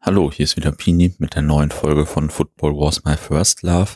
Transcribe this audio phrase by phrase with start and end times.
[0.00, 3.94] Hallo, hier ist wieder Pini mit der neuen Folge von Football Was My First Love.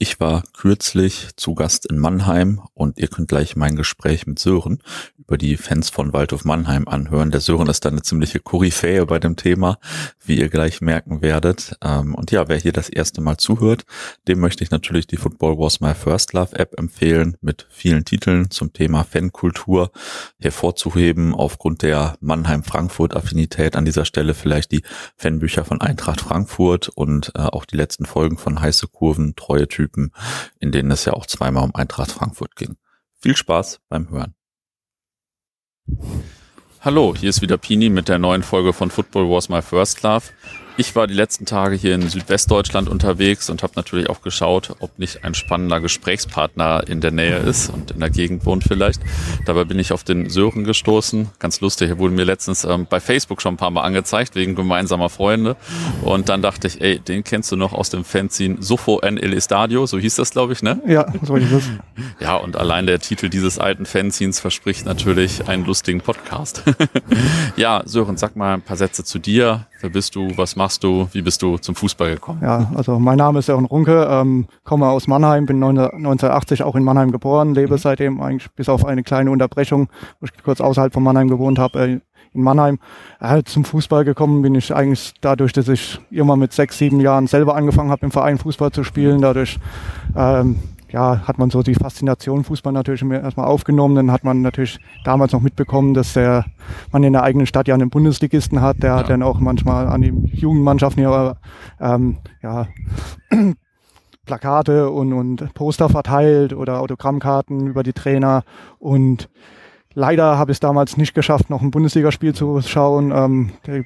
[0.00, 4.80] Ich war kürzlich zu Gast in Mannheim und ihr könnt gleich mein Gespräch mit Sören
[5.18, 7.32] über die Fans von Waldhof Mannheim anhören.
[7.32, 9.78] Der Sören ist da eine ziemliche Koryphäe bei dem Thema,
[10.24, 11.76] wie ihr gleich merken werdet.
[11.82, 13.86] Ähm, und ja, wer hier das erste Mal zuhört,
[14.28, 18.52] dem möchte ich natürlich die Football Was My First Love App empfehlen mit vielen Titeln
[18.52, 19.90] zum Thema Fankultur
[20.38, 21.34] hervorzuheben.
[21.34, 24.82] Aufgrund der Mannheim-Frankfurt-Affinität an dieser Stelle vielleicht die
[25.16, 29.87] Fanbücher von Eintracht Frankfurt und äh, auch die letzten Folgen von Heiße Kurven, Treue Typen
[29.88, 30.12] Typen,
[30.60, 32.76] in denen es ja auch zweimal um Eintracht Frankfurt ging.
[33.20, 34.34] Viel Spaß beim Hören.
[36.80, 40.26] Hallo, hier ist wieder Pini mit der neuen Folge von Football Was My First Love.
[40.80, 44.96] Ich war die letzten Tage hier in Südwestdeutschland unterwegs und habe natürlich auch geschaut, ob
[44.96, 49.00] nicht ein spannender Gesprächspartner in der Nähe ist und in der Gegend wohnt vielleicht.
[49.44, 51.30] Dabei bin ich auf den Sören gestoßen.
[51.40, 54.54] Ganz lustig, er wurde mir letztens ähm, bei Facebook schon ein paar Mal angezeigt, wegen
[54.54, 55.56] gemeinsamer Freunde.
[56.02, 59.32] Und dann dachte ich, ey, den kennst du noch aus dem Fanzine Sofo en el
[59.32, 60.80] Estadio, so hieß das, glaube ich, ne?
[60.86, 61.64] Ja, so ich das.
[62.20, 66.62] Ja, und allein der Titel dieses alten Fanzines verspricht natürlich einen lustigen Podcast.
[67.56, 69.66] ja, Sören, sag mal ein paar Sätze zu dir.
[69.80, 70.28] Wer bist du?
[70.36, 71.08] Was machst du?
[71.12, 72.40] Wie bist du zum Fußball gekommen?
[72.42, 76.82] Ja, also mein Name ist Sören Runke, ähm, komme aus Mannheim, bin 1980 auch in
[76.82, 77.78] Mannheim geboren, lebe mhm.
[77.78, 79.88] seitdem eigentlich bis auf eine kleine Unterbrechung,
[80.20, 82.00] wo ich kurz außerhalb von Mannheim gewohnt habe, äh,
[82.34, 82.78] in Mannheim.
[83.20, 87.26] Äh, zum Fußball gekommen bin ich eigentlich dadurch, dass ich immer mit sechs, sieben Jahren
[87.26, 89.22] selber angefangen habe, im Verein Fußball zu spielen.
[89.22, 89.58] Dadurch
[90.16, 90.56] ähm,
[90.90, 93.94] ja, hat man so die Faszination Fußball natürlich erstmal aufgenommen.
[93.94, 96.46] Dann hat man natürlich damals noch mitbekommen, dass der,
[96.92, 98.82] man in der eigenen Stadt ja einen Bundesligisten hat.
[98.82, 98.96] Der ja.
[98.96, 101.36] hat dann auch manchmal an die Jugendmannschaften ja,
[101.80, 102.68] ähm, ja
[104.24, 108.44] Plakate und, und Poster verteilt oder Autogrammkarten über die Trainer.
[108.78, 109.28] Und
[109.98, 113.10] Leider habe ich es damals nicht geschafft, noch ein Bundesligaspiel zu schauen.
[113.10, 113.84] Ähm, die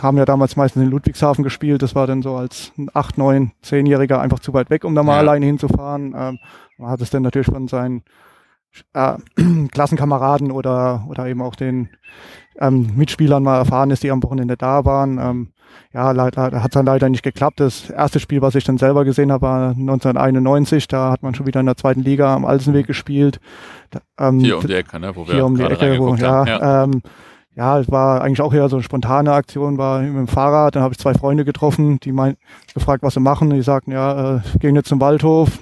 [0.00, 1.82] haben ja damals meistens in Ludwigshafen gespielt.
[1.82, 5.14] Das war dann so als acht, neun, zehnjähriger einfach zu weit weg, um da mal
[5.14, 5.18] ja.
[5.18, 6.14] alleine hinzufahren.
[6.16, 6.38] Ähm,
[6.78, 8.04] man hat es dann natürlich von seinen
[8.94, 9.16] äh,
[9.72, 11.88] Klassenkameraden oder, oder eben auch den
[12.60, 15.18] ähm, Mitspielern mal erfahren ist, die am Wochenende da waren.
[15.18, 15.48] Ähm,
[15.92, 17.60] ja, leider hat es dann leider nicht geklappt.
[17.60, 20.88] Das erste Spiel, was ich dann selber gesehen habe, war 1991.
[20.88, 23.40] Da hat man schon wieder in der zweiten Liga am Alsenweg gespielt.
[24.18, 25.16] Ähm, hier um die Ecke, ne?
[25.16, 26.84] Wo wir hier um die Ecke, wo, ja, ja.
[26.84, 27.02] Ähm,
[27.58, 30.84] ja, es war eigentlich auch eher so eine spontane Aktion, war mit dem Fahrrad, dann
[30.84, 32.36] habe ich zwei Freunde getroffen, die mein,
[32.72, 33.50] gefragt, was sie machen.
[33.50, 35.58] Die sagten, ja, äh, gehen jetzt zum Waldhof.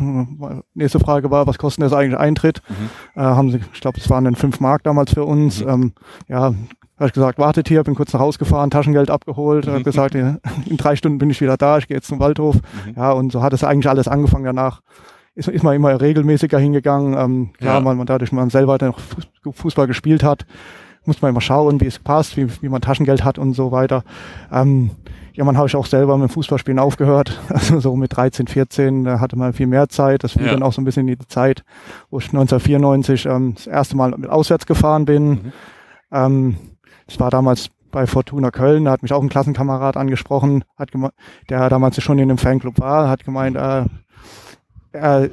[0.74, 2.60] Nächste Frage war, was kostet das eigentlich Eintritt?
[2.68, 2.90] Mhm.
[3.18, 5.64] Äh, haben sie, ich glaube, es waren dann fünf Mark damals für uns.
[5.64, 5.70] Mhm.
[5.70, 5.92] Ähm,
[6.28, 6.52] ja,
[6.96, 9.72] habe ich gesagt, wartet hier, bin kurz nach Hause gefahren, Taschengeld abgeholt, mhm.
[9.72, 10.38] habe gesagt, in
[10.76, 12.56] drei Stunden bin ich wieder da, ich gehe jetzt zum Waldhof.
[12.56, 12.94] Mhm.
[12.96, 14.80] Ja, und so hat es eigentlich alles angefangen danach.
[15.34, 17.12] Ist, ist man immer regelmäßiger hingegangen.
[17.12, 17.80] Ähm, klar, ja.
[17.80, 18.98] man, man dadurch, man selber noch
[19.52, 20.46] Fußball gespielt hat,
[21.04, 24.02] muss man immer schauen, wie es passt, wie, wie man Taschengeld hat und so weiter.
[24.50, 24.92] Ähm,
[25.34, 27.38] ja, man habe ich auch selber mit Fußballspielen aufgehört.
[27.50, 30.24] Also so mit 13, 14, da hatte man viel mehr Zeit.
[30.24, 30.52] Das fiel ja.
[30.52, 31.62] dann auch so ein bisschen in die Zeit,
[32.10, 35.28] wo ich 1994 ähm, das erste Mal mit auswärts gefahren bin.
[35.28, 35.52] Mhm.
[36.12, 36.56] Ähm,
[37.06, 40.90] das war damals bei Fortuna Köln, da hat mich auch ein Klassenkamerad angesprochen, hat
[41.48, 43.84] der damals schon in einem Fanclub war, hat gemeint, äh,
[44.92, 45.30] er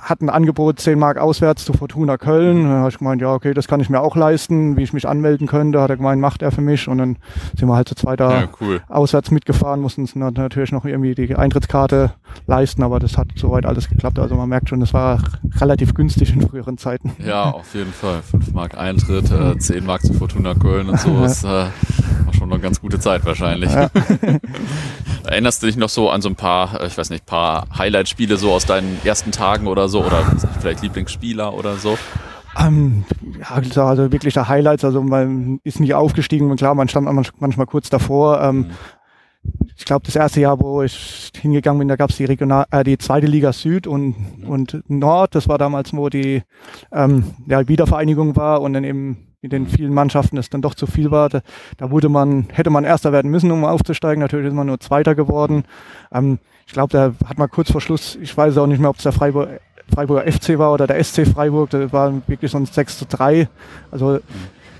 [0.00, 2.64] hat ein Angebot 10 Mark auswärts zu Fortuna Köln.
[2.64, 5.08] Da habe ich gemeint, ja, okay, das kann ich mir auch leisten, wie ich mich
[5.08, 5.80] anmelden könnte.
[5.80, 6.88] Hat er gemeint, macht er für mich.
[6.88, 7.16] Und dann
[7.56, 8.80] sind wir halt zu zweiter ja, cool.
[8.88, 12.12] auswärts mitgefahren, mussten uns natürlich noch irgendwie die Eintrittskarte
[12.46, 14.18] leisten, aber das hat soweit alles geklappt.
[14.18, 15.22] Also man merkt schon, das war
[15.60, 17.12] relativ günstig in früheren Zeiten.
[17.24, 18.22] Ja, auf jeden Fall.
[18.22, 21.20] 5 Mark Eintritt, äh, 10 Mark zu Fortuna Köln und so.
[21.20, 23.70] Das äh, war schon eine ganz gute Zeit wahrscheinlich.
[23.72, 23.90] Ja.
[25.24, 28.36] Erinnerst du dich noch so an so ein paar, äh, ich weiß nicht, paar Highlight-Spiele
[28.36, 30.04] so aus deinen ersten Tagen oder so?
[30.04, 30.24] Oder
[30.60, 31.96] vielleicht Lieblingsspieler oder so?
[32.58, 33.04] Ähm,
[33.38, 34.84] ja, also wirklich der Highlights.
[34.84, 38.40] Also man ist nicht aufgestiegen und klar, man stand manchmal kurz davor.
[38.42, 38.70] Ähm, mhm.
[39.76, 42.84] Ich glaube, das erste Jahr, wo ich hingegangen bin, da gab es die Regional, äh,
[42.84, 44.48] die zweite Liga Süd und, mhm.
[44.48, 45.34] und Nord.
[45.34, 46.42] Das war damals, wo die
[46.92, 50.86] ähm, ja, Wiedervereinigung war und dann eben in den vielen Mannschaften es dann doch zu
[50.86, 51.28] viel war.
[51.28, 51.40] Da,
[51.76, 54.20] da, wurde man, hätte man Erster werden müssen, um aufzusteigen.
[54.20, 55.64] Natürlich ist man nur Zweiter geworden.
[56.12, 58.96] Ähm, ich glaube, da hat man kurz vor Schluss, ich weiß auch nicht mehr, ob
[58.96, 59.60] es der Freiburg,
[59.92, 63.48] Freiburger FC war oder der SC Freiburg, das war wirklich so ein 6 zu 3.
[63.90, 64.20] Also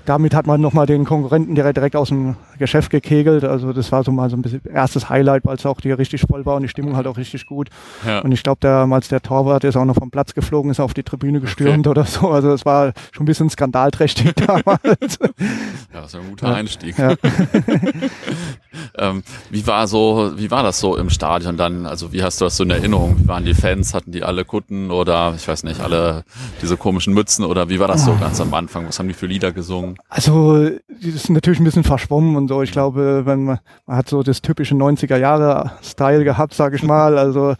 [0.05, 3.43] damit hat man nochmal den Konkurrenten direkt, direkt aus dem Geschäft gekegelt.
[3.43, 6.21] Also das war so mal so ein bisschen erstes Highlight, weil es auch hier richtig
[6.21, 7.69] voll war und die Stimmung halt auch richtig gut.
[8.05, 8.19] Ja.
[8.19, 11.03] Und ich glaube, damals der Torwart ist auch noch vom Platz geflogen, ist auf die
[11.03, 11.99] Tribüne gestürmt okay.
[11.99, 12.29] oder so.
[12.29, 15.19] Also es war schon ein bisschen skandalträchtig damals.
[15.19, 16.53] ja, das ist ein guter ja.
[16.55, 16.97] Einstieg.
[16.97, 17.13] Ja.
[18.97, 21.85] ähm, wie war so, wie war das so im Stadion dann?
[21.85, 23.17] Also wie hast du das so in Erinnerung?
[23.19, 23.93] Wie waren die Fans?
[23.93, 26.25] Hatten die alle Kutten oder ich weiß nicht, alle
[26.61, 28.87] diese komischen Mützen oder wie war das so ganz am Anfang?
[28.87, 29.92] Was haben die für Lieder gesungen?
[30.09, 32.61] Also das ist natürlich ein bisschen verschwommen und so.
[32.61, 36.83] Ich glaube, wenn man, man hat so das typische 90er Jahre Style gehabt, sage ich
[36.83, 37.17] mal.
[37.17, 37.55] Also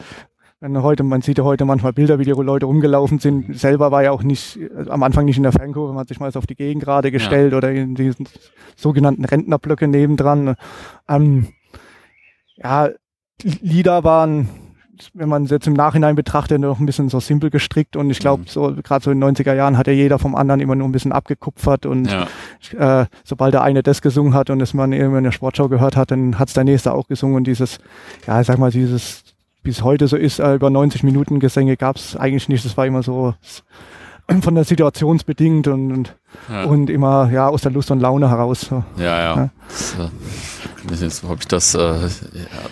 [0.64, 3.60] wenn heute, man sieht ja heute manchmal Bilder, wie die Leute rumgelaufen sind.
[3.60, 4.58] Selber war ja auch nicht,
[4.88, 7.52] am Anfang nicht in der Fankurve, man hat sich mal auf die Gegend gerade gestellt
[7.52, 7.58] ja.
[7.58, 8.30] oder in diesen
[8.78, 10.56] sogenannten Rentnerblöcke nebendran.
[11.10, 11.48] Ähm,
[12.56, 12.90] ja,
[13.42, 14.48] Lieder waren,
[15.14, 18.20] wenn man es jetzt im Nachhinein betrachtet, noch ein bisschen so simpel gestrickt und ich
[18.20, 18.48] glaube, mhm.
[18.48, 20.92] so gerade so in den 90er Jahren hat ja jeder vom anderen immer nur ein
[20.92, 23.02] bisschen abgekupfert und ja.
[23.02, 25.96] äh, sobald der eine das gesungen hat und es man immer in der Sportschau gehört
[25.96, 27.80] hat, dann hat es der nächste auch gesungen und dieses,
[28.28, 29.24] ja, ich sag mal, dieses
[29.70, 32.66] es heute so ist, äh, über 90 Minuten Gesänge gab es eigentlich nicht.
[32.66, 33.34] Das war immer so
[34.42, 36.16] von der Situationsbedingt und, und,
[36.50, 36.64] ja.
[36.66, 38.62] und, immer ja aus der Lust und Laune heraus.
[38.62, 38.84] So.
[38.98, 39.36] Ja, ja.
[39.36, 39.50] ja.
[39.68, 40.10] Das, äh,
[40.90, 42.08] jetzt habe ich das, äh, ja,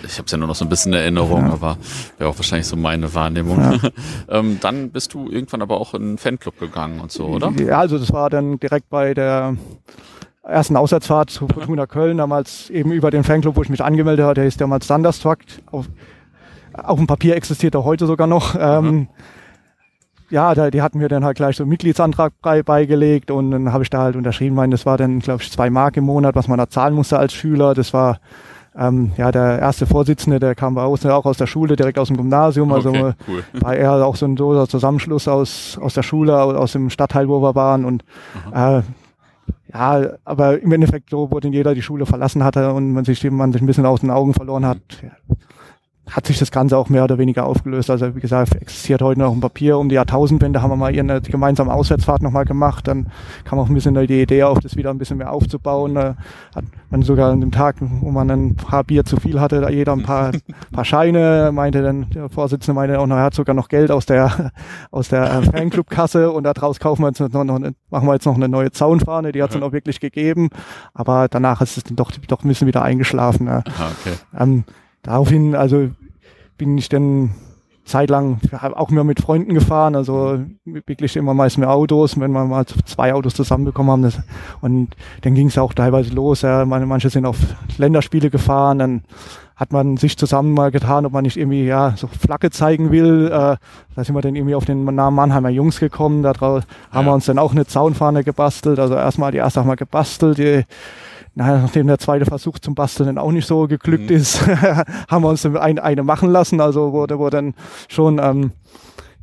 [0.03, 1.53] ich habe es ja nur noch so ein bisschen in Erinnerung, ja.
[1.53, 1.77] aber
[2.17, 3.79] wäre auch wahrscheinlich so meine Wahrnehmung.
[4.29, 7.51] ähm, dann bist du irgendwann aber auch in einen Fanclub gegangen und so, oder?
[7.59, 9.55] Ja, also das war dann direkt bei der
[10.43, 14.41] ersten Auswärtsfahrt zu Fortuna Köln, damals eben über den Fanclub, wo ich mich angemeldet hatte,
[14.41, 15.39] der ist damals Thunderstruck.
[15.71, 15.85] Auf,
[16.73, 18.55] auf dem Papier existiert er heute sogar noch.
[18.59, 19.07] Ähm, mhm.
[20.31, 23.73] Ja, da, die hatten mir dann halt gleich so einen Mitgliedsantrag bei, beigelegt und dann
[23.73, 26.35] habe ich da halt unterschrieben, meine, das war dann, glaube ich, zwei Mark im Monat,
[26.35, 27.73] was man da zahlen musste als Schüler.
[27.73, 28.19] Das war
[28.77, 32.07] ähm, ja der erste Vorsitzende, der kam bei uns auch aus der Schule, direkt aus
[32.07, 32.71] dem Gymnasium.
[32.71, 33.43] Also okay, cool.
[33.59, 37.41] war er auch so ein doser Zusammenschluss aus, aus der Schule, aus dem Stadtteil, wo
[37.41, 37.83] wir waren.
[37.83, 38.05] Und
[38.53, 38.81] äh,
[39.73, 43.29] ja, aber im Endeffekt so, wo denn jeder die Schule verlassen hatte und man sich,
[43.29, 44.79] man sich ein bisschen aus den Augen verloren hat,
[46.11, 47.89] hat sich das Ganze auch mehr oder weniger aufgelöst.
[47.89, 49.77] Also wie gesagt, existiert heute noch ein Papier.
[49.77, 52.87] Um die Jahrtausendwende haben wir mal eine gemeinsame Auswärtsfahrt nochmal gemacht.
[52.87, 53.07] Dann
[53.45, 55.95] kam auch ein bisschen die Idee auf, das wieder ein bisschen mehr aufzubauen.
[55.95, 56.15] Da
[56.53, 59.69] hat man sogar an dem Tag, wo man ein paar Bier zu viel hatte, da
[59.69, 60.31] jeder ein paar,
[60.73, 64.05] paar Scheine, meinte dann, der Vorsitzende meinte auch noch, er hat sogar noch Geld aus
[64.05, 64.51] der,
[64.91, 68.25] aus der äh, Fanclubkasse und daraus kaufen wir jetzt noch, noch eine, machen wir jetzt
[68.25, 70.49] noch eine neue Zaunfahne, die hat es dann auch wirklich gegeben.
[70.93, 73.47] Aber danach ist es dann doch, doch ein bisschen wieder eingeschlafen.
[73.47, 73.63] Ja.
[73.79, 74.15] Ah, okay.
[74.37, 74.65] Ähm,
[75.03, 75.89] daraufhin, also
[76.61, 77.31] bin ich dann
[77.85, 78.39] zeitlang
[78.75, 83.15] auch mehr mit Freunden gefahren, also wirklich immer meist mit Autos, wenn wir mal zwei
[83.15, 84.03] Autos zusammenbekommen haben.
[84.03, 84.19] Das,
[84.61, 84.89] und
[85.21, 86.43] dann ging es auch teilweise los.
[86.43, 87.37] Ja, manche sind auf
[87.79, 89.01] Länderspiele gefahren, dann
[89.55, 93.25] hat man sich zusammen mal getan, ob man nicht irgendwie ja so Flagge zeigen will.
[93.25, 93.57] Äh,
[93.95, 96.21] da sind wir dann irgendwie auf den Namen Mannheimer Jungs gekommen.
[96.21, 96.61] Da ja.
[96.91, 98.77] haben wir uns dann auch eine Zaunfahne gebastelt.
[98.77, 100.37] Also erstmal die erste haben wir gebastelt.
[100.37, 100.63] Die,
[101.35, 104.15] nachdem der zweite Versuch zum Basteln dann auch nicht so geglückt mhm.
[104.15, 104.45] ist,
[105.09, 106.61] haben wir uns ein, eine machen lassen.
[106.61, 107.53] Also wurde, wo dann
[107.87, 108.51] schon ähm,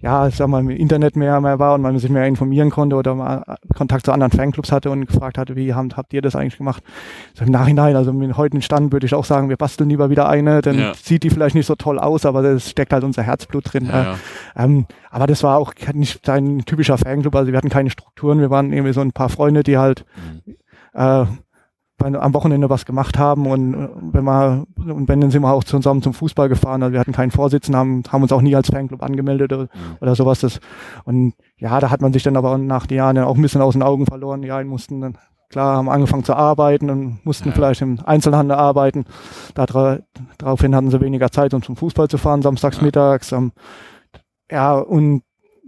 [0.01, 2.95] ja, ich sag mal, im Internet mehr, mehr war und man sich mehr informieren konnte
[2.95, 6.37] oder mal Kontakt zu anderen Fanclubs hatte und gefragt hatte, wie habt, habt ihr das
[6.37, 6.85] eigentlich gemacht?
[7.35, 10.29] So Im Nachhinein, also mit heutigen Stand würde ich auch sagen, wir basteln lieber wieder
[10.29, 10.95] eine, dann ja.
[10.95, 13.87] sieht die vielleicht nicht so toll aus, aber das steckt halt unser Herzblut drin.
[13.87, 14.19] Ja, ja.
[14.57, 18.51] Ähm, aber das war auch nicht ein typischer Fanclub, also wir hatten keine Strukturen, wir
[18.51, 20.05] waren irgendwie so ein paar Freunde, die halt
[20.47, 20.55] mhm.
[20.95, 21.27] äh,
[22.01, 25.65] am Wochenende was gemacht haben und äh, wenn wir und wenn dann sind wir auch
[25.65, 26.83] zusammen zum Fußball gefahren.
[26.83, 29.97] Also wir hatten keinen Vorsitzenden, haben, haben uns auch nie als Fanclub angemeldet oder, mhm.
[30.01, 30.41] oder sowas.
[30.41, 30.61] Das,
[31.05, 33.75] und ja, da hat man sich dann aber nach den Jahren auch ein bisschen aus
[33.75, 34.43] den Augen verloren.
[34.43, 35.19] Ja, mussten dann
[35.51, 37.55] klar haben angefangen zu arbeiten und mussten ja.
[37.55, 39.07] vielleicht im Einzelhandel arbeiten.
[39.55, 40.01] Dara,
[40.37, 42.85] daraufhin hatten sie weniger Zeit, um zum Fußball zu fahren, samstags ja.
[42.85, 43.33] mittags.
[43.33, 43.53] Ähm,
[44.51, 45.23] ja, und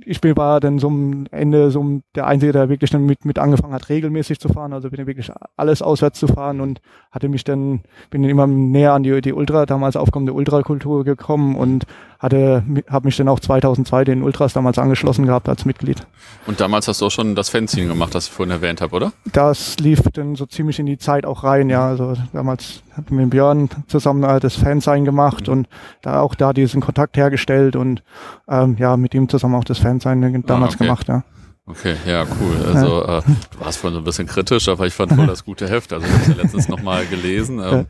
[0.04, 3.38] ich bin, war dann so am Ende so der Einzige, der wirklich dann mit, mit
[3.38, 4.72] angefangen hat, regelmäßig zu fahren.
[4.72, 6.80] Also bin ich wirklich alles auswärts zu fahren und
[7.10, 7.80] hatte mich dann,
[8.10, 11.86] bin dann immer näher an die, die Ultra, damals aufkommende Ultrakultur gekommen und
[12.20, 16.06] hatte, habe mich dann auch 2002 den Ultras damals angeschlossen gehabt als Mitglied.
[16.46, 19.12] Und damals hast du auch schon das Fanzine gemacht, das ich vorhin erwähnt habe, oder?
[19.32, 21.88] Das lief dann so ziemlich in die Zeit auch rein, ja.
[21.88, 25.52] Also damals hatten wir mit Björn zusammen das Fansign gemacht mhm.
[25.54, 25.68] und
[26.02, 28.02] da auch da diesen Kontakt hergestellt und
[28.48, 30.84] ähm, ja, mit ihm zusammen auch das Fansign damals ah, okay.
[30.84, 31.24] gemacht, ja.
[31.70, 32.66] Okay, ja, cool.
[32.66, 33.22] Also äh,
[33.52, 35.92] du warst vorhin so ein bisschen kritisch, aber ich fand voll das gute Heft.
[35.92, 37.60] Also ich habe es ja letztens nochmal gelesen.
[37.60, 37.86] Ähm,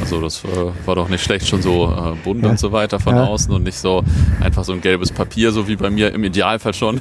[0.00, 0.48] also das äh,
[0.86, 3.78] war doch nicht schlecht, schon so äh, bunt und so weiter von außen und nicht
[3.78, 4.04] so
[4.40, 7.00] einfach so ein gelbes Papier, so wie bei mir im Idealfall schon.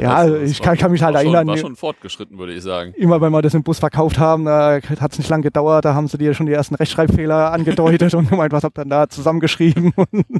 [0.00, 1.40] Ja, also, ich kann, kann, mich halt erinnern.
[1.40, 2.94] Schon, war schon fortgeschritten, würde ich sagen.
[2.96, 5.94] Immer wenn wir das im Bus verkauft haben, da hat es nicht lange gedauert, da
[5.94, 9.92] haben sie dir schon die ersten Rechtschreibfehler angedeutet und gemeint, was habt ihr da zusammengeschrieben.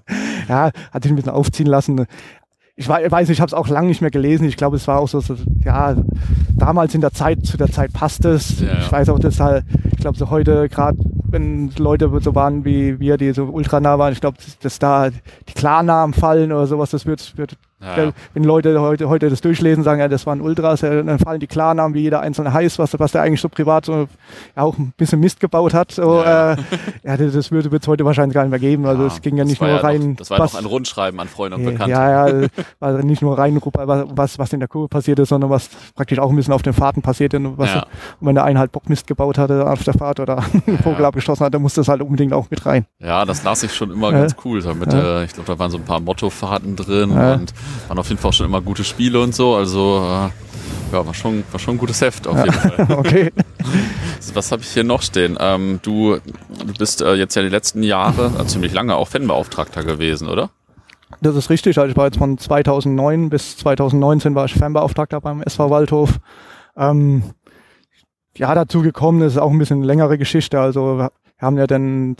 [0.48, 2.06] ja, hat sich ein bisschen aufziehen lassen
[2.78, 4.46] ich weiß nicht, ich habe es auch lange nicht mehr gelesen.
[4.46, 5.96] Ich glaube, es war auch so, so, ja,
[6.54, 8.60] damals in der Zeit, zu der Zeit passt es.
[8.60, 8.78] Ja, ja.
[8.78, 13.00] Ich weiß auch, dass halt, ich glaube, so heute, gerade wenn Leute so waren wie
[13.00, 16.68] wir, die so ultra nah waren, ich glaube, dass, dass, da die Klarnamen fallen oder
[16.68, 18.12] sowas, das wird, wird Ja.
[18.34, 21.94] Wenn Leute heute, heute das durchlesen, sagen, ja, das waren Ultras, dann fallen die Klarnamen,
[21.94, 24.08] wie jeder einzelne heißt, was, was der eigentlich so privat so,
[24.56, 25.92] ja, auch ein bisschen Mist gebaut hat.
[25.92, 26.54] So, ja.
[26.54, 26.56] Äh,
[27.04, 28.84] ja das würde es heute wahrscheinlich gar nicht mehr geben.
[28.84, 30.10] Also es ging ja nicht nur rein.
[30.10, 31.90] Noch, das war was, noch ein Rundschreiben an Freunde und Bekannte.
[31.92, 32.48] Ja, ja,
[32.80, 36.30] war nicht nur rein, was, was in der Kurve passiert ist, sondern was praktisch auch
[36.30, 37.38] ein bisschen auf den Fahrten passiert ist.
[37.38, 37.82] Und, was, und
[38.20, 41.54] wenn der eine halt Bockmist gebaut hatte auf der Fahrt oder einen Vogel abgeschossen hat,
[41.54, 42.86] dann musste das halt unbedingt auch mit rein.
[42.98, 44.60] Ja, das las ich schon immer ganz cool.
[44.60, 47.54] So mit, äh, ich glaube, da waren so ein paar Mottofahrten drin und
[47.88, 49.54] waren auf jeden Fall schon immer gute Spiele und so.
[49.54, 52.86] Also äh, ja, war schon, war schon ein gutes Heft auf jeden Fall.
[52.98, 53.32] okay.
[54.34, 55.36] Was habe ich hier noch stehen?
[55.40, 56.18] Ähm, du,
[56.64, 60.50] du bist äh, jetzt ja die letzten Jahre, äh, ziemlich lange auch Fanbeauftragter gewesen, oder?
[61.20, 61.78] Das ist richtig.
[61.78, 66.18] Also ich war jetzt von 2009 bis 2019 war ich Fanbeauftragter beim SV Waldhof.
[66.76, 67.22] Ähm,
[68.36, 70.60] ja, dazu gekommen ist auch ein bisschen längere Geschichte.
[70.60, 71.10] Also wir
[71.40, 72.16] haben ja dann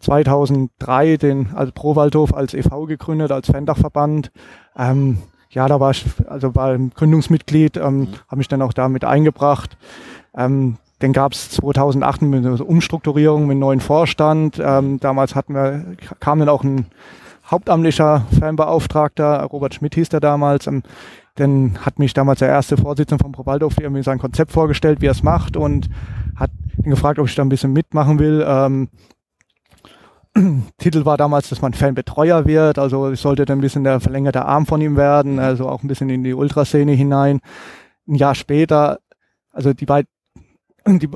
[0.00, 2.86] 2003 den also Pro Waldhof als e.V.
[2.86, 4.30] gegründet, als Fandachverband.
[4.76, 5.18] Ähm,
[5.50, 8.08] ja, da war ich, also war Gründungsmitglied, ähm, mhm.
[8.28, 9.76] habe mich dann auch damit eingebracht.
[10.36, 14.60] Ähm, dann gab es 2008 eine Umstrukturierung mit einem neuen Vorstand.
[14.62, 16.86] Ähm, damals hatten wir, kam dann auch ein
[17.50, 20.66] hauptamtlicher Fanbeauftragter, Robert Schmidt hieß der damals.
[20.66, 20.82] Ähm,
[21.36, 25.12] dann hat mich damals der erste Vorsitzende vom Provaldo mir sein Konzept vorgestellt, wie er
[25.12, 25.90] es macht und
[26.34, 26.50] hat
[26.82, 28.44] ihn gefragt, ob ich da ein bisschen mitmachen will.
[28.46, 28.88] Ähm,
[30.78, 34.44] Titel war damals, dass man Fanbetreuer wird, also ich sollte dann ein bisschen der verlängerte
[34.44, 37.40] Arm von ihm werden, also auch ein bisschen in die Ultraszene hinein.
[38.06, 38.98] Ein Jahr später,
[39.50, 40.08] also die beiden,
[40.86, 41.08] die,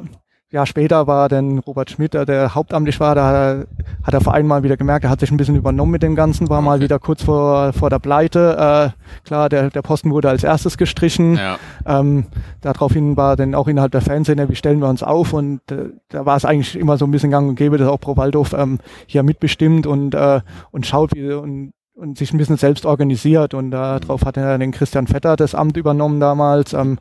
[0.53, 3.67] Jahr später war dann Robert Schmidt, der hauptamtlich war, da hat
[4.05, 6.49] er, der Verein mal wieder gemerkt, er hat sich ein bisschen übernommen mit dem Ganzen,
[6.49, 6.67] war okay.
[6.67, 8.93] mal wieder kurz vor, vor der Pleite.
[8.97, 11.37] Äh, klar, der, der Posten wurde als erstes gestrichen.
[11.37, 11.59] Ja.
[11.87, 12.27] Ähm,
[12.63, 16.27] daraufhin war dann auch innerhalb der Fanszene, wie stellen wir uns auf und äh, da
[16.27, 18.81] war es eigentlich immer so ein bisschen gang und gäbe, dass auch Pro Waldhof ähm,
[19.07, 20.41] hier mitbestimmt und, äh,
[20.73, 24.73] und schaut, wie und und sich ein bisschen selbst organisiert und darauf hat er den
[24.73, 26.73] Christian Vetter das Amt übernommen damals.
[26.73, 26.99] Ähm,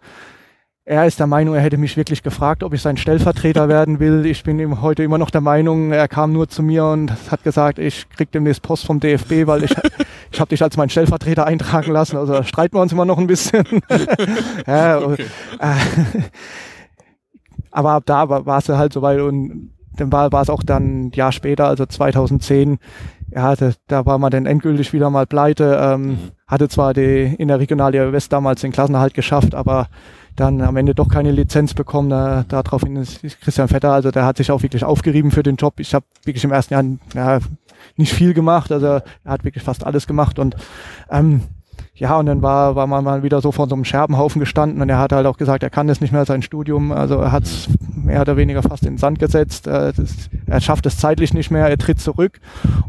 [0.89, 4.25] er ist der Meinung, er hätte mich wirklich gefragt, ob ich sein Stellvertreter werden will.
[4.25, 7.43] Ich bin ihm heute immer noch der Meinung, er kam nur zu mir und hat
[7.43, 9.75] gesagt, ich krieg demnächst Post vom DFB, weil ich,
[10.31, 12.17] ich habe dich als mein Stellvertreter eintragen lassen.
[12.17, 13.65] Also da streiten wir uns immer noch ein bisschen.
[14.65, 15.25] ja, okay.
[15.60, 16.22] äh,
[17.69, 21.10] aber ab da war, es halt so weit und dann war, war es auch dann
[21.10, 22.79] ein Jahr später, also 2010,
[23.29, 25.77] ja, da, da war man dann endgültig wieder mal pleite.
[25.79, 26.17] Ähm, mhm.
[26.48, 29.88] Hatte zwar die, in der Regionalliga West damals den Klassenerhalt geschafft, aber
[30.39, 32.10] dann am Ende doch keine Lizenz bekommen.
[32.10, 35.79] Da, daraufhin ist Christian Vetter, also der hat sich auch wirklich aufgerieben für den Job.
[35.79, 37.39] Ich habe wirklich im ersten Jahr ja,
[37.98, 40.55] nicht viel gemacht, also er hat wirklich fast alles gemacht und
[41.10, 41.41] ähm,
[42.00, 44.89] ja, und dann war, war man mal wieder so vor so einem Scherbenhaufen gestanden und
[44.89, 47.44] er hat halt auch gesagt, er kann das nicht mehr, sein Studium, also er hat
[47.44, 51.34] es mehr oder weniger fast in den Sand gesetzt, äh, das, er schafft es zeitlich
[51.34, 52.39] nicht mehr, er tritt zurück.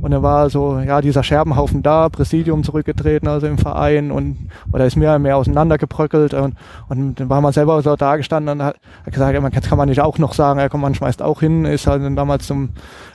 [0.00, 4.87] Und dann war so, ja, dieser Scherbenhaufen da, Präsidium zurückgetreten, also im Verein und, oder
[4.87, 6.55] ist mehr und mehr auseinandergebröckelt und,
[6.88, 9.62] und dann war man selber so da gestanden und hat, hat gesagt, ja, man kann,
[9.64, 12.14] kann man nicht auch noch sagen, ja, komm, man schmeißt auch hin, ist halt dann
[12.14, 12.71] damals zum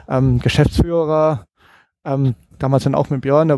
[0.10, 1.46] ähm, Geschäftsführer,
[2.04, 3.58] ähm, damals dann auch mit Björn, da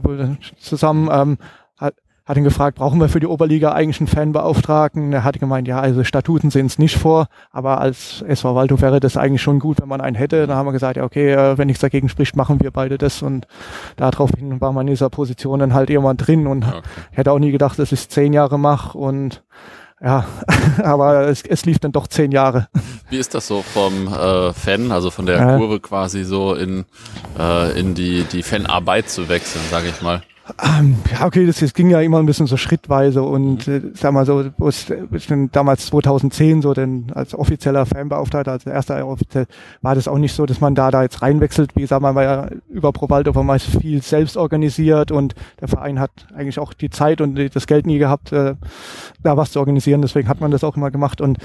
[0.60, 1.38] zusammen, ähm,
[1.78, 1.96] hat
[2.36, 5.14] ihn gefragt, brauchen wir für die Oberliga eigentlich einen Fanbeauftragten?
[5.14, 9.00] Er hat gemeint, ja, also Statuten sehen es nicht vor, aber als SV Waldhof wäre
[9.00, 10.46] das eigentlich schon gut, wenn man einen hätte.
[10.46, 13.22] Da haben wir gesagt, ja, okay, äh, wenn nichts dagegen spricht, machen wir beide das
[13.22, 13.48] und
[13.96, 16.82] daraufhin war man in dieser Position dann halt irgendwann drin und okay.
[17.12, 19.44] hätte auch nie gedacht, dass ich zehn Jahre mache und
[20.02, 20.26] ja,
[20.84, 22.68] aber es, es lief dann doch zehn Jahre.
[23.10, 26.86] Wie ist das so vom äh, Fan, also von der Kurve quasi so in,
[27.40, 30.22] äh, in die, die Fanarbeit zu wechseln, sage ich mal?
[30.64, 34.14] Ähm, ja, okay, das, das ging ja immer ein bisschen so schrittweise und äh, sag
[34.14, 34.46] mal so,
[35.12, 39.46] ich bin damals 2010 so denn als offizieller Fanbeauftragter, als erster offiziell,
[39.82, 41.76] war das auch nicht so, dass man da da jetzt reinwechselt.
[41.76, 46.12] Wie gesagt, man war ja über Provaldo meist viel selbst organisiert und der Verein hat
[46.34, 48.56] eigentlich auch die Zeit und das Geld nie gehabt, äh,
[49.24, 50.02] da was zu organisieren.
[50.02, 51.38] Deswegen hat man das auch immer gemacht und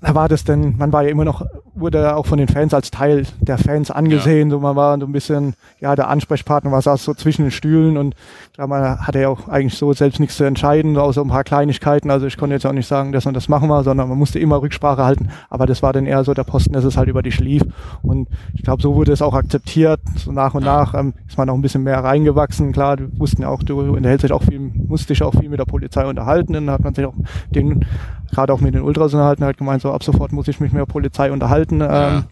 [0.00, 2.90] da war das denn, man war ja immer noch, wurde auch von den Fans als
[2.90, 4.56] Teil der Fans angesehen, ja.
[4.56, 7.96] so man war so ein bisschen, ja, der Ansprechpartner, man saß so zwischen den Stühlen
[7.96, 8.14] und
[8.56, 12.10] da man hatte ja auch eigentlich so selbst nichts zu entscheiden, außer ein paar Kleinigkeiten,
[12.10, 14.38] also ich konnte jetzt auch nicht sagen, dass man das machen wir, sondern man musste
[14.38, 17.22] immer Rücksprache halten, aber das war dann eher so der Posten, dass es halt über
[17.22, 17.62] dich lief.
[18.02, 21.48] Und ich glaube, so wurde es auch akzeptiert, so nach und nach ähm, ist man
[21.50, 24.60] auch ein bisschen mehr reingewachsen, klar, du wussten ja auch, du unterhältst dich auch viel,
[24.60, 27.14] musst dich auch viel mit der Polizei unterhalten, dann hat man sich auch
[27.50, 27.84] den
[28.30, 30.80] gerade auch mit den Ultras unterhalten, halt gemeint, so ab sofort muss ich mich mit
[30.80, 31.80] der Polizei unterhalten.
[31.80, 32.18] Ja.
[32.18, 32.24] Ähm,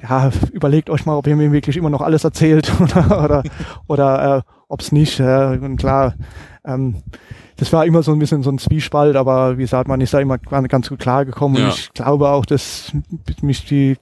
[0.00, 3.42] ja, überlegt euch mal, ob ihr mir wirklich immer noch alles erzählt oder, oder,
[3.88, 5.18] oder äh, ob es nicht.
[5.18, 6.14] Äh, und klar,
[6.64, 7.02] ähm,
[7.56, 10.20] das war immer so ein bisschen so ein Zwiespalt, aber wie gesagt, man ist da
[10.20, 11.60] immer ganz gut klargekommen.
[11.60, 11.68] Ja.
[11.68, 12.92] Und ich glaube auch, dass
[13.42, 13.96] mich die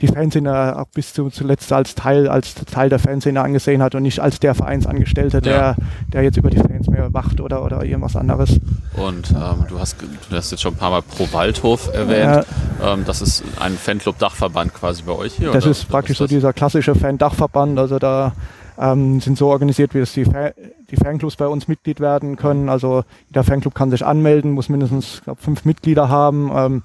[0.00, 4.02] die Fanszene auch bis zu, zuletzt als Teil, als Teil der Fanszene angesehen hat und
[4.02, 5.76] nicht als der Vereinsangestellte, der, ja.
[6.12, 8.58] der jetzt über die Fans mehr wacht oder, oder irgendwas anderes.
[8.96, 12.46] Und ähm, du, hast, du hast jetzt schon ein paar Mal Pro Waldhof erwähnt.
[12.80, 12.92] Ja.
[12.94, 15.52] Ähm, das ist ein Fanclub-Dachverband quasi bei euch hier?
[15.52, 15.72] Das oder?
[15.72, 17.78] ist praktisch so dieser klassische Fan-Dachverband.
[17.78, 18.32] Also da
[18.80, 20.50] ähm, sind so organisiert, wie es die, Fa
[20.90, 22.68] die Fanclubs bei uns Mitglied werden können.
[22.68, 26.50] Also jeder Fanclub kann sich anmelden, muss mindestens glaub, fünf Mitglieder haben.
[26.54, 26.82] Ähm,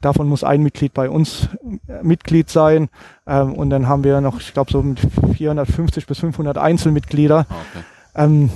[0.00, 1.48] davon muss ein Mitglied bei uns
[1.88, 2.88] äh, Mitglied sein.
[3.26, 4.84] Ähm, und dann haben wir noch, ich glaube, so
[5.34, 7.46] 450 bis 500 Einzelmitglieder.
[7.48, 7.84] Ah, okay.
[8.14, 8.50] Ähm,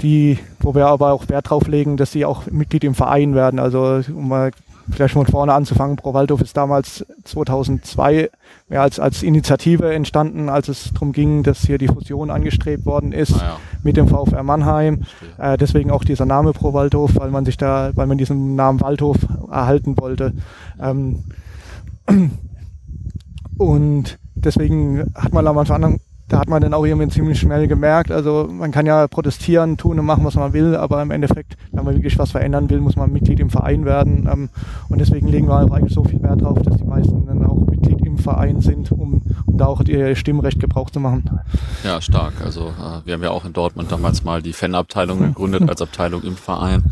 [0.00, 3.60] die, wo wir aber auch Wert drauf legen, dass sie auch Mitglied im Verein werden.
[3.60, 4.50] Also um mal
[4.90, 8.30] vielleicht von vorne anzufangen, Pro Waldhof ist damals 2002
[8.72, 13.12] mehr als, als Initiative entstanden, als es darum ging, dass hier die Fusion angestrebt worden
[13.12, 13.56] ist ah, ja.
[13.82, 15.02] mit dem VfR Mannheim.
[15.36, 18.80] Äh, deswegen auch dieser Name Pro Waldhof, weil man sich da, weil man diesen Namen
[18.80, 19.18] Waldhof
[19.50, 20.32] erhalten wollte.
[20.80, 21.24] Ähm,
[23.58, 26.00] und deswegen hat man am Anfang
[26.32, 29.98] da hat man dann auch irgendwie ziemlich schnell gemerkt, also man kann ja protestieren, tun
[29.98, 32.96] und machen, was man will, aber im Endeffekt, wenn man wirklich was verändern will, muss
[32.96, 34.26] man Mitglied im Verein werden.
[34.32, 34.48] Ähm,
[34.88, 37.66] und deswegen legen wir auch eigentlich so viel Wert drauf, dass die meisten dann auch
[37.66, 41.28] Mitglied im Verein sind, um, um da auch ihr Stimmrecht Gebrauch zu machen.
[41.84, 42.32] Ja, stark.
[42.42, 46.22] Also äh, wir haben ja auch in Dortmund damals mal die Fanabteilung gegründet als Abteilung
[46.22, 46.82] im Verein.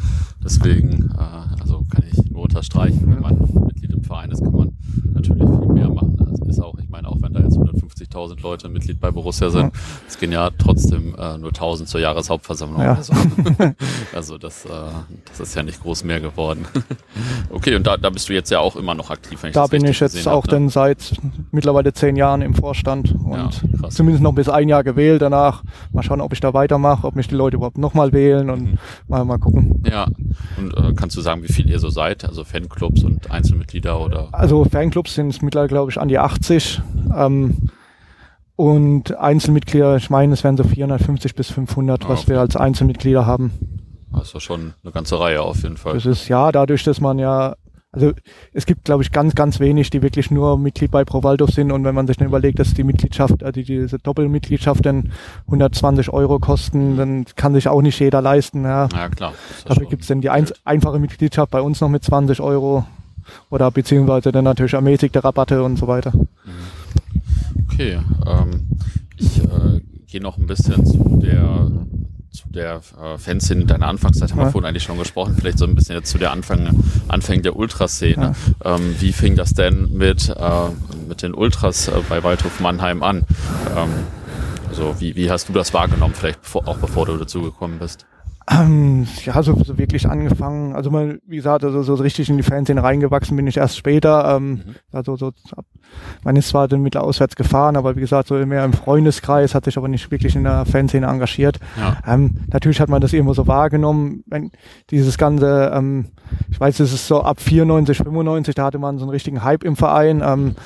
[0.44, 4.76] Deswegen, äh, also kann ich nur unterstreichen, wenn man Mitglied im Verein ist, kann man
[5.12, 6.16] natürlich viel mehr machen.
[6.18, 9.72] Das ist auch, ich meine, auch wenn da jetzt 150.000 Leute Mitglied bei Borussia sind,
[10.08, 12.82] es gehen ja trotzdem äh, nur 1000 zur Jahreshauptversammlung.
[12.82, 12.94] Ja.
[12.94, 13.12] Also,
[14.14, 14.68] also das, äh,
[15.28, 16.66] das ist ja nicht groß mehr geworden.
[17.50, 19.40] okay, und da, da bist du jetzt ja auch immer noch aktiv.
[19.52, 20.50] da bin ich jetzt auch ne?
[20.50, 21.12] dann seit
[21.50, 25.22] mittlerweile zehn Jahren im Vorstand und ja, zumindest noch bis ein Jahr gewählt.
[25.22, 28.62] Danach mal schauen, ob ich da weitermache, ob mich die Leute überhaupt nochmal wählen und
[28.62, 28.78] mhm.
[29.08, 29.82] mal, mal gucken.
[29.86, 30.06] Ja,
[30.58, 32.24] und äh, kannst du sagen, wie viel ihr so seid?
[32.24, 34.28] Also Fanclubs und Einzelmitglieder oder?
[34.32, 36.80] Also Fanclubs sind es mittlerweile, glaube ich, an die 80.
[37.14, 37.68] Ähm,
[38.56, 42.30] und Einzelmitglieder, ich meine, es wären so 450 bis 500, was okay.
[42.30, 43.52] wir als Einzelmitglieder haben.
[44.10, 45.94] Das ist ja schon eine ganze Reihe auf jeden Fall.
[45.94, 47.56] Das ist ja dadurch, dass man ja,
[47.92, 48.12] also
[48.54, 51.72] es gibt, glaube ich, ganz, ganz wenig, die wirklich nur Mitglied bei ProWaldorf sind.
[51.72, 55.12] Und wenn man sich dann überlegt, dass die Mitgliedschaft, also diese Doppelmitgliedschaft dann
[55.44, 58.64] 120 Euro kosten, dann kann sich auch nicht jeder leisten.
[58.64, 59.34] Ja, ja klar.
[59.66, 62.86] Dafür gibt es dann die ein, einfache Mitgliedschaft bei uns noch mit 20 Euro
[63.50, 66.12] oder beziehungsweise dann natürlich ermäßigte Rabatte und so weiter.
[66.12, 67.64] Mhm.
[67.64, 68.68] Okay, ähm,
[69.16, 71.70] ich äh, gehe noch ein bisschen zu der
[72.30, 74.44] zu der äh, Fanszene deiner Anfangszeit haben ja.
[74.46, 77.56] wir vorhin eigentlich schon gesprochen, vielleicht so ein bisschen jetzt zu der Anfang, Anfängen der
[77.56, 78.34] Ultraszene.
[78.64, 78.76] Ja.
[78.76, 80.68] Ähm, wie fing das denn mit, äh,
[81.08, 83.24] mit den Ultras äh, bei Waldhof Mannheim an?
[83.76, 83.90] Ähm,
[84.68, 88.06] also wie, wie hast du das wahrgenommen, vielleicht bevor, auch bevor du dazugekommen bist?
[88.50, 92.42] Ähm, ja, so, so wirklich angefangen, also mal, wie gesagt, also so richtig in die
[92.42, 94.36] Fanszene reingewachsen bin ich erst später.
[94.36, 94.62] Ähm, mhm.
[94.90, 95.30] Also so,
[96.24, 99.66] man ist zwar dann mit auswärts gefahren, aber wie gesagt, so mehr im Freundeskreis, hat
[99.66, 101.60] sich aber nicht wirklich in der Fanszene engagiert.
[101.78, 101.98] Ja.
[102.06, 104.50] Ähm, natürlich hat man das irgendwo so wahrgenommen, wenn
[104.90, 106.06] dieses ganze, ähm,
[106.50, 109.62] ich weiß, es ist so ab 94, 95, da hatte man so einen richtigen Hype
[109.62, 110.22] im Verein.
[110.24, 110.56] Ähm,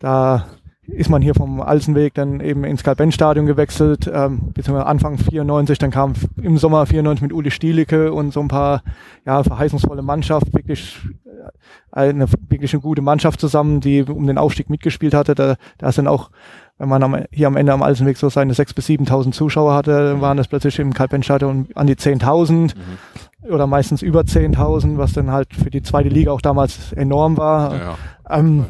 [0.00, 0.46] da
[0.88, 5.90] ist man hier vom Alsenweg dann eben ins Karl-Benz-Stadion gewechselt, ähm, beziehungsweise Anfang 94, dann
[5.90, 8.82] kam im Sommer 94 mit Uli Stielicke und so ein paar
[9.26, 11.50] ja, verheißungsvolle Mannschaft, wirklich äh,
[11.92, 15.34] eine wirklich eine gute Mannschaft zusammen, die um den Aufstieg mitgespielt hatte.
[15.34, 16.30] Da, da ist dann auch,
[16.78, 19.90] wenn man am, hier am Ende am Alsenweg so seine 6.000 bis 7.000 Zuschauer hatte,
[19.90, 23.52] dann waren das plötzlich im Karl-Benz-Stadion an die 10.000 mhm.
[23.52, 27.74] oder meistens über 10.000, was dann halt für die zweite Liga auch damals enorm war.
[27.74, 27.96] Ja, ja.
[28.30, 28.64] Ähm,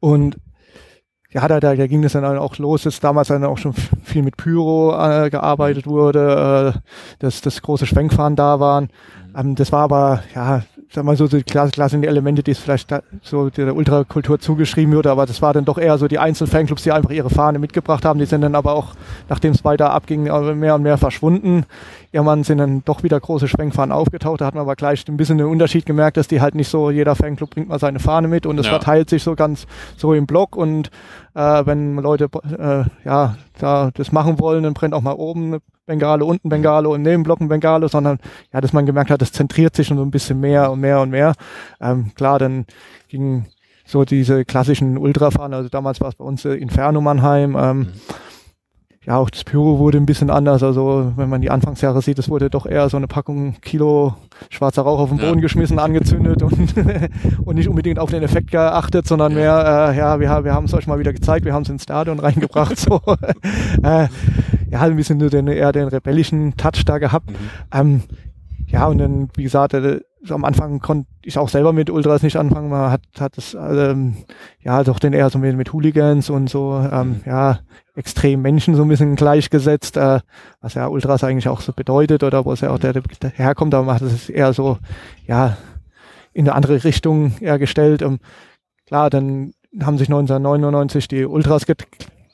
[0.00, 0.38] und
[1.32, 4.22] ja, da, da, da ging es dann auch los, dass damals dann auch schon viel
[4.22, 6.78] mit Pyro äh, gearbeitet wurde, äh,
[7.20, 8.84] dass, dass große Schwenkfahren da waren.
[8.84, 9.40] Mhm.
[9.40, 13.02] Ähm, das war aber, ja, sag mal so, so die Elemente, die es vielleicht da,
[13.22, 16.92] so der Ultrakultur zugeschrieben würde, aber das war dann doch eher so die Einzelfanclubs, die
[16.92, 18.18] einfach ihre Fahne mitgebracht haben.
[18.18, 18.94] Die sind dann aber auch,
[19.28, 21.64] nachdem es weiter abging, mehr und mehr verschwunden.
[22.10, 24.42] Irgendwann sind dann doch wieder große Schwenkfahnen aufgetaucht.
[24.42, 26.90] Da hat man aber gleich ein bisschen den Unterschied gemerkt, dass die halt nicht so,
[26.90, 28.72] jeder Fanclub bringt mal seine Fahne mit und es ja.
[28.72, 29.66] verteilt sich so ganz
[29.96, 30.90] so im Block und
[31.34, 35.60] äh, wenn Leute äh, ja da das machen wollen, dann brennt auch mal oben eine
[35.86, 38.18] Bengale, unten Bengale und neben Blocken Bengale, sondern
[38.52, 41.00] ja, dass man gemerkt hat, das zentriert sich schon so ein bisschen mehr und mehr
[41.00, 41.34] und mehr.
[41.80, 42.66] Ähm, klar, dann
[43.08, 43.46] ging
[43.84, 47.92] so diese klassischen Ultrafahren, also damals war es bei uns äh, Inferno Mannheim, ähm, mhm
[49.04, 50.62] ja, auch das Pyro wurde ein bisschen anders.
[50.62, 54.14] Also wenn man die Anfangsjahre sieht, es wurde doch eher so eine Packung Kilo
[54.48, 55.42] schwarzer Rauch auf den Boden ja.
[55.42, 56.74] geschmissen, angezündet und,
[57.44, 60.74] und nicht unbedingt auf den Effekt geachtet, sondern mehr, äh, ja, wir, wir haben es
[60.74, 62.78] euch mal wieder gezeigt, wir haben es ins Stadion reingebracht.
[62.78, 63.00] so.
[63.82, 64.06] äh,
[64.70, 67.30] ja, ein bisschen nur den, eher den rebellischen Touch da gehabt.
[67.30, 67.36] Mhm.
[67.72, 68.02] Ähm,
[68.66, 72.36] ja, und dann, wie gesagt, äh, am Anfang konnte ich auch selber mit Ultras nicht
[72.36, 72.70] anfangen.
[72.70, 74.16] Man hat, hat es, ähm,
[74.60, 77.60] ja, doch den eher so mit, mit Hooligans und so, ähm, ja,
[77.94, 80.20] extrem Menschen so ein bisschen gleichgesetzt, äh,
[80.60, 83.02] was ja Ultras eigentlich auch so bedeutet oder wo es ja auch der, der
[83.34, 84.78] herkommt, aber man hat es eher so,
[85.26, 85.56] ja,
[86.32, 88.00] in eine andere Richtung eher gestellt.
[88.00, 88.18] Ähm,
[88.86, 91.86] klar, dann haben sich 1999 die Ultras get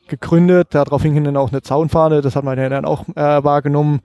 [0.08, 4.00] gegründet, darauf hing dann auch eine Zaunfahne, das hat man ja dann auch äh, wahrgenommen.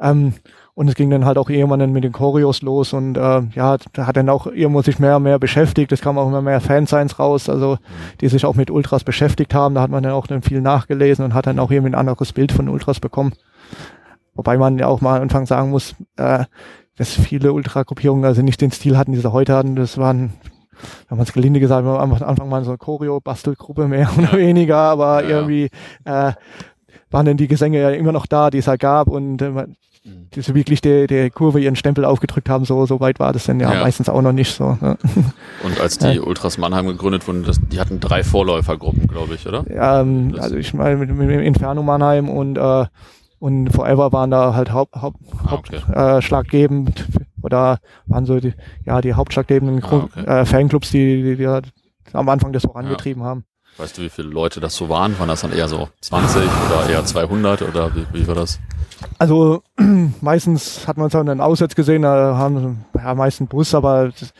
[0.00, 0.32] Ähm,
[0.74, 3.76] und es ging dann halt auch irgendwann dann mit den Choreos los und äh, ja,
[3.92, 5.92] da hat dann auch irgendwo sich mehr und mehr beschäftigt.
[5.92, 7.76] Es kamen auch immer mehr Fansigns raus, also
[8.20, 9.74] die sich auch mit Ultras beschäftigt haben.
[9.74, 12.32] Da hat man dann auch dann viel nachgelesen und hat dann auch irgendwie ein anderes
[12.32, 13.32] Bild von Ultras bekommen.
[14.34, 16.44] Wobei man ja auch mal am Anfang sagen muss, äh,
[16.96, 19.76] dass viele Ultragruppierungen also nicht den Stil hatten, die sie heute hatten.
[19.76, 20.32] Das waren
[21.08, 25.22] wenn man es gelinde gesagt, am Anfang mal so eine Choreo-Bastelgruppe mehr oder weniger, aber
[25.22, 25.68] ja, irgendwie
[26.04, 26.32] äh,
[27.10, 29.91] waren dann die Gesänge ja immer noch da, die es halt gab und äh, Mhm.
[30.04, 33.44] Die so wirklich der, der Kurve ihren Stempel aufgedrückt haben, so, so weit war das
[33.44, 33.80] dann ja, ja.
[33.82, 34.76] meistens auch noch nicht so.
[34.80, 34.96] Ja.
[35.62, 36.22] Und als die ja.
[36.22, 39.64] Ultras Mannheim gegründet wurden, das, die hatten drei Vorläufergruppen, glaube ich, oder?
[39.72, 42.86] Ja, ähm, also ich meine mit, mit, Inferno Mannheim und äh,
[43.38, 45.80] und Forever waren da halt Haupt, Haupt, ah, okay.
[45.92, 47.06] Hauptschlaggebend
[47.42, 50.24] oder waren so die, ja, die hauptschlaggebenden ah, okay.
[50.24, 53.44] äh, Fanclubs, die, die, die, die am Anfang das vorangetrieben haben.
[53.78, 55.18] Weißt du, wie viele Leute das so waren?
[55.18, 58.60] Waren das dann eher so 20 oder eher 200 oder wie, wie war das?
[59.18, 59.62] Also
[60.20, 64.32] meistens hat man es dann Aussetz gesehen, da haben ja meistens Bus, aber das,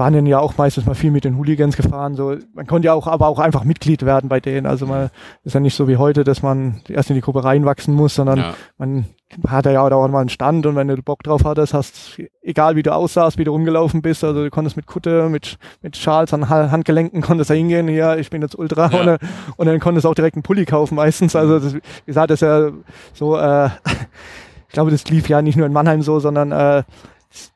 [0.00, 2.16] waren dann ja auch meistens mal viel mit den Hooligans gefahren.
[2.16, 4.66] So, man konnte ja auch, aber auch einfach Mitglied werden bei denen.
[4.66, 5.10] Also man
[5.44, 8.38] ist ja nicht so wie heute, dass man erst in die Gruppe reinwachsen muss, sondern
[8.38, 8.54] ja.
[8.78, 9.04] man
[9.48, 12.82] hat ja auch mal einen Stand und wenn du Bock drauf hattest, hast, egal wie
[12.82, 16.48] du aussahst, wie du rumgelaufen bist, also du konntest mit Kutte, mit, mit Schals an
[16.48, 19.00] Handgelenken konntest da hingehen, ja, ich bin jetzt Ultra ja.
[19.00, 19.18] und,
[19.56, 21.36] und, dann konntest du auch direkt einen Pulli kaufen meistens.
[21.36, 22.70] Also das, wie gesagt, das ist ja
[23.12, 23.66] so, äh,
[24.68, 26.82] ich glaube, das lief ja nicht nur in Mannheim so, sondern äh,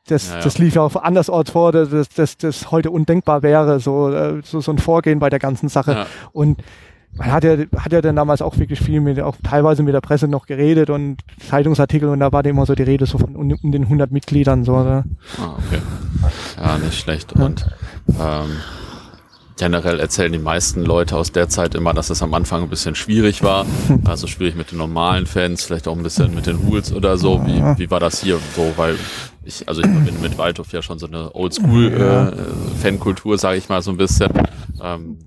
[0.07, 0.41] das, ja, ja.
[0.41, 4.61] das lief ja auch andersorts vor, dass das, das heute undenkbar wäre, so, äh, so,
[4.61, 6.05] so ein Vorgehen bei der ganzen Sache.
[6.31, 6.61] Und
[7.15, 10.01] man hat ja, hat ja dann damals auch wirklich viel mit, auch teilweise mit der
[10.01, 11.17] Presse noch geredet und
[11.49, 14.83] Zeitungsartikel und da war immer so die Rede so von um, den 100 Mitgliedern so.
[14.83, 15.05] Ne?
[15.39, 15.81] Ah, okay.
[16.57, 17.33] Ja, nicht schlecht.
[17.33, 17.65] Und
[18.19, 18.57] ähm,
[19.57, 22.95] generell erzählen die meisten Leute aus der Zeit immer, dass es am Anfang ein bisschen
[22.95, 23.65] schwierig war.
[24.05, 27.45] Also schwierig mit den normalen Fans, vielleicht auch ein bisschen mit den Hools oder so.
[27.45, 28.73] Wie, wie war das hier so?
[28.75, 28.95] Weil
[29.45, 33.81] ich, also ich bin mit Waldhof ja schon so eine Oldschool-Fankultur, äh, sage ich mal
[33.81, 34.31] so ein bisschen.
[34.81, 35.19] Ähm,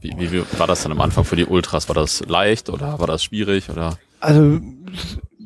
[0.00, 1.88] wie, wie, wie war das dann am Anfang für die Ultras?
[1.88, 3.68] War das leicht oder war das schwierig?
[3.68, 3.98] Oder?
[4.20, 4.60] Also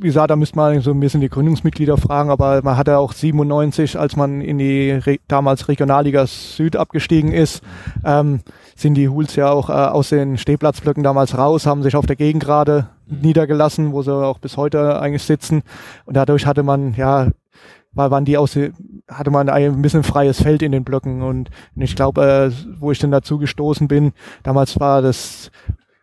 [0.03, 3.13] wie gesagt, da müsste man so ein bisschen die Gründungsmitglieder fragen, aber man hatte auch
[3.13, 7.63] 97, als man in die Re damals Regionalliga Süd abgestiegen ist,
[8.05, 8.41] ähm,
[8.75, 12.17] sind die Hools ja auch äh, aus den Stehplatzblöcken damals raus, haben sich auf der
[12.17, 15.63] Gegengrade niedergelassen, wo sie auch bis heute eigentlich sitzen.
[16.05, 17.29] Und dadurch hatte man ja
[17.95, 18.57] war, waren die aus,
[19.09, 22.99] hatte man ein bisschen freies Feld in den Blöcken und ich glaube, äh, wo ich
[22.99, 25.51] dann dazu gestoßen bin, damals war das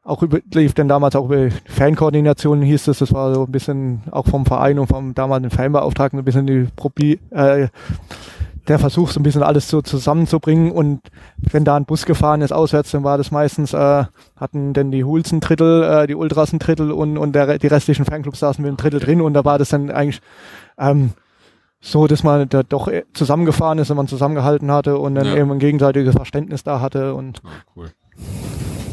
[0.04, 4.02] auch über, lief dann damals auch über Fankoordinationen hieß es, das war so ein bisschen
[4.12, 7.68] auch vom Verein und vom damaligen Fanbeauftragten ein bisschen die Probi äh,
[8.70, 10.72] der Versuch, so ein bisschen alles so zusammenzubringen.
[10.72, 11.02] Und
[11.40, 15.04] wenn da ein Bus gefahren ist auswärts, dann war das meistens, äh, hatten denn die
[15.04, 18.62] Hools ein Drittel, äh, die Ultras ein Drittel und, und der, die restlichen Fanclubs saßen
[18.62, 19.22] mit einem Drittel drin.
[19.22, 20.22] Und da war das dann eigentlich
[20.78, 21.12] ähm,
[21.82, 25.38] so, dass man da doch zusammengefahren ist, wenn man zusammengehalten hatte und dann ja.
[25.38, 27.42] eben ein gegenseitiges Verständnis da hatte und.
[27.44, 27.92] Ah, cool.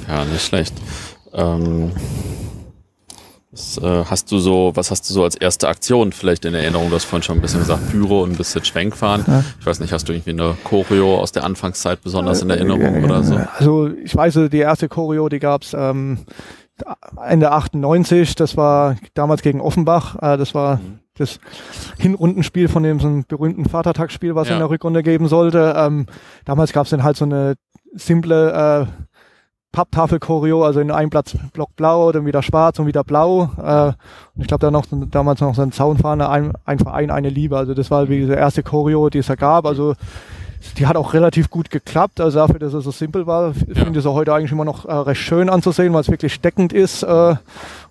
[0.08, 0.74] Ja, nicht schlecht.
[1.32, 1.90] Ähm,
[3.50, 6.90] was, äh, hast du so, was hast du so als erste Aktion vielleicht in Erinnerung?
[6.90, 9.24] Du hast vorhin schon ein bisschen gesagt, Pyro und ein bisschen Schwenkfahren.
[9.26, 9.44] Ja.
[9.58, 13.22] Ich weiß nicht, hast du irgendwie eine Choreo aus der Anfangszeit besonders in Erinnerung oder
[13.22, 13.36] so?
[13.56, 16.18] Also ich weiß, die erste Choreo, die gab's ähm,
[17.24, 20.16] Ende 98, das war damals gegen Offenbach.
[20.16, 21.40] Äh, das war mhm das
[21.98, 24.54] Hinrundenspiel von dem so einem berühmten Vatertagsspiel, was ja.
[24.54, 25.74] in der Rückrunde geben sollte.
[25.76, 26.06] Ähm,
[26.44, 27.54] damals gab es dann halt so eine
[27.94, 28.86] simple äh,
[29.72, 33.50] Papptafel-Choreo, also in einem Platz Block blau, dann wieder schwarz und wieder blau.
[33.58, 33.88] Äh,
[34.34, 37.56] und ich glaube, da noch damals noch so ein Zaunfahne, ein, ein Verein, eine Liebe.
[37.56, 39.66] Also das war wie diese erste Choreo, die es da gab.
[39.66, 39.94] Also
[40.78, 42.20] die hat auch relativ gut geklappt.
[42.20, 43.74] Also dafür, dass es so simpel war, ja.
[43.74, 46.40] finde ich es auch heute eigentlich immer noch äh, recht schön anzusehen, weil es wirklich
[46.40, 47.02] deckend ist.
[47.02, 47.36] Äh,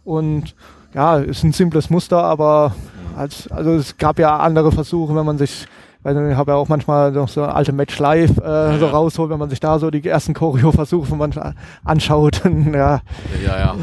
[0.04, 0.56] und
[0.94, 2.74] ja, ist ein simples Muster, aber
[3.18, 5.68] als, also es gab ja andere Versuche, wenn man sich,
[6.04, 9.40] weil ich habe ja auch manchmal noch so alte Match Live äh, so rausholt, wenn
[9.40, 12.42] man sich da so die ersten Choreo-Versuche manchmal anschaut.
[12.74, 13.02] ja.
[13.46, 13.76] ja, ja.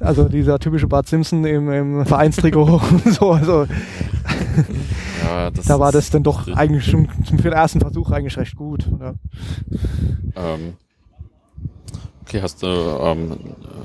[0.00, 3.32] also dieser typische Bart Simpson im, im Vereinstrikot und so.
[3.32, 3.66] Also,
[5.24, 8.88] ja, da war das dann doch eigentlich schon für den ersten Versuch eigentlich recht gut.
[10.36, 10.74] Ähm,
[12.26, 13.38] Okay, hast du ähm,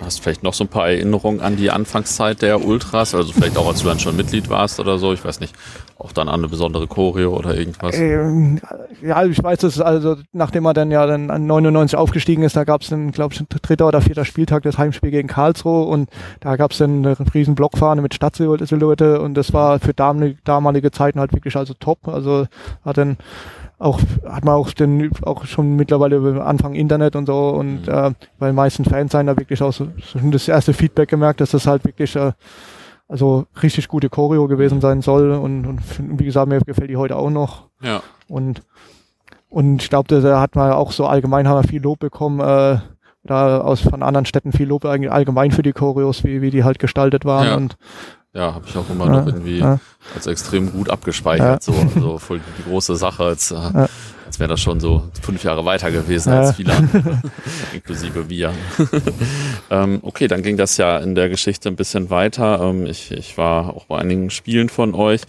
[0.04, 3.67] hast vielleicht noch so ein paar Erinnerungen an die Anfangszeit der Ultras, also vielleicht auch
[3.67, 5.54] als du dann schon Mitglied warst oder so, ich weiß nicht,
[5.99, 7.95] auch dann an eine besondere Choreo oder irgendwas?
[7.99, 8.60] Ähm,
[9.04, 12.63] ja, ich weiß es, also nachdem er dann ja dann an 99 aufgestiegen ist, da
[12.63, 16.56] gab es dann, glaube ich, dritter oder vierter Spieltag das Heimspiel gegen Karlsruhe und da
[16.56, 21.32] gab es dann eine riesen Blockfahne mit Stadtsilhouette und das war für damalige Zeiten halt
[21.34, 22.47] wirklich also top, also
[22.84, 23.17] hat dann
[23.82, 27.94] auch hat man auch den auch schon mittlerweile Anfang Internet und so und mhm.
[27.94, 31.41] äh, bei den meisten Fans sein da wirklich auch so, so das erste Feedback gemerkt,
[31.41, 32.34] dass das halt wirklich äh,
[33.08, 35.82] also richtig gute Choreo gewesen sein soll und, und
[36.20, 38.62] wie gesagt mir gefällt die heute auch noch ja und
[39.50, 42.80] und ich glaube da hat man auch so allgemein haben wir viel Lob bekommen äh,
[43.24, 46.63] da aus von anderen Städten viel Lob eigentlich allgemein für die Choreos wie wie die
[46.63, 47.56] halt gestaltet waren ja.
[47.56, 47.78] und
[48.34, 49.80] ja, habe ich auch immer noch irgendwie ja.
[50.15, 51.65] als extrem gut abgespeichert.
[51.67, 51.74] Ja.
[51.74, 55.65] So, so voll die große Sache, als, äh, als wäre das schon so fünf Jahre
[55.65, 57.22] weiter gewesen als viele andere,
[57.74, 58.54] inklusive wir.
[59.70, 62.62] ähm, okay, dann ging das ja in der Geschichte ein bisschen weiter.
[62.62, 65.24] Ähm, ich, ich war auch bei einigen Spielen von euch.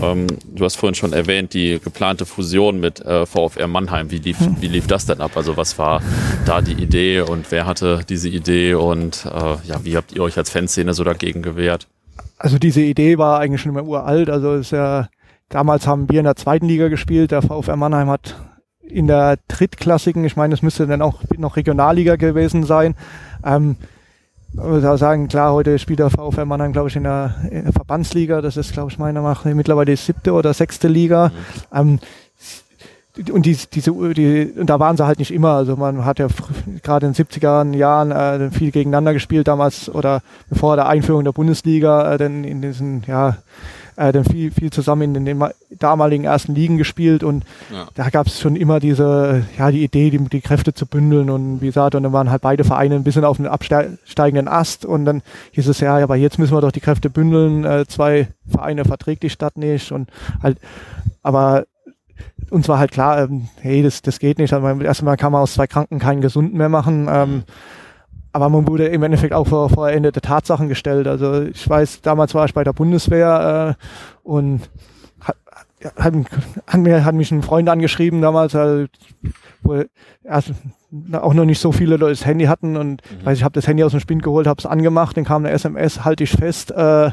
[0.00, 4.10] Ähm, du hast vorhin schon erwähnt, die geplante Fusion mit äh, VfR Mannheim.
[4.10, 5.32] Wie lief, wie lief das denn ab?
[5.36, 6.00] Also was war
[6.46, 10.38] da die Idee und wer hatte diese Idee und äh, ja, wie habt ihr euch
[10.38, 11.86] als Fanszene so dagegen gewehrt?
[12.38, 14.30] Also diese Idee war eigentlich schon immer uralt.
[14.30, 15.08] Also ist ja,
[15.48, 17.30] damals haben wir in der zweiten Liga gespielt.
[17.30, 18.36] Der VfR Mannheim hat
[18.80, 22.94] in der drittklassigen, ich meine, es müsste dann auch noch Regionalliga gewesen sein.
[23.44, 23.76] Ähm,
[24.54, 28.40] da sagen, klar, heute spielt der VfR Mannheim, glaube ich, in der, in der Verbandsliga.
[28.40, 31.28] Das ist, glaube ich, meiner Meinung nach mittlerweile die siebte oder sechste Liga.
[31.72, 31.78] Mhm.
[31.78, 31.98] Ähm,
[33.32, 35.52] und die, diese, die, und da waren sie halt nicht immer.
[35.52, 36.28] Also man hat ja
[36.82, 41.32] gerade in den 70er Jahren äh, viel gegeneinander gespielt damals oder bevor der Einführung der
[41.32, 43.38] Bundesliga äh, dann in diesen, ja,
[43.96, 45.42] äh, dann viel, viel zusammen in den
[45.78, 47.86] damaligen ersten Ligen gespielt und ja.
[47.94, 51.62] da gab es schon immer diese, ja, die Idee, die, die Kräfte zu bündeln und
[51.62, 55.06] wie gesagt, und dann waren halt beide Vereine ein bisschen auf einem absteigenden Ast und
[55.06, 58.84] dann hieß es ja, aber jetzt müssen wir doch die Kräfte bündeln, äh, zwei Vereine
[58.84, 60.10] verträgt die Stadt nicht und
[60.42, 60.58] halt,
[61.22, 61.64] aber
[62.50, 64.52] uns war halt klar, ähm, hey, das, das geht nicht.
[64.52, 67.08] Also erstmal kann man aus zwei Kranken keinen Gesunden mehr machen.
[67.10, 67.44] Ähm,
[68.32, 71.06] aber man wurde im Endeffekt auch vor, vor endete Tatsachen gestellt.
[71.06, 74.60] Also ich weiß, damals war ich bei der Bundeswehr äh, und
[75.20, 75.36] hat,
[75.96, 76.14] hat,
[76.66, 78.88] hat, mir, hat mich ein Freund angeschrieben damals, äh,
[79.62, 79.82] wo
[80.22, 80.52] erst
[81.12, 83.24] auch noch nicht so viele Leute das Handy hatten und mhm.
[83.24, 85.54] weiß, ich habe das Handy aus dem Spind geholt, habe es angemacht, dann kam eine
[85.54, 87.10] SMS, halte ich fest, äh,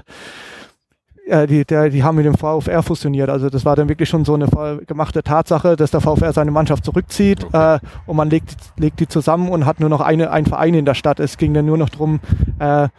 [1.26, 3.30] ja, die, der, die haben mit dem VfR fusioniert.
[3.30, 4.48] Also das war dann wirklich schon so eine
[4.86, 7.76] gemachte Tatsache, dass der VfR seine Mannschaft zurückzieht okay.
[7.76, 10.86] äh, und man legt, legt die zusammen und hat nur noch eine, einen Verein in
[10.86, 11.20] der Stadt.
[11.20, 12.20] Es ging dann nur noch drum,
[12.60, 12.90] äh,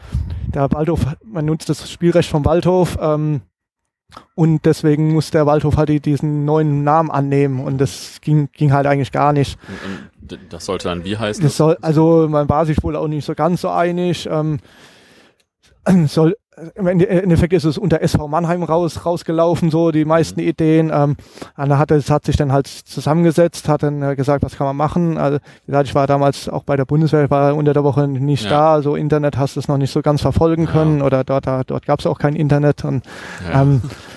[0.46, 3.42] der Waldhof, man nutzt das Spielrecht vom Waldhof ähm,
[4.34, 8.86] und deswegen muss der Waldhof halt diesen neuen Namen annehmen und das ging, ging halt
[8.86, 9.58] eigentlich gar nicht.
[10.28, 11.42] Und das sollte dann wie heißen?
[11.42, 14.28] Das soll, also man war sich wohl auch nicht so ganz so einig.
[14.30, 14.60] Ähm,
[16.06, 16.36] soll
[16.74, 20.48] im Endeffekt ist es unter SV Mannheim raus, rausgelaufen, so die meisten mhm.
[20.48, 20.90] Ideen.
[20.94, 21.16] Ähm,
[21.54, 25.18] Anna hat, hat sich dann halt zusammengesetzt, hat dann äh, gesagt, was kann man machen.
[25.18, 28.44] Also, wie gesagt, ich war damals auch bei der Bundeswehr, war unter der Woche nicht
[28.44, 28.50] ja.
[28.50, 31.04] da, also Internet hast du es noch nicht so ganz verfolgen können ja.
[31.04, 32.84] oder dort, dort gab es auch kein Internet.
[32.84, 33.04] Und,
[33.50, 33.62] ja.
[33.62, 33.82] ähm,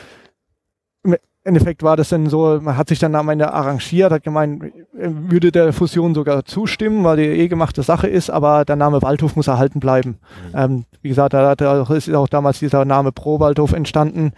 [1.47, 5.51] Endeffekt war das dann so, man hat sich dann am Ende arrangiert, hat gemeint, würde
[5.51, 9.47] der Fusion sogar zustimmen, weil die eh gemachte Sache ist, aber der Name Waldhof muss
[9.47, 10.19] erhalten bleiben.
[10.51, 10.59] Mhm.
[10.59, 14.33] Ähm, wie gesagt, da, da ist auch damals dieser Name Pro Waldhof entstanden.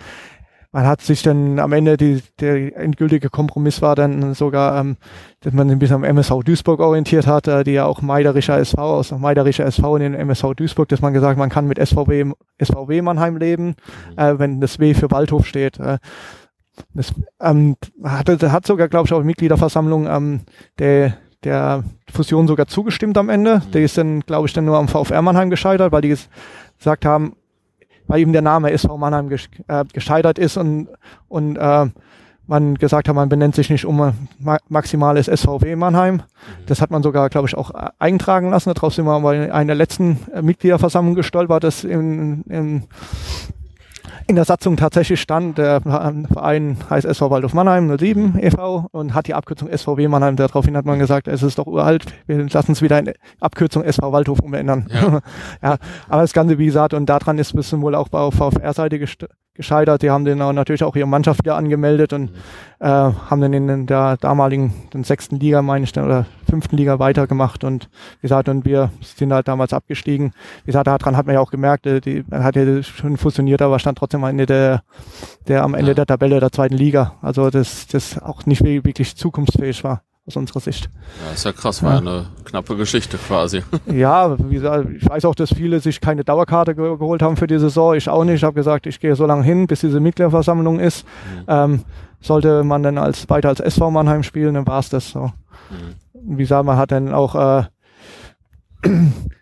[0.72, 4.98] Man hat sich dann am Ende, die, der endgültige Kompromiss war dann sogar, ähm,
[5.40, 8.78] dass man ein bisschen am MSV Duisburg orientiert hat, äh, die ja auch Meiderischer SV,
[8.80, 13.02] aus Meiderischer SV in den MSV Duisburg, dass man gesagt, man kann mit SVW, SVW
[13.02, 13.76] Mannheim leben,
[14.12, 14.20] mhm.
[14.20, 15.80] äh, wenn das W für Waldhof steht.
[15.80, 15.98] Äh,
[16.94, 20.42] das ähm, hat, hat sogar, glaube ich, auch Mitgliederversammlung ähm,
[20.80, 23.62] der, der Fusion sogar zugestimmt am Ende.
[23.66, 23.72] Mhm.
[23.72, 26.16] Der ist dann, glaube ich, dann nur am VfR Mannheim gescheitert, weil die
[26.78, 27.36] gesagt haben,
[28.08, 30.88] weil eben der Name SV Mannheim äh, gescheitert ist und,
[31.28, 31.88] und äh,
[32.48, 34.12] man gesagt hat, man benennt sich nicht um
[34.68, 36.16] maximales SVW Mannheim.
[36.16, 36.22] Mhm.
[36.66, 38.74] Das hat man sogar, glaube ich, auch eintragen lassen.
[38.74, 42.84] Darauf sind wir bei einer letzten Mitgliederversammlung gestolpert, das in, in
[44.28, 48.88] in der Satzung tatsächlich stand, der Verein heißt SV Waldhof Mannheim 07 e.V.
[48.92, 50.36] und hat die Abkürzung SVW Mannheim.
[50.36, 54.12] Daraufhin hat man gesagt, es ist doch uralt, wir lassen es wieder in Abkürzung SV
[54.12, 54.88] Waldhof umändern.
[54.92, 55.20] Ja.
[55.64, 59.00] ja, aber das Ganze, wie gesagt, und daran ist ein bisschen wohl auch auf VfR-Seite
[59.60, 60.02] gescheitert.
[60.02, 62.32] Die haben den natürlich auch ihre Mannschaft wieder angemeldet und
[62.80, 67.66] äh, haben dann in der damaligen, den sechsten Liga, meine ich, oder fünften Liga weitergemacht
[67.66, 67.90] und
[68.22, 70.32] wie gesagt, und wir sind halt damals abgestiegen.
[70.64, 73.62] Wie gesagt, daran hat man ja auch gemerkt, äh, die, man hat ja schon fusioniert,
[73.62, 74.82] aber stand trotzdem am Ende der,
[75.48, 77.16] der am Ende der Tabelle der zweiten Liga.
[77.22, 80.04] Also das, das auch nicht wirklich zukunftsfähig war.
[80.30, 80.90] Aus unserer Sicht.
[81.26, 81.98] Ja, ist ja krass, war ja.
[81.98, 83.64] eine knappe Geschichte quasi.
[83.92, 87.48] Ja, wie gesagt, ich weiß auch, dass viele sich keine Dauerkarte ge geholt haben für
[87.48, 87.96] die Saison.
[87.96, 88.36] Ich auch nicht.
[88.36, 91.06] Ich habe gesagt, ich gehe so lange hin, bis diese Mitgliederversammlung ist.
[91.06, 91.44] Mhm.
[91.48, 91.84] Ähm,
[92.22, 95.32] sollte man dann als weiter als SV Mannheim spielen, dann war es das so.
[95.70, 96.38] Mhm.
[96.38, 97.64] Wie gesagt, man hat dann auch äh,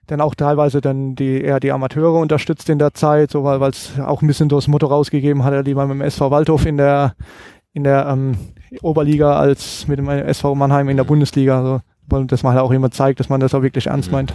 [0.07, 3.99] dann auch teilweise dann die eher die Amateure unterstützt in der Zeit, so weil es
[3.99, 7.15] auch ein bisschen das Motto rausgegeben hat, die man mit dem SV Waldhof in der
[7.73, 8.37] in der ähm,
[8.81, 11.57] Oberliga als mit dem SV Mannheim in der Bundesliga.
[11.57, 14.27] Also, dass man halt auch immer zeigt, dass man das auch wirklich ernst mhm.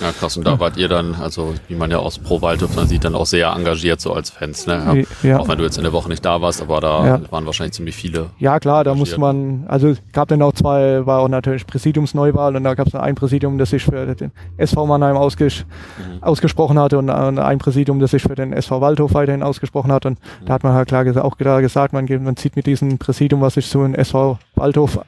[0.00, 0.36] Ja, krass.
[0.36, 3.14] Und da wart ihr dann, also wie man ja aus Pro Waldhof man sieht, dann
[3.14, 4.66] auch sehr engagiert so als Fans.
[4.66, 5.04] Ne?
[5.22, 5.38] Ja.
[5.38, 7.20] Auch wenn du jetzt in der Woche nicht da warst, aber da ja.
[7.30, 8.30] waren wahrscheinlich ziemlich viele.
[8.38, 12.64] Ja, klar, da muss man, also gab dann auch zwei, war auch natürlich Präsidiumsneuwahl und
[12.64, 15.64] da gab es ein Präsidium, das sich für den SV Mannheim ausges
[15.98, 16.22] mhm.
[16.22, 20.06] ausgesprochen hatte und ein Präsidium, das sich für den SV Waldhof weiterhin ausgesprochen hat.
[20.06, 20.46] Und mhm.
[20.46, 23.40] da hat man halt klar gesagt, auch klar gesagt, man, man zieht mit diesem Präsidium,
[23.40, 25.00] was sich so in SV Waldhof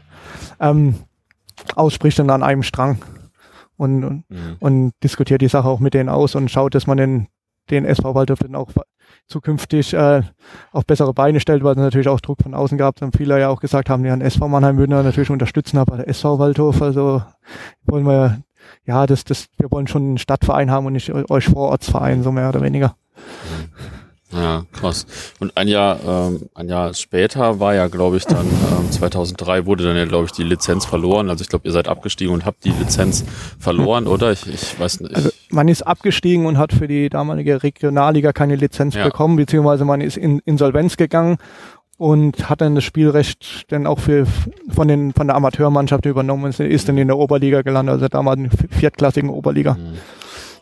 [0.60, 0.96] ähm,
[1.76, 2.98] ausspricht, dann an einem Strang
[3.82, 4.56] und, und, mhm.
[4.60, 7.26] und diskutiert die Sache auch mit denen aus und schaut, dass man den,
[7.70, 8.70] den SV Waldorf dann auch
[9.26, 10.22] zukünftig äh,
[10.70, 12.96] auf bessere Beine stellt, weil es natürlich auch Druck von außen gab.
[12.96, 15.96] Dann viele ja auch gesagt haben, ja, ein SV Mannheim würden wir natürlich unterstützen, aber
[15.96, 17.22] der SV Waldhof, also
[17.84, 18.42] wollen wir,
[18.84, 22.48] ja, das, das, wir wollen schon einen Stadtverein haben und nicht euch Vorortsverein, so mehr
[22.48, 22.96] oder weniger.
[24.32, 25.06] Ja, krass.
[25.40, 29.84] Und ein Jahr, ähm, ein Jahr später war ja, glaube ich, dann ähm, 2003 wurde
[29.84, 31.28] dann ja, glaube ich, die Lizenz verloren.
[31.28, 33.24] Also ich glaube, ihr seid abgestiegen und habt die Lizenz
[33.58, 34.32] verloren, oder?
[34.32, 35.14] Ich, ich weiß nicht.
[35.14, 39.04] Also man ist abgestiegen und hat für die damalige Regionalliga keine Lizenz ja.
[39.04, 41.36] bekommen, beziehungsweise man ist in Insolvenz gegangen
[41.98, 44.26] und hat dann das Spielrecht dann auch für,
[44.68, 48.38] von, den, von der Amateurmannschaft übernommen und ist dann in der Oberliga gelandet, also damals
[48.38, 49.74] in der viertklassigen Oberliga.
[49.74, 49.98] Mhm.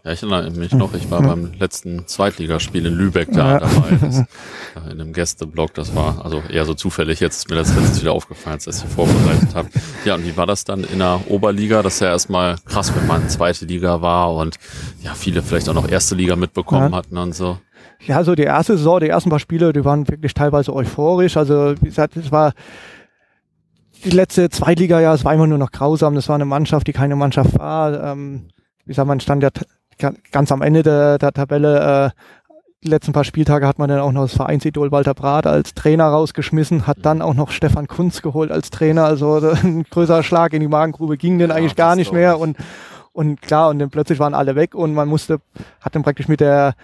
[0.03, 3.59] Ja, ich erinnere mich noch, ich war beim letzten Zweitligaspiel in Lübeck da ja.
[3.61, 4.19] dabei, das,
[4.91, 8.13] in einem Gästeblock, das war also eher so zufällig, jetzt ist mir das letztes wieder
[8.13, 9.69] aufgefallen, als ich das vorbereitet habe.
[10.07, 11.83] Ja, und wie war das dann in der Oberliga?
[11.83, 14.57] Das ist ja erstmal krass, wenn man zweite Liga war und
[15.03, 16.97] ja, viele vielleicht auch noch erste Liga mitbekommen ja.
[16.97, 17.59] hatten und so.
[18.07, 21.75] Ja, so die erste Saison, die ersten paar Spiele, die waren wirklich teilweise euphorisch, also
[21.79, 22.55] wie gesagt, es war
[24.03, 27.17] die letzte Zweitliga-Jahr, es war immer nur noch grausam, das war eine Mannschaft, die keine
[27.17, 28.49] Mannschaft war, ähm,
[28.87, 29.51] wie gesagt, man stand ja
[30.33, 32.21] ganz am Ende der, der Tabelle, äh,
[32.83, 36.07] die letzten paar Spieltage hat man dann auch noch das Vereinsidol Walter Brat als Trainer
[36.07, 39.05] rausgeschmissen, hat dann auch noch Stefan Kunz geholt als Trainer.
[39.05, 42.39] Also ein größerer Schlag in die Magengrube ging denn ja, eigentlich gar nicht mehr.
[42.39, 42.57] Und,
[43.13, 45.41] und klar, und dann plötzlich waren alle weg und man musste,
[45.81, 46.75] hat dann praktisch mit der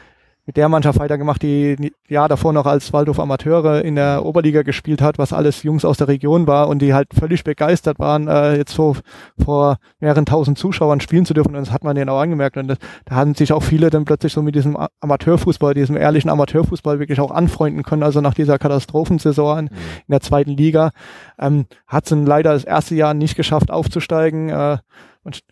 [0.47, 5.03] mit der Mannschaft weitergemacht, die ja davor noch als Waldhof Amateure in der Oberliga gespielt
[5.03, 8.57] hat, was alles Jungs aus der Region war und die halt völlig begeistert waren, äh,
[8.57, 8.97] jetzt so
[9.43, 11.57] vor mehreren tausend Zuschauern spielen zu dürfen.
[11.57, 12.57] Und das hat man denen auch angemerkt.
[12.57, 16.31] Und das, da haben sich auch viele dann plötzlich so mit diesem Amateurfußball, diesem ehrlichen
[16.31, 18.05] Amateurfußball wirklich auch anfreunden können.
[18.05, 19.71] Also nach dieser Katastrophensaison in, mhm.
[19.71, 20.93] in der zweiten Liga
[21.41, 24.49] ähm, hat es leider das erste Jahr nicht geschafft aufzusteigen.
[24.51, 24.79] Äh,
[25.25, 25.43] und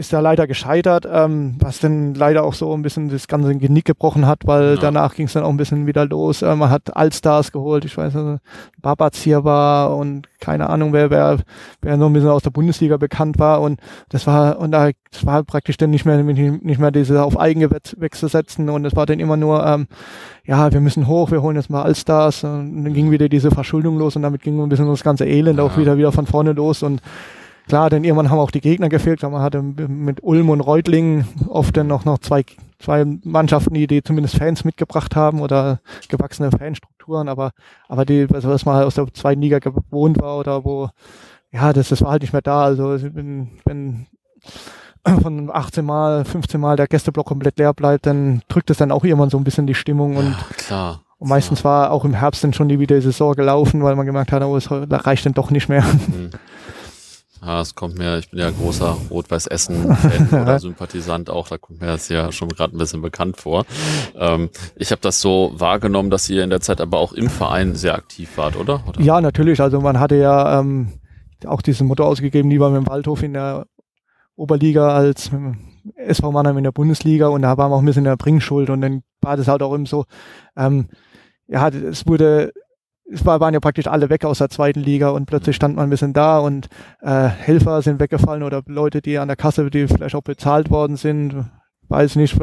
[0.00, 3.84] ist da leider gescheitert, ähm, was dann leider auch so ein bisschen das ganze Genick
[3.84, 4.80] gebrochen hat, weil ja.
[4.80, 6.40] danach ging es dann auch ein bisschen wieder los.
[6.40, 8.40] Äh, man hat Allstars geholt, ich weiß nicht,
[8.80, 11.38] Babaz hier war und keine Ahnung, wer, wer,
[11.82, 15.26] wer noch ein bisschen aus der Bundesliga bekannt war und das war, und da das
[15.26, 19.20] war praktisch dann nicht mehr, nicht mehr diese auf Eigengewächse setzen und es war dann
[19.20, 19.86] immer nur, ähm,
[20.46, 23.98] ja, wir müssen hoch, wir holen jetzt mal Allstars und dann ging wieder diese Verschuldung
[23.98, 25.64] los und damit ging ein bisschen das ganze Elend ja.
[25.64, 27.02] auch wieder, wieder von vorne los und
[27.70, 29.22] Klar, denn irgendwann haben auch die Gegner gefehlt.
[29.22, 32.44] Man hatte mit Ulm und Reutlingen oft dann noch, noch zwei,
[32.80, 35.78] zwei Mannschaften, die, die zumindest Fans mitgebracht haben oder
[36.08, 37.52] gewachsene Fanstrukturen, aber,
[37.86, 40.88] aber die, also was man halt aus der zweiten Liga gewohnt war oder wo,
[41.52, 42.64] ja, das, das war halt nicht mehr da.
[42.64, 44.06] Also wenn, wenn
[45.22, 49.04] von 18 Mal, 15 Mal der Gästeblock komplett leer bleibt, dann drückt es dann auch
[49.04, 51.00] irgendwann so ein bisschen die Stimmung und ja, klar.
[51.18, 54.32] Und meistens war auch im Herbst dann schon die wieder Saison gelaufen, weil man gemerkt
[54.32, 55.84] hat, oh, es reicht dann doch nicht mehr.
[55.84, 56.30] Mhm.
[57.42, 61.86] Ja, es kommt mir, ich bin ja großer Rot-Weiß-Essen-Fan oder Sympathisant auch, da kommt mir
[61.86, 63.64] das ja schon gerade ein bisschen bekannt vor.
[64.14, 67.74] Ähm, ich habe das so wahrgenommen, dass ihr in der Zeit aber auch im Verein
[67.74, 68.82] sehr aktiv wart, oder?
[68.86, 69.00] oder?
[69.00, 69.60] Ja, natürlich.
[69.60, 70.92] Also man hatte ja ähm,
[71.46, 73.66] auch diesen Motto ausgegeben, lieber mit dem Waldhof in der
[74.36, 75.58] Oberliga als mit dem
[75.96, 78.68] SV Mannheim in der Bundesliga und da waren wir auch ein bisschen in der Bringschuld
[78.68, 80.04] und dann war das halt auch eben so,
[80.56, 80.88] ähm,
[81.46, 82.52] ja, es wurde
[83.12, 85.84] es war, waren ja praktisch alle weg aus der zweiten Liga und plötzlich stand man
[85.84, 86.68] ein bisschen da und
[87.00, 90.96] äh, Helfer sind weggefallen oder Leute, die an der Kasse, die vielleicht auch bezahlt worden
[90.96, 91.44] sind,
[91.90, 92.36] weiß nicht,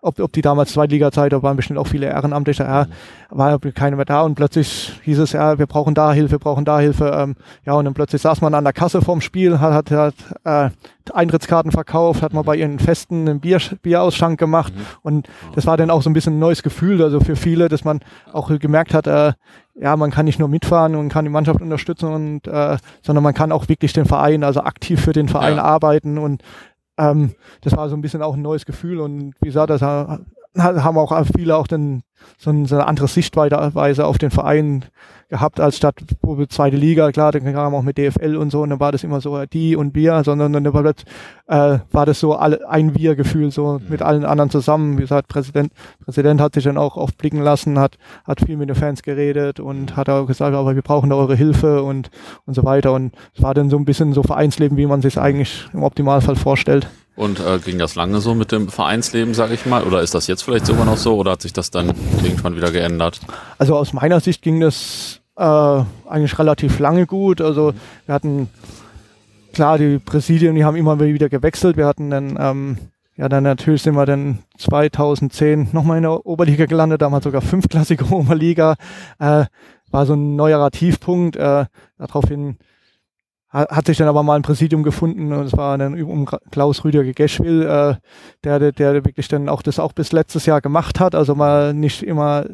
[0.00, 2.86] ob, ob die damals Zweitliga-Zeit, da waren bestimmt auch viele Ehrenamtliche, ja,
[3.30, 6.64] war keiner mehr da und plötzlich hieß es, ja, wir brauchen da Hilfe, wir brauchen
[6.64, 7.12] da Hilfe.
[7.14, 10.14] Ähm, ja, und dann plötzlich saß man an der Kasse vorm Spiel, hat, hat, hat
[10.44, 10.70] äh,
[11.12, 14.82] Eintrittskarten verkauft, hat man bei ihren Festen einen Bier, Bierausschank gemacht mhm.
[15.02, 17.84] und das war dann auch so ein bisschen ein neues Gefühl, also für viele, dass
[17.84, 18.00] man
[18.32, 19.32] auch gemerkt hat, äh,
[19.74, 23.34] ja, man kann nicht nur mitfahren und kann die Mannschaft unterstützen und äh, sondern man
[23.34, 25.62] kann auch wirklich den Verein, also aktiv für den Verein ja.
[25.62, 26.42] arbeiten und
[27.00, 30.98] ähm, das war so ein bisschen auch ein neues Gefühl und wie gesagt, das haben
[30.98, 32.02] auch viele auch dann
[32.38, 34.84] so eine andere Sichtweise auf den Verein
[35.30, 38.62] gehabt, als statt wo wir zweite Liga, klar, dann kam auch mit DFL und so,
[38.62, 40.96] und dann war das immer so die und wir, sondern dann war das,
[41.46, 43.88] äh, war das so alle, ein Wir-Gefühl, so mhm.
[43.88, 44.98] mit allen anderen zusammen.
[44.98, 45.72] Wie gesagt, Präsident,
[46.04, 49.60] Präsident hat sich dann auch oft blicken lassen, hat, hat viel mit den Fans geredet
[49.60, 52.10] und hat auch gesagt, aber wir brauchen da eure Hilfe und,
[52.44, 52.92] und so weiter.
[52.92, 56.36] Und es war dann so ein bisschen so Vereinsleben, wie man sich eigentlich im Optimalfall
[56.36, 56.88] vorstellt.
[57.16, 59.84] Und äh, ging das lange so mit dem Vereinsleben, sage ich mal?
[59.84, 61.16] Oder ist das jetzt vielleicht sogar noch so?
[61.16, 61.88] Oder hat sich das dann
[62.22, 63.20] irgendwann wieder geändert?
[63.58, 67.40] Also aus meiner Sicht ging das äh, eigentlich relativ lange gut.
[67.40, 67.72] Also
[68.06, 68.48] wir hatten,
[69.54, 71.76] klar, die Präsidien, die haben immer wieder gewechselt.
[71.76, 72.78] Wir hatten dann, ähm,
[73.16, 78.04] ja, dann natürlich sind wir dann 2010 nochmal in der Oberliga gelandet, damals sogar fünfklassige
[78.10, 78.76] Oberliga.
[79.18, 79.46] Äh,
[79.90, 81.36] war so ein neuerer Tiefpunkt.
[81.36, 81.64] Äh,
[81.98, 82.56] daraufhin
[83.50, 87.12] hat sich dann aber mal ein Präsidium gefunden und es war dann um Klaus Rüdiger
[87.12, 87.96] Geschwill, äh,
[88.44, 91.16] der, der, der wirklich dann auch das auch bis letztes Jahr gemacht hat.
[91.16, 92.44] Also mal nicht immer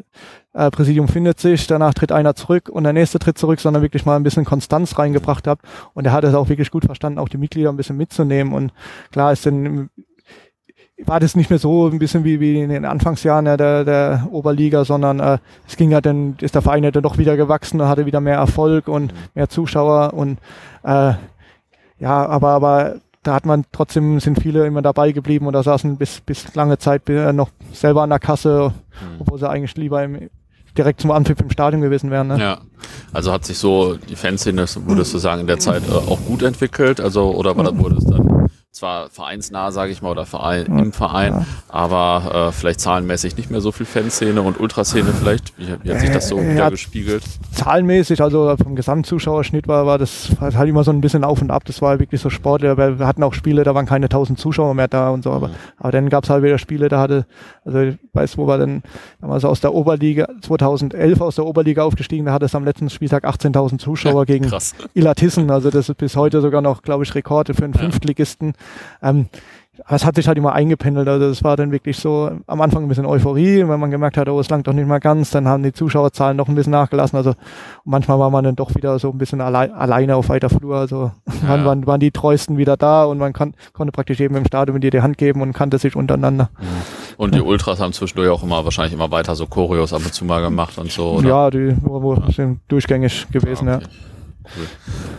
[0.53, 4.05] äh, Präsidium findet sich, danach tritt einer zurück und der nächste tritt zurück, sondern wirklich
[4.05, 5.59] mal ein bisschen Konstanz reingebracht hat.
[5.93, 8.53] Und er hat es auch wirklich gut verstanden, auch die Mitglieder ein bisschen mitzunehmen.
[8.53, 8.73] Und
[9.11, 9.91] klar ist dann
[11.05, 14.83] war das nicht mehr so ein bisschen wie, wie in den Anfangsjahren der, der Oberliga,
[14.83, 15.37] sondern äh,
[15.67, 18.37] es ging ja dann, ist der Verein ja dann doch wieder gewachsen, hatte wieder mehr
[18.37, 20.39] Erfolg und mehr Zuschauer und
[20.83, 21.13] äh,
[21.99, 26.21] ja, aber, aber da hat man trotzdem, sind viele immer dabei geblieben oder saßen bis,
[26.21, 29.21] bis lange Zeit äh, noch selber an der Kasse, mhm.
[29.21, 30.29] obwohl sie eigentlich lieber im,
[30.77, 32.27] direkt zum Anpfiff im Stadion gewesen wären.
[32.27, 32.39] Ne?
[32.39, 32.61] Ja,
[33.11, 36.41] also hat sich so die Fanszene, würdest du sagen, in der Zeit äh, auch gut
[36.41, 38.46] entwickelt, also oder war das, wurde es dann
[38.77, 41.45] zwar vereinsnah, sage ich mal, oder Verein, ja, im Verein, ja.
[41.67, 45.57] aber äh, vielleicht zahlenmäßig nicht mehr so viel Fanszene und Ultraszene vielleicht.
[45.57, 47.23] Wie, wie hat sich das so äh, wieder gespiegelt?
[47.51, 51.65] Zahlenmäßig, also vom Gesamtzuschauerschnitt war, war das halt immer so ein bisschen auf und ab.
[51.65, 52.61] Das war wirklich so Sport.
[52.61, 55.31] Wir hatten auch Spiele, da waren keine 1000 Zuschauer mehr da und so.
[55.31, 55.55] Aber, mhm.
[55.77, 57.25] aber dann gab es halt wieder Spiele, da hatte,
[57.65, 58.83] also ich weiß, wo wir dann
[59.21, 63.25] damals aus der Oberliga, 2011 aus der Oberliga aufgestiegen, da hatte es am letzten Spieltag
[63.25, 64.49] 18.000 Zuschauer gegen
[64.93, 65.49] Ilatissen.
[65.51, 67.81] Also das ist bis heute sogar noch, glaube ich, Rekorde für einen ja.
[67.81, 68.53] Fünftligisten.
[69.01, 69.27] Ähm,
[69.89, 71.07] es hat sich halt immer eingependelt.
[71.07, 74.27] Also es war dann wirklich so am Anfang ein bisschen Euphorie, wenn man gemerkt hat,
[74.27, 77.17] oh, es langt doch nicht mal ganz, dann haben die Zuschauerzahlen noch ein bisschen nachgelassen.
[77.17, 77.33] Also
[77.85, 80.77] manchmal war man dann doch wieder so ein bisschen allein, alleine auf weiter Flur.
[80.77, 81.11] Also
[81.47, 81.65] ja.
[81.65, 84.83] waren, waren die Treuesten wieder da und man kann, konnte praktisch eben im Stadion mit
[84.83, 86.49] dir die Hand geben und kannte sich untereinander.
[86.59, 86.65] Mhm.
[87.17, 90.25] Und die Ultras haben zwischendurch auch immer wahrscheinlich immer weiter so Choreos ab und zu
[90.25, 91.27] mal gemacht und so, oder?
[91.27, 92.31] Ja, die wo, wo ja.
[92.31, 93.85] sind durchgängig gewesen, ah, okay.
[93.85, 94.16] ja.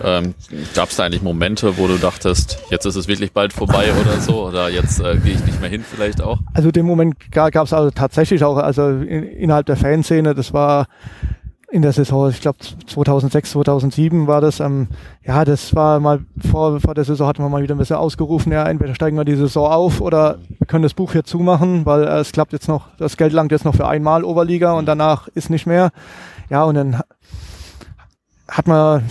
[0.02, 0.34] Ähm,
[0.74, 4.20] Gab es da eigentlich Momente, wo du dachtest, jetzt ist es wirklich bald vorbei oder
[4.20, 4.46] so?
[4.46, 6.38] Oder jetzt äh, gehe ich nicht mehr hin vielleicht auch?
[6.54, 10.86] Also den Moment gab es also tatsächlich auch, also in, innerhalb der Fanszene, das war
[11.70, 14.88] in der Saison, ich glaube 2006, 2007 war das, ähm,
[15.22, 16.20] ja, das war mal
[16.50, 19.24] vor, vor der Saison hatten wir mal wieder ein bisschen ausgerufen, ja, entweder steigen wir
[19.24, 22.68] die Saison auf oder wir können das Buch hier zumachen, weil äh, es klappt jetzt
[22.68, 25.90] noch, das Geld langt jetzt noch für einmal Oberliga und danach ist nicht mehr.
[26.48, 27.02] Ja, und dann
[28.58, 29.04] hat man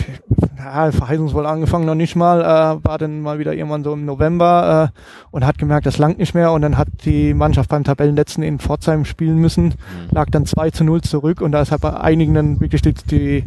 [0.57, 4.91] ja, verheißungsvoll angefangen, noch nicht mal, äh, war dann mal wieder irgendwann so im November
[4.93, 4.99] äh,
[5.31, 8.59] und hat gemerkt, das langt nicht mehr und dann hat die Mannschaft beim Tabellenletzten in
[8.59, 9.73] Pforzheim spielen müssen, mhm.
[10.11, 12.93] lag dann 2 zu 0 zurück und da ist halt bei einigen dann wirklich die,
[12.93, 13.45] die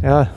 [0.00, 0.28] ja,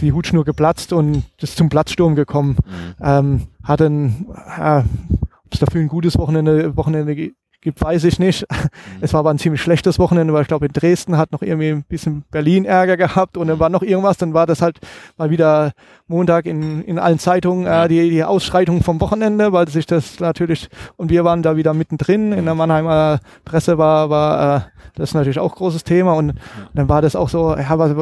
[0.00, 2.56] die Hutschnur geplatzt und ist zum Platzsturm gekommen.
[2.66, 2.94] Mhm.
[3.02, 4.26] Ähm, hat dann,
[4.58, 8.46] äh, ob es dafür ein gutes Wochenende, Wochenende gibt, weiß ich nicht.
[8.50, 8.68] Mhm.
[9.00, 11.70] Es war aber ein ziemlich schlechtes Wochenende, weil ich glaube, in Dresden hat noch irgendwie
[11.70, 14.78] ein bisschen Berlin Ärger gehabt und dann war noch irgendwas, dann war das halt
[15.16, 15.72] mal wieder
[16.06, 20.68] Montag in, in allen Zeitungen äh, die, die Ausschreitung vom Wochenende, weil sich das natürlich,
[20.96, 24.60] und wir waren da wieder mittendrin, in der Mannheimer Presse war, war äh,
[24.94, 26.38] das natürlich auch ein großes Thema und, und
[26.74, 27.94] dann war das auch so, ja, was,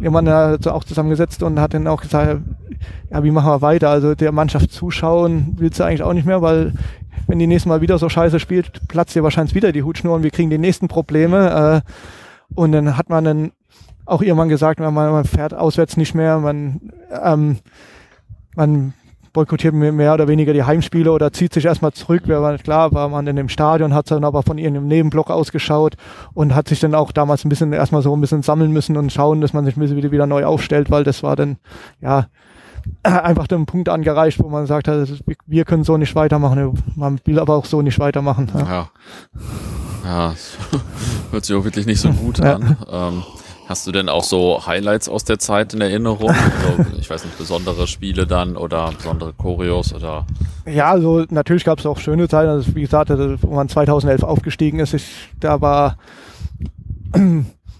[0.00, 2.40] jemand hat auch zusammengesetzt und hat dann auch gesagt,
[3.10, 3.90] ja, wie machen wir weiter?
[3.90, 6.72] Also der Mannschaft zuschauen willst du eigentlich auch nicht mehr, weil
[7.26, 10.22] wenn die nächste Mal wieder so scheiße spielt, platzt ihr wahrscheinlich wieder die Hutschnur und
[10.22, 11.82] wir kriegen die nächsten Probleme.
[11.84, 11.90] Äh,
[12.54, 13.52] und dann hat man dann
[14.06, 16.92] auch irgendwann gesagt, man, man fährt auswärts nicht mehr, man,
[17.22, 17.58] ähm,
[18.56, 18.94] man
[19.32, 22.22] boykottiert mehr oder weniger die Heimspiele oder zieht sich erstmal zurück.
[22.26, 25.96] Wir waren klar, war man in dem Stadion, hat dann aber von irgendeinem Nebenblock ausgeschaut
[26.34, 29.12] und hat sich dann auch damals ein bisschen erstmal so ein bisschen sammeln müssen und
[29.12, 31.58] schauen, dass man sich ein bisschen wieder, wieder neu aufstellt, weil das war dann,
[32.00, 32.26] ja,
[33.02, 34.88] einfach den Punkt angereicht, wo man sagt,
[35.46, 38.50] wir können so nicht weitermachen, man will aber auch so nicht weitermachen.
[38.54, 38.90] Ja, ja,
[40.04, 40.34] ja
[41.30, 42.56] hört sich auch wirklich nicht so gut ja.
[42.56, 42.76] an.
[42.90, 43.22] Ähm,
[43.68, 46.30] hast du denn auch so Highlights aus der Zeit in Erinnerung?
[46.30, 50.26] Also, ich weiß nicht, besondere Spiele dann oder besondere Choreos oder?
[50.66, 52.48] Ja, also natürlich gab es auch schöne Zeiten.
[52.48, 55.96] Also wie gesagt, wo man 2011 aufgestiegen ist, ich, da war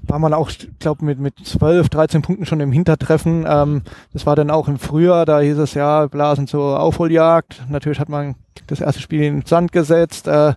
[0.09, 3.45] war man auch, glaube, mit, mit 12, 13 Punkten schon im Hintertreffen.
[3.49, 3.83] Ähm,
[4.13, 7.63] das war dann auch im Frühjahr, da hieß es ja, Blasen zur Aufholjagd.
[7.69, 8.35] Natürlich hat man
[8.67, 10.27] das erste Spiel in den Sand gesetzt.
[10.29, 10.55] Äh,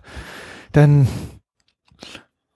[0.72, 1.06] dann,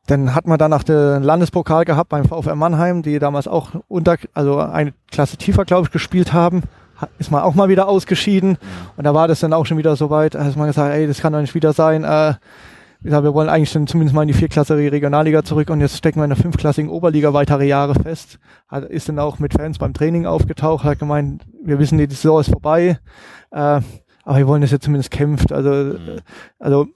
[0.06, 4.58] dann hat man danach den Landespokal gehabt beim VfR Mannheim, die damals auch unter, also
[4.58, 6.62] eine Klasse tiefer, glaube ich, gespielt haben.
[7.18, 8.56] Ist man auch mal wieder ausgeschieden.
[8.96, 11.20] Und da war das dann auch schon wieder so weit, dass man gesagt, ey, das
[11.20, 12.04] kann doch nicht wieder sein.
[12.04, 12.34] Äh,
[13.08, 16.20] ja, wir wollen eigentlich dann zumindest mal in die vierklassige Regionalliga zurück und jetzt stecken
[16.20, 18.38] wir in der fünfklassigen Oberliga weitere Jahre fest.
[18.68, 22.40] Hat, ist dann auch mit Fans beim Training aufgetaucht, hat gemeint, wir wissen, die Saison
[22.40, 22.98] ist vorbei,
[23.50, 23.80] äh,
[24.24, 25.52] aber wir wollen, dass ihr zumindest kämpft.
[25.52, 26.18] Also, mhm.
[26.58, 26.88] also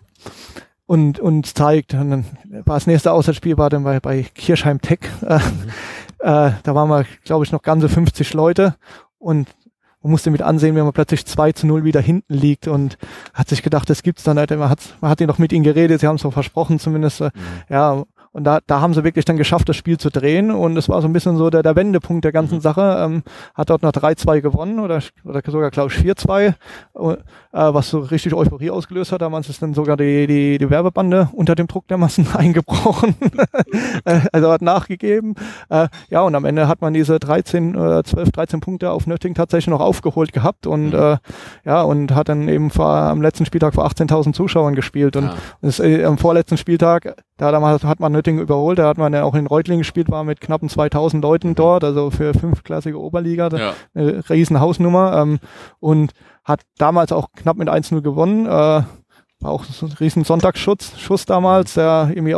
[0.86, 1.94] und und zeigt.
[1.94, 2.24] Und dann
[2.64, 4.98] war das nächste Auswärtsspiel war dann bei, bei Kirchheim Tech.
[5.22, 5.70] Äh, mhm.
[6.18, 8.74] äh, da waren wir, glaube ich, noch ganze 50 Leute
[9.18, 9.48] und
[10.02, 12.96] man musste mit ansehen, wenn man plötzlich 2 zu 0 wieder hinten liegt und
[13.34, 14.50] hat sich gedacht, das gibt's dann nicht.
[14.50, 17.20] Man hat, man hat ja noch mit ihnen geredet, sie haben es so versprochen zumindest.
[17.20, 17.30] Mhm.
[17.68, 20.52] Ja, und da, da haben sie wirklich dann geschafft, das Spiel zu drehen.
[20.52, 22.60] Und es war so ein bisschen so der, der Wendepunkt der ganzen mhm.
[22.60, 22.96] Sache.
[23.00, 23.22] Ähm,
[23.54, 26.54] hat dort noch 3-2 gewonnen oder, oder sogar, glaube ich, 4-2, äh,
[27.52, 29.22] was so richtig Euphorie ausgelöst hat.
[29.22, 33.14] Damals ist dann sogar die, die, die Werbebande unter dem Druck der Massen eingebrochen.
[34.04, 35.34] Äh, also hat nachgegeben.
[35.68, 39.34] Äh, ja, und am Ende hat man diese 13, äh, 12, 13 Punkte auf Nötting
[39.34, 40.94] tatsächlich noch aufgeholt gehabt und mhm.
[40.94, 41.16] äh,
[41.64, 45.16] ja, und hat dann eben vor, am letzten Spieltag vor 18.000 Zuschauern gespielt.
[45.16, 45.34] Und ja.
[45.60, 48.78] das, äh, am vorletzten Spieltag, da hat man Nöttingen überholt.
[48.78, 52.10] Da hat man ja auch in Reutlingen gespielt, war mit knappen 2000 Leuten dort, also
[52.10, 53.72] für fünfklassige Oberliga, ja.
[53.94, 55.38] eine riesen Hausnummer ähm,
[55.78, 56.12] und
[56.44, 58.46] hat damals auch knapp mit 1-0 gewonnen.
[58.46, 62.34] Äh, war auch so ein riesen Sonntagsschutz, Schuss damals, der irgendwie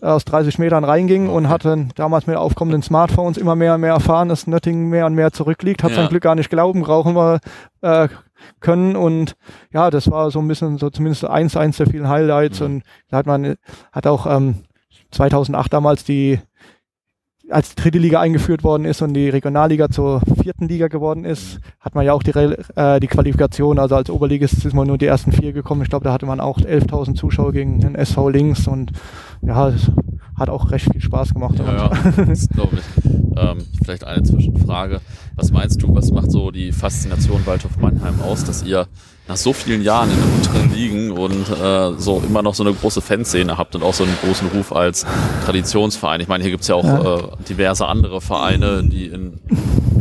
[0.00, 4.28] aus 30 Metern reinging und hatte damals mit aufkommenden Smartphones immer mehr und mehr erfahren,
[4.28, 5.82] dass Nöttingen mehr und mehr zurückliegt.
[5.82, 5.96] Hat ja.
[5.96, 7.40] sein Glück gar nicht glauben, brauchen wir
[7.82, 8.08] äh,
[8.60, 9.36] können und
[9.72, 12.66] ja, das war so ein bisschen so zumindest eins, eins der vielen Highlights mhm.
[12.66, 13.56] und da hat man,
[13.92, 14.56] hat auch ähm,
[15.10, 16.40] 2008 damals die
[17.50, 21.60] als die dritte Liga eingeführt worden ist und die Regionalliga zur vierten Liga geworden ist,
[21.80, 25.06] hat man ja auch die, äh, die Qualifikation, also als Oberligist ist man nur die
[25.06, 25.82] ersten vier gekommen.
[25.82, 28.92] Ich glaube, da hatte man auch 11.000 Zuschauer gegen den SV Links und
[29.40, 29.72] ja,
[30.38, 31.58] hat auch recht viel Spaß gemacht.
[31.58, 33.04] Ja, ja das glaube ich.
[33.36, 35.00] Ähm, vielleicht eine Zwischenfrage.
[35.36, 38.86] Was meinst du, was macht so die Faszination Waldhof Mannheim aus, dass ihr
[39.28, 42.72] nach so vielen Jahren in den unteren Ligen und äh, so immer noch so eine
[42.72, 45.06] große Fanszene habt und auch so einen großen Ruf als
[45.44, 46.20] Traditionsverein.
[46.22, 47.16] Ich meine, hier gibt's ja auch ja.
[47.16, 49.38] Äh, diverse andere Vereine, die in,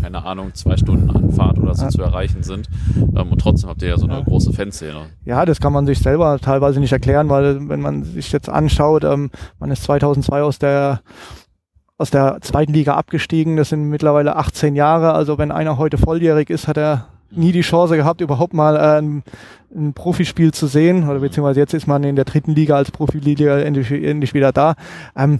[0.01, 1.89] keine Ahnung, zwei Stunden Anfahrt oder so ja.
[1.89, 2.69] zu erreichen sind.
[2.97, 4.23] Ähm, und trotzdem habt ihr ja so eine ja.
[4.23, 5.07] große Fanszene.
[5.25, 9.03] Ja, das kann man sich selber teilweise nicht erklären, weil wenn man sich jetzt anschaut,
[9.03, 11.01] ähm, man ist 2002 aus der
[11.99, 13.57] aus der zweiten Liga abgestiegen.
[13.57, 15.13] Das sind mittlerweile 18 Jahre.
[15.13, 19.01] Also wenn einer heute volljährig ist, hat er nie die Chance gehabt, überhaupt mal äh,
[19.01, 19.23] ein,
[19.75, 21.07] ein Profispiel zu sehen.
[21.09, 24.75] Oder beziehungsweise jetzt ist man in der dritten Liga als Profiliga endlich, endlich wieder da.
[25.15, 25.39] Ähm,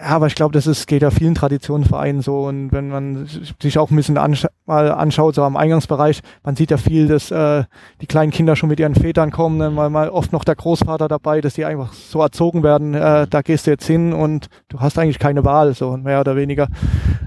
[0.00, 2.46] ja, aber ich glaube, das ist, geht ja vielen Traditionenvereinen so.
[2.46, 3.26] Und wenn man
[3.60, 7.32] sich auch ein bisschen ansch mal anschaut, so am Eingangsbereich, man sieht ja viel, dass
[7.32, 7.64] äh,
[8.00, 11.08] die kleinen Kinder schon mit ihren Vätern kommen, dann mal, mal oft noch der Großvater
[11.08, 14.78] dabei, dass die einfach so erzogen werden, äh, da gehst du jetzt hin und du
[14.78, 16.68] hast eigentlich keine Wahl, so mehr oder weniger.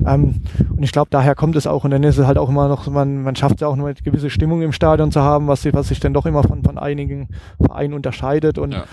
[0.05, 1.83] Ähm, und ich glaube, daher kommt es auch.
[1.83, 3.95] Und dann ist es halt auch immer noch, man, man schafft ja auch nur eine
[3.95, 7.27] gewisse Stimmung im Stadion zu haben, was, was sich dann doch immer von, von einigen
[7.59, 8.57] Vereinen unterscheidet.
[8.57, 8.85] Und ja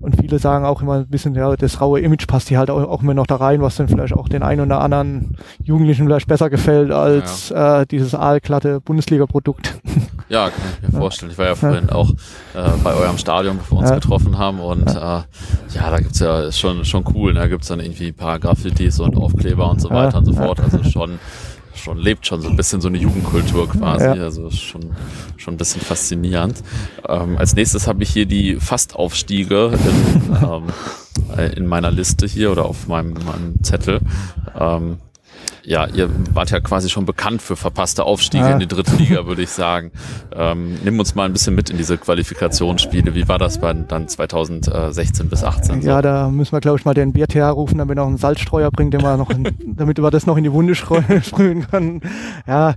[0.00, 3.02] und viele sagen auch immer ein bisschen, ja, das raue Image passt hier halt auch,
[3.02, 6.50] immer noch da rein, was dann vielleicht auch den einen oder anderen Jugendlichen vielleicht besser
[6.50, 7.82] gefällt als ja.
[7.82, 9.80] äh, dieses aalglatte Bundesliga-Produkt.
[10.28, 11.30] Ja, kann ich mir vorstellen.
[11.30, 13.94] Ich war ja vorhin auch äh, bei eurem Stadion, bevor wir uns ja.
[13.94, 15.22] getroffen haben und ja, äh,
[15.76, 18.98] ja da gibt's ja, ist schon, schon cool, da gibt's dann irgendwie ein paar Graffitis
[18.98, 20.58] und Aufkleber und so weiter und so fort.
[20.58, 21.20] Also schon
[21.86, 24.04] schon lebt schon so ein bisschen so eine Jugendkultur quasi.
[24.04, 24.12] Ja.
[24.14, 24.90] Also schon,
[25.36, 26.62] schon ein bisschen faszinierend.
[27.08, 30.64] Ähm, als nächstes habe ich hier die Fastaufstiege in, ähm,
[31.36, 34.00] äh, in meiner Liste hier oder auf meinem, meinem Zettel.
[34.58, 34.98] Ähm,
[35.66, 38.52] ja, ihr wart ja quasi schon bekannt für verpasste Aufstiege ja.
[38.52, 39.90] in die dritte Liga, würde ich sagen.
[40.32, 43.14] Ähm, nimm uns mal ein bisschen mit in diese Qualifikationsspiele.
[43.14, 45.82] Wie war das bei, dann 2016 bis 18?
[45.82, 45.88] So?
[45.88, 48.70] Ja, da müssen wir, glaube ich, mal den BRTH rufen, damit er noch einen Salzstreuer
[48.70, 49.44] bringt, den wir noch in,
[49.76, 50.74] damit wir das noch in die Wunde
[51.22, 52.00] sprühen können.
[52.46, 52.74] Ja,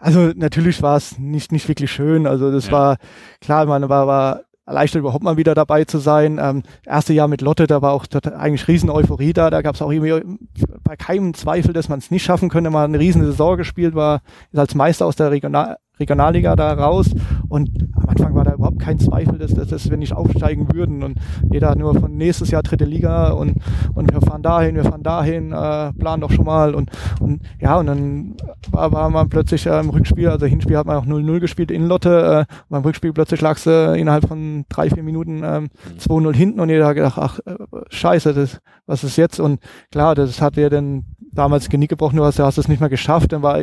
[0.00, 2.26] also natürlich war es nicht, nicht wirklich schön.
[2.26, 2.72] Also das ja.
[2.72, 2.96] war,
[3.40, 6.38] klar, man war, war erleichtert, überhaupt mal wieder dabei zu sein.
[6.40, 8.06] Ähm, erste Jahr mit Lotte, da war auch
[8.36, 9.50] eigentlich riesen Euphorie da.
[9.50, 10.36] Da gab es auch irgendwie
[10.82, 12.70] bei keinem Zweifel, dass man es nicht schaffen könnte.
[12.70, 17.10] Man eine riesen Saison gespielt, war ist als Meister aus der Regional Regionalliga da raus.
[17.48, 21.02] Und am Anfang war da überhaupt kein Zweifel, dass, dass, dass wir nicht aufsteigen würden.
[21.02, 21.18] Und
[21.50, 23.56] jeder hat nur von nächstes Jahr dritte Liga und,
[23.94, 26.74] und wir fahren dahin, wir fahren dahin, äh, planen doch schon mal.
[26.74, 26.90] Und,
[27.20, 28.34] und ja und dann
[28.70, 31.86] war, war man plötzlich äh, im Rückspiel, also Hinspiel hat man auch 0-0 gespielt in
[31.86, 35.68] Lotte, äh, beim Rückspiel plötzlich lag es äh, innerhalb von drei, vier Minuten ähm,
[35.98, 37.56] 2-0 hinten und jeder hat gedacht, ach äh,
[37.88, 39.40] scheiße, das, was ist jetzt?
[39.40, 42.80] Und klar, das hat dir dann damals Genick gebrochen, du hast, du hast es nicht
[42.80, 43.60] mehr geschafft, dann war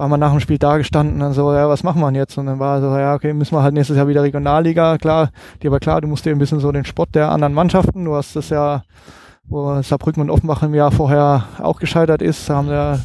[0.00, 2.38] war man nach dem Spiel da gestanden und so, ja, was machen wir jetzt?
[2.38, 5.28] Und dann war so, ja, okay, müssen wir halt nächstes Jahr wieder Regionalliga, klar,
[5.62, 8.14] dir aber klar, du musst dir ein bisschen so den Sport der anderen Mannschaften, du
[8.14, 8.82] hast das ja,
[9.44, 12.98] wo Saarbrücken und Offenbach im Jahr vorher auch gescheitert ist, haben ja,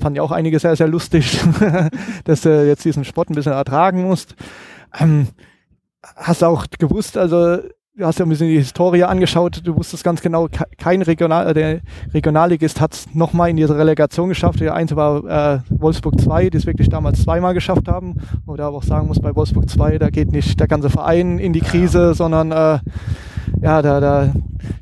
[0.00, 1.38] fanden ja auch einige sehr, sehr lustig,
[2.24, 4.34] dass du jetzt diesen Sport ein bisschen ertragen musst.
[4.98, 5.28] Ähm,
[6.16, 7.58] hast auch gewusst, also
[7.98, 11.54] du hast ja ein bisschen die Historie angeschaut, du wusstest ganz genau, kein Regional, äh,
[11.54, 11.80] der
[12.14, 14.60] Regionalligist hat es nochmal in diese Relegation geschafft.
[14.60, 15.24] Der eins war
[15.56, 18.14] äh, Wolfsburg 2, die es wirklich damals zweimal geschafft haben.
[18.46, 21.52] Oder aber auch sagen muss, bei Wolfsburg 2, da geht nicht der ganze Verein in
[21.52, 22.78] die Krise, sondern äh,
[23.60, 24.32] ja, da, da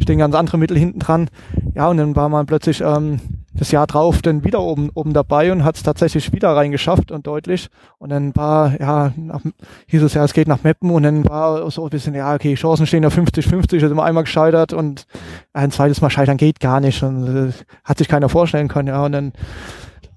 [0.02, 1.28] stehen ganz andere Mittel hinten dran.
[1.74, 3.20] Ja, und dann war man plötzlich ähm,
[3.58, 7.26] das Jahr drauf dann wieder oben, oben dabei und hat es tatsächlich wieder reingeschafft und
[7.26, 7.68] deutlich.
[7.98, 9.40] Und dann war, ja, nach,
[9.86, 12.54] hieß es ja, es geht nach Meppen und dann war so ein bisschen, ja, okay,
[12.54, 15.06] Chancen stehen ja 50-50, ist immer einmal gescheitert und
[15.52, 17.52] ein zweites Mal scheitern geht gar nicht und äh,
[17.84, 19.04] hat sich keiner vorstellen können, ja.
[19.04, 19.32] Und dann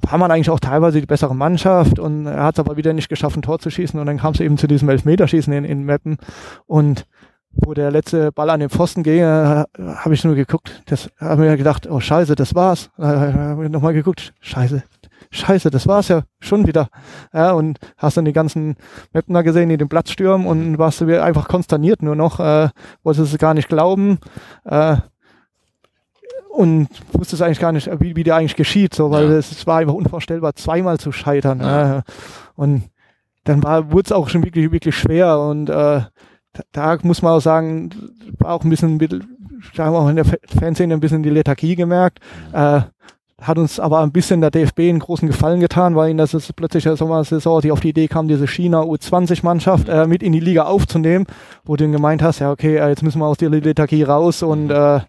[0.02, 3.10] war man eigentlich auch teilweise die bessere Mannschaft und er hat es aber wieder nicht
[3.10, 5.84] geschafft, ein Tor zu schießen und dann kam es eben zu diesem Elfmeterschießen in, in
[5.84, 6.18] Meppen
[6.68, 7.06] und
[7.52, 10.84] wo der letzte Ball an den Pfosten ging, äh, habe ich nur geguckt.
[10.86, 12.90] Das habe mir gedacht, oh Scheiße, das war's.
[12.98, 14.84] Äh, habe ich nochmal geguckt, Scheiße,
[15.32, 16.90] Scheiße, das war's ja schon wieder.
[17.34, 18.76] Ja, und hast dann die ganzen
[19.14, 22.70] Mapner gesehen, die den Platz stürmen und warst du einfach konsterniert nur noch, äh,
[23.04, 24.20] wolltest es gar nicht glauben.
[24.66, 24.98] Äh,
[26.50, 29.68] und wusstest eigentlich gar nicht, wie, wie der eigentlich geschieht, so, weil es ja.
[29.68, 31.60] war einfach unvorstellbar, zweimal zu scheitern.
[31.62, 31.98] Ja.
[32.00, 32.02] Äh,
[32.56, 32.90] und
[33.44, 36.02] dann war, wurde es auch schon wirklich, wirklich schwer und äh,
[36.72, 37.90] da muss man auch sagen,
[38.44, 42.20] auch ein bisschen, da haben wir auch in der Fernsehen ein bisschen die Lethargie gemerkt.
[42.54, 42.82] Äh,
[43.42, 46.84] hat uns aber ein bisschen der DFB einen großen Gefallen getan, weil in der plötzlich
[46.84, 50.64] der Sommersaison die auf die Idee kam, diese China U20-Mannschaft äh, mit in die Liga
[50.64, 51.26] aufzunehmen,
[51.64, 54.44] wo du dann gemeint hast, ja okay, äh, jetzt müssen wir aus der Lethargie raus
[54.44, 55.00] und äh,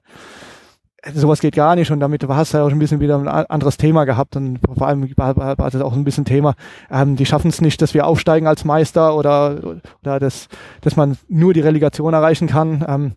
[1.14, 3.76] sowas geht gar nicht und damit hast du ja auch ein bisschen wieder ein anderes
[3.76, 6.54] Thema gehabt und vor allem war, das auch ein bisschen Thema,
[6.90, 10.48] ähm, die schaffen es nicht, dass wir aufsteigen als Meister oder, oder dass,
[10.82, 13.12] dass man nur die Relegation erreichen kann ähm,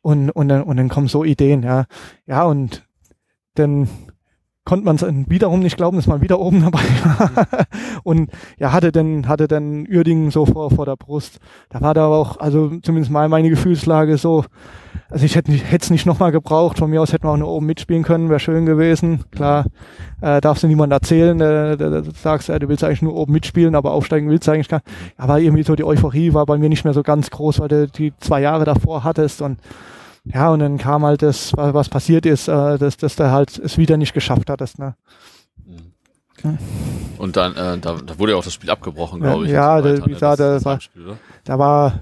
[0.00, 1.84] und, und, dann, und dann kommen so Ideen, ja.
[2.26, 2.84] Ja, und
[3.54, 3.88] dann
[4.64, 7.66] konnte man es wiederum nicht glauben, dass man wieder oben dabei war.
[8.02, 11.40] und ja, hatte denn, hatte denn Uerdingen so vor, vor der Brust.
[11.70, 14.44] Da war da auch, also zumindest mal meine Gefühlslage so,
[15.10, 16.78] also ich hätte es nicht nochmal gebraucht.
[16.78, 19.24] Von mir aus hätten wir auch nur oben mitspielen können, wäre schön gewesen.
[19.30, 19.66] Klar,
[20.20, 23.74] äh, darfst du niemand erzählen, äh, du sagst, äh, du willst eigentlich nur oben mitspielen,
[23.74, 24.88] aber aufsteigen willst du eigentlich gar nicht.
[25.16, 27.86] Aber irgendwie so die Euphorie war bei mir nicht mehr so ganz groß, weil du
[27.88, 29.58] die zwei Jahre davor hattest und
[30.24, 33.78] ja, und dann kam halt das, was passiert ist, äh, dass, dass du halt es
[33.78, 34.78] wieder nicht geschafft hattest.
[34.78, 34.94] Ne?
[36.44, 36.58] Mhm.
[37.16, 39.50] Und dann, äh, da, da wurde ja auch das Spiel abgebrochen, glaube ich.
[39.50, 40.78] Ja, wie gesagt, da, war,
[41.44, 42.00] da war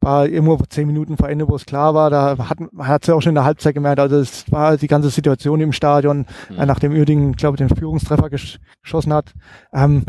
[0.00, 3.08] war irgendwo zehn Minuten vor Ende, wo es klar war, da hat man hat es
[3.08, 6.26] ja auch schon in der Halbzeit gemerkt, also es war die ganze Situation im Stadion,
[6.48, 6.58] mhm.
[6.58, 9.34] äh, nachdem Uerdingen, glaube ich, den Führungstreffer gesch geschossen hat,
[9.72, 10.04] ähm,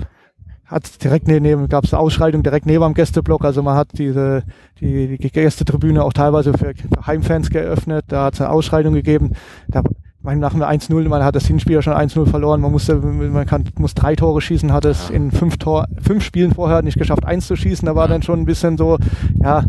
[0.66, 4.44] hat direkt neben, gab es Ausschreitung direkt neben am Gästeblock, also man hat diese,
[4.80, 9.34] die, die Gästetribüne auch teilweise für, für Heimfans geöffnet, da hat es eine Ausschreitung gegeben,
[9.68, 9.84] da
[10.24, 13.46] meine, nach dem 1-0, man hat das Hinspiel ja schon 1-0 verloren, man musste, man
[13.46, 17.26] kann, muss drei Tore schießen, hat es in fünf Tor, fünf Spielen vorher nicht geschafft,
[17.26, 18.98] eins zu schießen, da war dann schon ein bisschen so,
[19.44, 19.66] ja,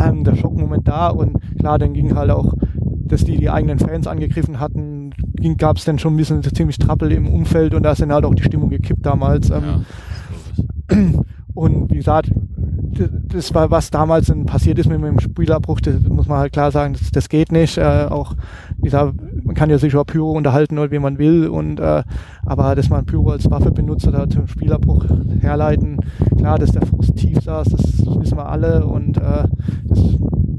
[0.00, 1.08] ähm, der Schockmoment da.
[1.08, 5.10] Und klar, dann ging halt auch, dass die die eigenen Fans angegriffen hatten,
[5.56, 7.74] gab es dann schon ein bisschen ziemlich Trappel im Umfeld.
[7.74, 9.50] Und da ist dann halt auch die Stimmung gekippt damals.
[9.50, 9.84] Ähm,
[10.90, 10.96] ja,
[11.58, 12.30] und wie gesagt,
[13.28, 16.92] das war, was damals passiert ist mit dem Spielabbruch, das muss man halt klar sagen,
[16.92, 17.78] das, das geht nicht.
[17.78, 18.34] Äh, auch,
[18.76, 22.04] wie gesagt, man kann ja sich über Pyro unterhalten wie man will, und äh,
[22.46, 25.06] aber dass man Pyro als Waffe benutzt oder zum Spielabbruch
[25.40, 25.98] herleiten,
[26.36, 29.48] klar, dass der Frust tief saß, das wissen wir alle und äh,
[29.84, 30.00] dass,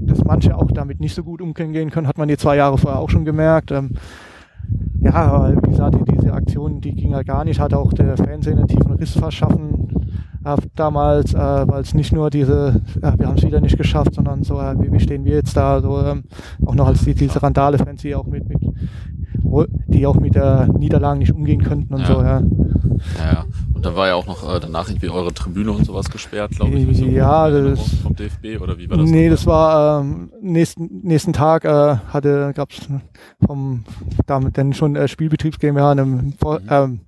[0.01, 2.99] dass manche auch damit nicht so gut umgehen können, hat man die zwei Jahre vorher
[2.99, 3.71] auch schon gemerkt.
[3.71, 3.91] Ähm,
[4.99, 8.17] ja, aber wie gesagt, diese Aktion, die ging ja halt gar nicht, hat auch der
[8.17, 9.79] Fernsehen einen tiefen Riss verschaffen
[10.43, 14.15] äh, damals, äh, weil es nicht nur diese, äh, wir haben es wieder nicht geschafft,
[14.15, 16.23] sondern so, äh, wie, wie, stehen wir jetzt da, so ähm,
[16.65, 18.59] auch noch als die, diese Randale-Fans, die auch mit, mit
[19.87, 22.07] die auch mit der Niederlagen nicht umgehen könnten und ja.
[22.07, 22.41] so, ja.
[23.17, 26.51] Ja, Und da war ja auch noch äh, danach irgendwie eure Tribüne und sowas gesperrt,
[26.51, 26.97] glaube ich.
[26.97, 29.09] So ja, das vom DFB oder wie war das?
[29.09, 32.87] Nee, das war ähm, nächsten, nächsten Tag äh, hatte gab's
[33.45, 33.85] vom
[34.25, 36.33] damit dann schon äh, Spielbetriebs GmbH eine mhm.
[36.69, 36.99] ähm,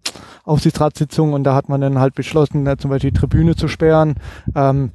[0.44, 4.16] Aufsichtsratssitzung und da hat man dann halt beschlossen, äh, zum Beispiel die Tribüne zu sperren,
[4.56, 4.92] ähm,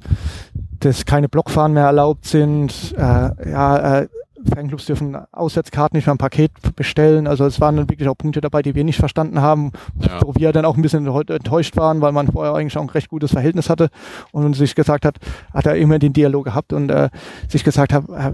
[0.79, 4.07] dass keine Blockfahren mehr erlaubt sind, äh, ja, äh,
[4.43, 7.27] Fanclubs dürfen Auswärtskarten nicht mehr ein Paket bestellen.
[7.27, 10.19] Also es waren dann wirklich auch Punkte dabei, die wir nicht verstanden haben, ja.
[10.21, 13.09] wo wir dann auch ein bisschen enttäuscht waren, weil man vorher eigentlich auch ein recht
[13.09, 13.89] gutes Verhältnis hatte
[14.31, 15.17] und sich gesagt hat,
[15.53, 17.09] hat er immer den Dialog gehabt und äh,
[17.47, 18.33] sich gesagt hat, äh,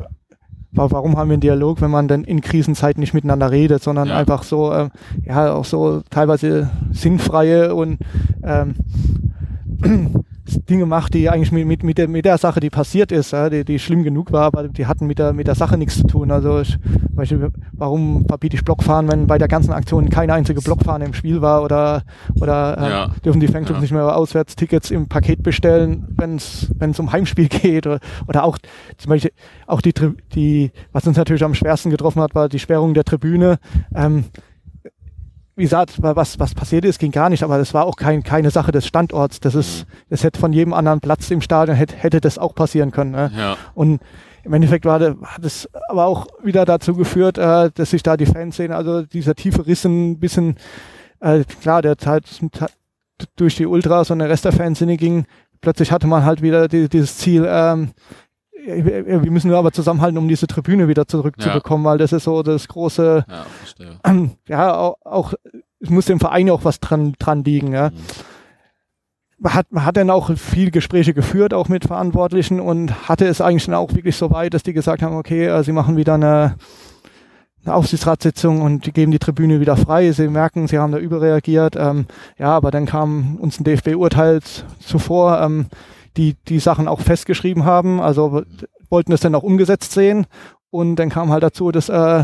[0.72, 4.18] warum haben wir einen Dialog, wenn man denn in Krisenzeiten nicht miteinander redet, sondern ja.
[4.18, 4.90] einfach so, äh,
[5.24, 8.00] ja, auch so teilweise sinnfreie und
[8.44, 8.76] ähm,
[10.70, 13.50] Dinge macht, die eigentlich mit, mit, mit, der, mit der Sache, die passiert ist, ja,
[13.50, 16.08] die, die schlimm genug war, aber die hatten mit der, mit der Sache nichts zu
[16.08, 16.32] tun.
[16.32, 16.78] Also ich,
[17.12, 21.42] Beispiel, warum verbiete ich Blockfahren, wenn bei der ganzen Aktion keine einzige Blockfahren im Spiel
[21.42, 22.04] war oder,
[22.42, 23.08] oder äh, ja.
[23.24, 23.82] dürfen die Fanclubs ja.
[23.82, 28.58] nicht mehr Auswärtstickets im Paket bestellen, wenn es um Heimspiel geht oder, oder auch
[28.98, 29.32] zum Beispiel
[29.68, 29.94] auch die,
[30.36, 33.60] die, was uns natürlich am schwersten getroffen hat, war die Sperrung der Tribüne.
[33.96, 34.26] Ähm,
[35.56, 38.50] wie gesagt, was, was passiert ist, ging gar nicht, aber das war auch kein, keine
[38.50, 39.40] Sache des Standorts.
[39.40, 39.94] Das ist, mhm.
[40.10, 43.12] das hätte von jedem anderen Platz im Stadion hätte, hätte das auch passieren können.
[43.12, 43.32] Ne?
[43.38, 43.58] Ja.
[43.76, 44.02] Und
[44.44, 48.18] im Endeffekt war das, hat es aber auch wieder dazu geführt, äh, dass sich da
[48.18, 50.58] die Fanszene, also dieser tiefe Rissen ein bisschen,
[51.20, 52.26] äh, klar, der halt
[53.36, 55.26] durch die Ultras und der Rest der Fanszene ging.
[55.62, 57.92] Plötzlich hatte man halt wieder die, dieses Ziel, ähm,
[58.66, 61.92] wir müssen aber zusammenhalten, um diese Tribüne wieder zurückzubekommen, ja.
[61.92, 64.00] weil das ist so das große, ja, verstehe.
[64.48, 65.34] ja auch, auch,
[65.80, 67.90] es muss dem Verein auch was dran, dran liegen, ja.
[67.90, 67.96] Mhm.
[69.40, 73.42] Man hat, man hat dann auch viel Gespräche geführt, auch mit Verantwortlichen und hatte es
[73.42, 76.14] eigentlich dann auch wirklich so weit, dass die gesagt haben, okay, äh, sie machen wieder
[76.14, 76.56] eine,
[77.66, 80.10] eine Aufsichtsratssitzung und die geben die Tribüne wieder frei.
[80.14, 81.76] Sie merken, sie haben da überreagiert.
[81.76, 82.06] Ähm,
[82.38, 84.40] ja, aber dann kam uns ein DFB-Urteil
[84.80, 85.66] zuvor, ähm,
[86.18, 88.44] die die Sachen auch festgeschrieben haben, also
[88.90, 90.28] wollten es dann auch umgesetzt sehen.
[90.70, 92.24] Und dann kam halt dazu, dass äh,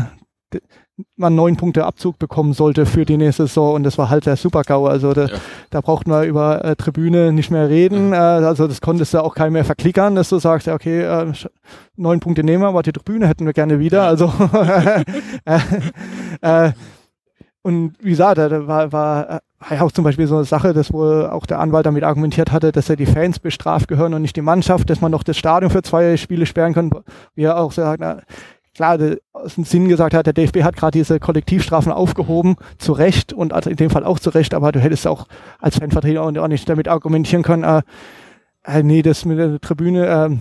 [1.16, 4.36] man neun Punkte Abzug bekommen sollte für die nächste Saison und das war halt der
[4.36, 4.86] Super-GAU.
[4.86, 5.36] Also da, ja.
[5.70, 8.12] da braucht man über äh, Tribüne nicht mehr reden.
[8.12, 11.32] Äh, also das konntest du auch keinem mehr verklickern, dass du sagst, ja, okay, äh,
[11.96, 14.04] neun Punkte nehmen wir, aber die Tribüne hätten wir gerne wieder.
[14.04, 14.32] Also
[15.44, 15.60] äh,
[16.40, 16.72] äh,
[17.62, 19.38] und wie gesagt, da war, war äh,
[19.68, 22.72] ja auch zum Beispiel so eine Sache, dass wohl auch der Anwalt damit argumentiert hatte,
[22.72, 25.70] dass ja die Fans bestraft gehören und nicht die Mannschaft, dass man doch das Stadion
[25.70, 26.90] für zwei Spiele sperren kann.
[27.34, 28.20] Wie er auch sagt, na,
[28.74, 28.98] klar,
[29.32, 33.52] aus dem Sinn gesagt hat, der DFB hat gerade diese Kollektivstrafen aufgehoben, zu Recht und
[33.66, 35.26] in dem Fall auch zu Recht, aber du hättest auch
[35.58, 37.82] als Fanvertreter auch nicht damit argumentieren können, äh,
[38.64, 40.36] äh, nee, das mit der Tribüne, äh,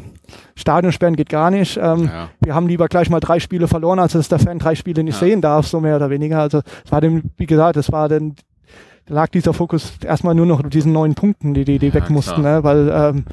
[0.56, 1.78] Stadion sperren geht gar nicht.
[1.78, 2.30] Ähm, ja.
[2.42, 5.20] Wir haben lieber gleich mal drei Spiele verloren, als dass der Fan drei Spiele nicht
[5.22, 5.28] ja.
[5.28, 6.40] sehen darf, so mehr oder weniger.
[6.40, 8.36] Also es war dem, wie gesagt, es war dann
[9.10, 12.10] lag dieser Fokus erstmal nur noch auf diesen neun Punkten, die, die, die ja, weg
[12.10, 12.64] mussten, ne?
[12.64, 13.26] weil ähm,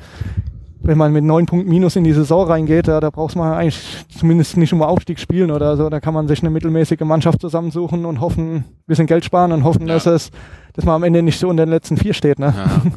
[0.81, 4.07] wenn man mit neun Punkten Minus in die Saison reingeht, da, da braucht man eigentlich
[4.17, 5.91] zumindest nicht um Aufstieg spielen oder so.
[5.91, 9.65] Da kann man sich eine mittelmäßige Mannschaft zusammensuchen und hoffen, ein bisschen Geld sparen und
[9.65, 9.95] hoffen, ja.
[9.95, 10.31] dass es,
[10.75, 12.39] dass man am Ende nicht so in den letzten vier steht.
[12.39, 12.55] Ne?
[12.57, 12.83] Ja.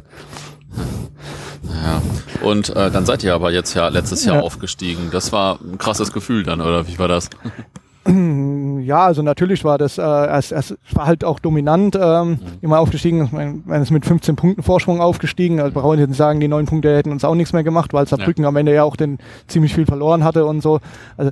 [1.83, 2.01] Ja,
[2.41, 4.41] und äh, dann seid ihr aber jetzt ja letztes Jahr ja.
[4.41, 5.09] aufgestiegen.
[5.11, 7.29] Das war ein krasses Gefühl dann, oder wie war das?
[8.89, 12.39] Ja, also natürlich war das, äh, es, es war halt auch dominant ähm, mhm.
[12.61, 13.25] immer aufgestiegen.
[13.25, 15.59] Ich man ist mit 15 Punkten Vorsprung aufgestiegen.
[15.59, 18.07] Also brauchen wir nicht sagen, die neun Punkte hätten uns auch nichts mehr gemacht, weil
[18.07, 18.47] Saarbrücken ja.
[18.47, 20.79] am Ende ja auch den ziemlich viel verloren hatte und so.
[21.17, 21.31] Also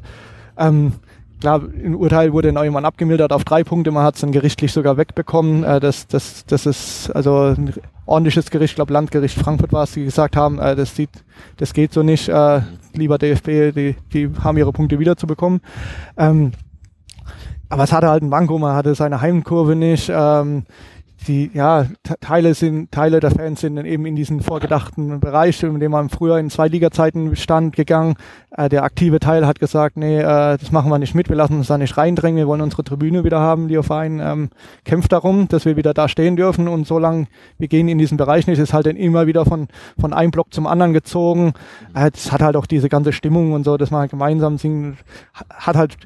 [0.55, 0.93] ähm,
[1.41, 3.89] klar, im Urteil wurde auch jemand abgemildert auf drei Punkte.
[3.89, 5.63] Man hat es dann gerichtlich sogar wegbekommen.
[5.63, 7.73] Äh, das, das, das ist also ein
[8.05, 11.09] ordentliches Gericht, ich glaube Landgericht Frankfurt war es, die gesagt haben, äh, das, sieht,
[11.57, 12.29] das geht so nicht.
[12.29, 12.61] Äh,
[12.93, 15.61] lieber DFB, die, die haben ihre Punkte wiederzubekommen.
[16.17, 16.51] Ähm,
[17.69, 20.11] aber es hatte halt ein Manko, man hatte seine Heimkurve nicht.
[20.13, 20.63] Ähm,
[21.25, 21.85] die ja,
[22.21, 26.09] Teile sind, Teile der Fans sind dann eben in diesen vorgedachten Bereich, in dem man
[26.09, 28.15] früher in zwei Liga-Zeiten stand, gegangen.
[28.51, 31.57] Äh, der aktive Teil hat gesagt, nee, äh, das machen wir nicht mit, wir lassen
[31.57, 33.67] uns da nicht reindrängen, wir wollen unsere Tribüne wieder haben.
[33.67, 34.49] Die Verein ähm,
[34.85, 38.47] kämpft darum, dass wir wieder da stehen dürfen und solange wir gehen in diesen Bereich
[38.47, 39.67] nicht, ist halt dann immer wieder von,
[39.99, 41.53] von einem Block zum anderen gezogen.
[41.93, 44.97] Äh, es hat halt auch diese ganze Stimmung und so, dass man halt gemeinsam singen,
[45.33, 45.97] hat halt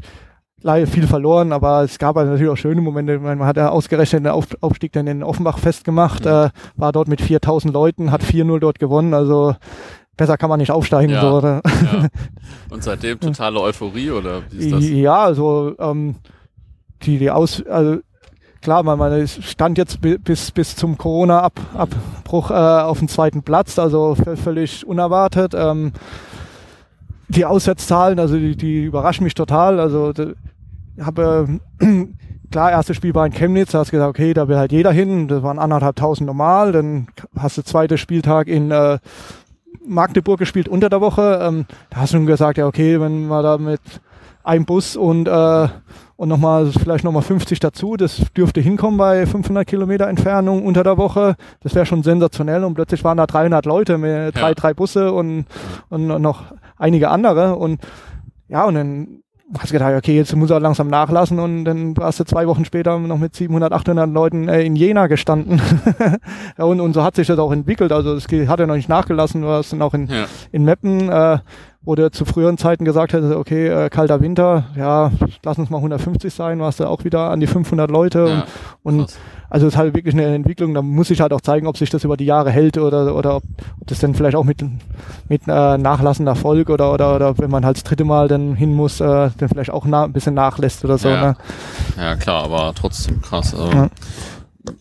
[0.62, 3.20] leider viel verloren, aber es gab halt natürlich auch schöne Momente.
[3.20, 6.46] Man hat ja ausgerechnet den Auf Aufstieg dann in Offenbach festgemacht, ja.
[6.46, 9.56] äh, war dort mit 4000 Leuten, hat 4-0 dort gewonnen, also
[10.18, 11.14] besser kann man nicht aufsteigen.
[11.14, 11.62] Ja, so, ja.
[12.70, 14.90] Und seitdem totale Euphorie oder wie ist das?
[14.90, 16.16] Ja, also ähm,
[17.04, 18.00] die, die Aus, also
[18.62, 24.16] klar, man, man stand jetzt bis, bis zum Corona-Abbruch äh, auf dem zweiten Platz, also
[24.44, 25.54] völlig unerwartet.
[25.56, 25.94] Ähm,
[27.32, 29.80] die Auswärtszahlen, also die, die überraschen mich total.
[29.80, 30.14] Also
[31.00, 31.48] habe
[31.80, 31.86] äh,
[32.52, 34.92] klar, erstes Spiel war in Chemnitz, da hast du gesagt, okay, da will halt jeder
[34.92, 37.08] hin, das waren anderthalbtausend normal, dann
[37.38, 39.00] hast du zweiter Spieltag in äh,
[39.86, 43.44] Magdeburg gespielt unter der Woche, ähm, da hast du schon gesagt, ja okay, wenn man
[43.44, 43.82] da mit
[44.44, 45.68] einem Bus und, äh,
[46.22, 50.96] und nochmal, vielleicht nochmal 50 dazu, das dürfte hinkommen bei 500 Kilometer Entfernung unter der
[51.00, 54.54] Woche, das wäre schon sensationell und plötzlich waren da 300 Leute mit drei, ja.
[54.54, 55.46] drei Busse und,
[55.90, 56.44] und noch
[56.78, 57.82] einige andere und
[58.50, 59.24] ja, und dann
[59.58, 62.66] hast du gedacht, okay, jetzt muss er langsam nachlassen und dann warst du zwei Wochen
[62.66, 65.60] später noch mit 700, 800 Leuten äh, in Jena gestanden.
[66.58, 67.92] und, und so hat sich das auch entwickelt.
[67.92, 70.26] Also es hat ja noch nicht nachgelassen, du warst dann auch in, ja.
[70.52, 71.40] in Meppen, äh,
[71.84, 75.12] wo du zu früheren Zeiten gesagt hättest, okay, äh, kalter Winter, ja,
[75.44, 78.46] lass uns mal 150 sein, warst du auch wieder an die 500 Leute ja,
[78.84, 79.18] und, und
[79.52, 81.90] also es ist halt wirklich eine Entwicklung, da muss ich halt auch zeigen, ob sich
[81.90, 83.44] das über die Jahre hält oder, oder ob,
[83.82, 84.64] ob das dann vielleicht auch mit,
[85.28, 88.74] mit äh, nachlassender Erfolg oder, oder, oder wenn man halt das dritte Mal dann hin
[88.74, 91.10] muss, äh, dann vielleicht auch ein bisschen nachlässt oder so.
[91.10, 91.38] Ja, ne?
[91.98, 93.54] ja klar, aber trotzdem krass.
[93.54, 93.90] Also, ja.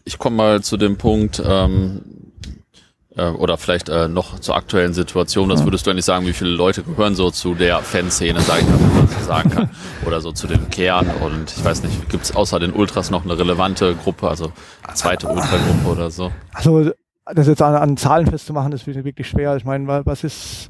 [0.04, 2.02] Ich komme mal zu dem Punkt, ähm,
[3.16, 6.32] äh, oder vielleicht äh, noch zur aktuellen Situation, das würdest du ja nicht sagen, wie
[6.32, 9.70] viele Leute gehören so zu der Fanszene, sage ich mal, wenn man so sagen kann,
[10.06, 13.24] oder so zu dem Kern und ich weiß nicht, gibt es außer den Ultras noch
[13.24, 14.52] eine relevante Gruppe, also
[14.86, 16.30] eine zweite Ultragruppe oder so?
[16.52, 16.90] Also
[17.24, 19.56] das jetzt an, an Zahlen festzumachen, ist wirklich schwer.
[19.56, 20.68] Ich meine, was ist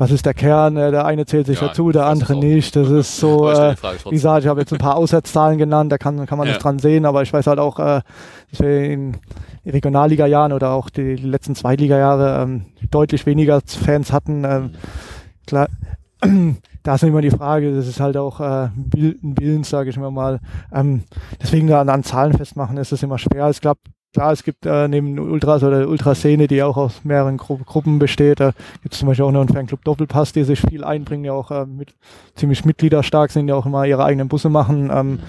[0.00, 0.76] was ist der Kern?
[0.76, 2.74] Äh, der eine zählt sich ja, dazu, der andere nicht.
[2.74, 3.74] Das ist so, äh,
[4.06, 6.54] wie gesagt, ich habe jetzt ein paar Auswärtszahlen genannt, da kann, kann man ja.
[6.54, 8.00] das dran sehen, aber ich weiß halt auch, äh,
[8.60, 9.16] in
[9.66, 14.44] Regionalliga-Jahren oder auch die letzten Zweitliga-Jahre ähm, deutlich weniger Fans hatten.
[14.44, 14.70] Ähm,
[15.46, 15.68] klar,
[16.82, 20.10] da ist immer die Frage, das ist halt auch äh, ein Willens, sage ich mir
[20.10, 20.40] mal.
[20.72, 21.04] Ähm,
[21.42, 23.50] deswegen da an, an Zahlen festmachen ist das immer schwer.
[23.50, 23.80] Ich glaube,
[24.12, 28.40] klar, es gibt äh, neben Ultras oder Ultraszene, die auch aus mehreren Gru Gruppen besteht,
[28.40, 28.52] da
[28.82, 31.50] gibt es zum Beispiel auch noch einen Fanclub Doppelpass, die sich viel einbringen, die auch
[31.50, 31.94] äh, mit,
[32.34, 35.20] ziemlich mitgliederstark sind, die auch immer ihre eigenen Busse machen ähm,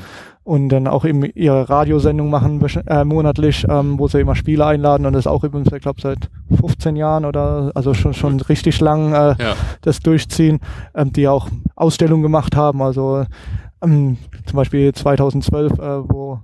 [0.44, 5.06] und dann auch eben ihre Radiosendung machen äh, monatlich, ähm, wo sie immer Spiele einladen
[5.06, 9.14] und das auch übrigens, ich glaube, seit 15 Jahren oder also schon schon richtig lang
[9.14, 9.56] äh, ja.
[9.82, 10.60] das durchziehen,
[10.96, 13.26] ähm, die auch Ausstellungen gemacht haben, also
[13.84, 16.40] ähm, zum Beispiel 2012, äh, wo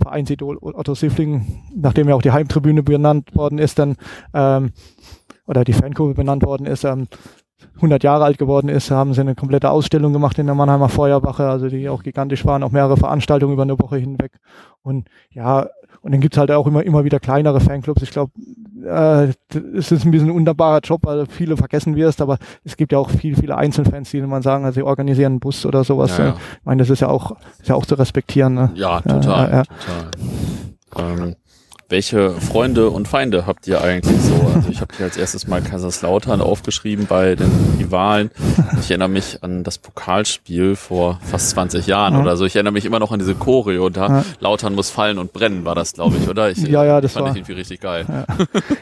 [0.00, 3.96] Vereinsidol Otto Siffling, nachdem ja auch die Heimtribüne benannt worden ist, dann
[4.32, 4.72] ähm,
[5.46, 7.08] oder die Fankurve benannt worden ist, ähm,
[7.76, 11.48] 100 Jahre alt geworden ist, haben sie eine komplette Ausstellung gemacht in der Mannheimer Feuerwache,
[11.48, 14.32] also die auch gigantisch waren, auch mehrere Veranstaltungen über eine Woche hinweg.
[14.82, 15.66] Und ja,
[16.00, 18.02] und dann gibt's halt auch immer, immer wieder kleinere Fanclubs.
[18.02, 18.32] Ich glaube,
[18.84, 19.32] äh,
[19.76, 22.98] es ist ein bisschen ein wunderbarer Job, weil viele vergessen wirst, aber es gibt ja
[22.98, 26.16] auch viele, viele Einzelfans, die man sagen, also sie organisieren einen Bus oder sowas.
[26.18, 26.36] Ja, ja.
[26.60, 28.54] Ich meine, das ist ja auch, ist ja auch zu respektieren.
[28.54, 28.70] Ne?
[28.74, 29.50] Ja, total.
[29.50, 31.22] Ja, total.
[31.22, 31.36] Ähm,
[31.88, 34.34] welche Freunde und Feinde habt ihr eigentlich so?
[34.54, 38.30] Also ich habe hier als erstes mal Kaiserslautern aufgeschrieben bei den Rivalen.
[38.80, 42.20] Ich erinnere mich an das Pokalspiel vor fast 20 Jahren ja.
[42.20, 42.44] oder so.
[42.44, 44.08] Ich erinnere mich immer noch an diese Choreo da.
[44.08, 44.24] Ja.
[44.40, 46.50] Lautern muss fallen und brennen, war das, glaube ich, oder?
[46.50, 48.04] Ich, ja, ja, das fand war, ich irgendwie richtig geil.
[48.06, 48.26] Ja,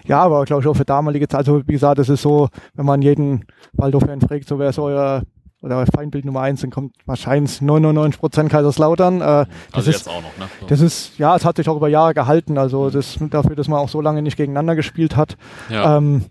[0.05, 1.41] ja aber glaube ich auch für damalige Zeit.
[1.41, 3.45] Also wie gesagt, das ist so, wenn man jeden
[3.75, 5.23] Waldorf-Fan fragt, so wäre es euer
[5.63, 9.21] oder Feindbild Nummer eins, dann kommt wahrscheinlich 99 Prozent Kaiserslautern.
[9.21, 10.49] Äh, das also ist, jetzt auch noch, ne?
[10.61, 10.67] So.
[10.67, 13.79] Das ist, ja, es hat sich auch über Jahre gehalten, also das, dafür, dass man
[13.79, 15.37] auch so lange nicht gegeneinander gespielt hat.
[15.69, 15.97] Ja.
[15.97, 16.27] Ähm,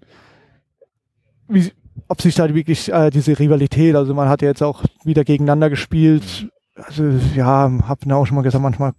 [1.47, 1.71] wie,
[2.07, 5.69] ob sich da wirklich äh, diese Rivalität, also man hat ja jetzt auch wieder gegeneinander
[5.69, 7.03] gespielt, also
[7.35, 8.93] ja, hab auch schon mal gesagt, manchmal,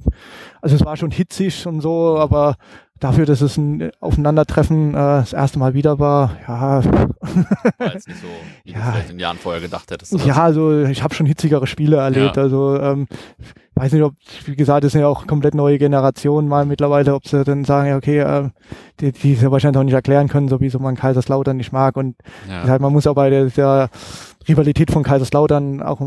[0.63, 2.57] also es war schon hitzig und so, aber
[3.01, 6.85] dafür, dass es ein Aufeinandertreffen äh, das erste Mal wieder war, ja.
[6.85, 8.27] War jetzt nicht so,
[8.65, 8.79] wie ja.
[8.79, 10.13] du vielleicht in Jahren vorher gedacht hättest.
[10.25, 10.41] Ja, so.
[10.41, 12.37] also ich habe schon hitzigere Spiele erlebt.
[12.37, 12.43] Ja.
[12.43, 13.07] Also ähm,
[13.75, 14.15] weiß nicht, ob,
[14.47, 17.89] wie gesagt, das sind ja auch komplett neue Generationen mal mittlerweile, ob sie dann sagen,
[17.89, 18.49] ja, okay, äh,
[19.01, 21.97] die, die sie wahrscheinlich auch nicht erklären können, so wie so man Kaiserslautern nicht mag.
[21.97, 22.17] Und
[22.49, 22.65] ja.
[22.65, 23.91] halt, man muss auch bei der, der
[24.49, 26.01] Rivalität von Kaiserslautern, auch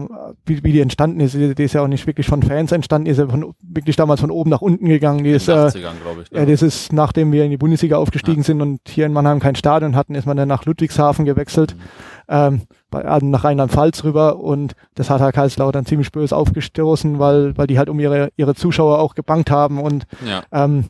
[0.46, 3.06] wie, wie die entstanden ist, die, die ist ja auch nicht wirklich von Fans entstanden,
[3.06, 5.24] die ist ja von, wirklich damals von oben nach unten gegangen.
[5.24, 6.32] Die ist, 80ern, glaube ich.
[6.32, 8.46] Ja, das ist, nachdem wir in die Bundesliga aufgestiegen ja.
[8.46, 11.82] sind und hier in Mannheim kein Stadion hatten, ist man dann nach Ludwigshafen gewechselt, mhm.
[12.30, 17.58] ähm, bei, also nach Rheinland-Pfalz rüber und das hat halt Kaiserslautern ziemlich böse aufgestoßen, weil,
[17.58, 20.44] weil die halt um ihre, ihre Zuschauer auch gebankt haben und ja.
[20.52, 20.86] ähm,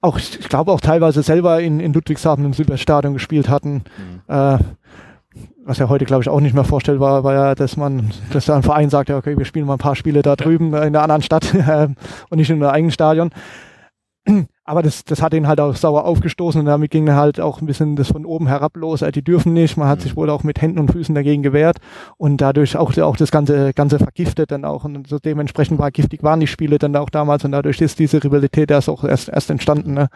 [0.00, 3.84] auch, ich glaube auch teilweise selber in, in Ludwigshafen im Südweststadion gespielt hatten.
[4.28, 4.34] Mhm.
[4.34, 4.58] Äh,
[5.66, 8.56] was ja heute, glaube ich, auch nicht mehr vorstellbar war, ja, dass man, dass da
[8.56, 11.02] ein Verein sagt, ja, okay, wir spielen mal ein paar Spiele da drüben in der
[11.02, 11.88] anderen Stadt äh,
[12.30, 13.30] und nicht in einem eigenen Stadion.
[14.68, 17.66] Aber das, das hat ihn halt auch sauer aufgestoßen und damit ging halt auch ein
[17.66, 19.02] bisschen das von oben herab los.
[19.02, 19.76] Äh, die dürfen nicht.
[19.76, 21.78] Man hat sich wohl auch mit Händen und Füßen dagegen gewehrt
[22.16, 24.84] und dadurch auch, auch das Ganze, Ganze vergiftet dann auch.
[24.84, 28.22] Und so dementsprechend war giftig waren die Spiele dann auch damals und dadurch ist diese
[28.22, 29.94] Rivalität erst auch erst, erst entstanden.
[29.94, 30.08] Ne?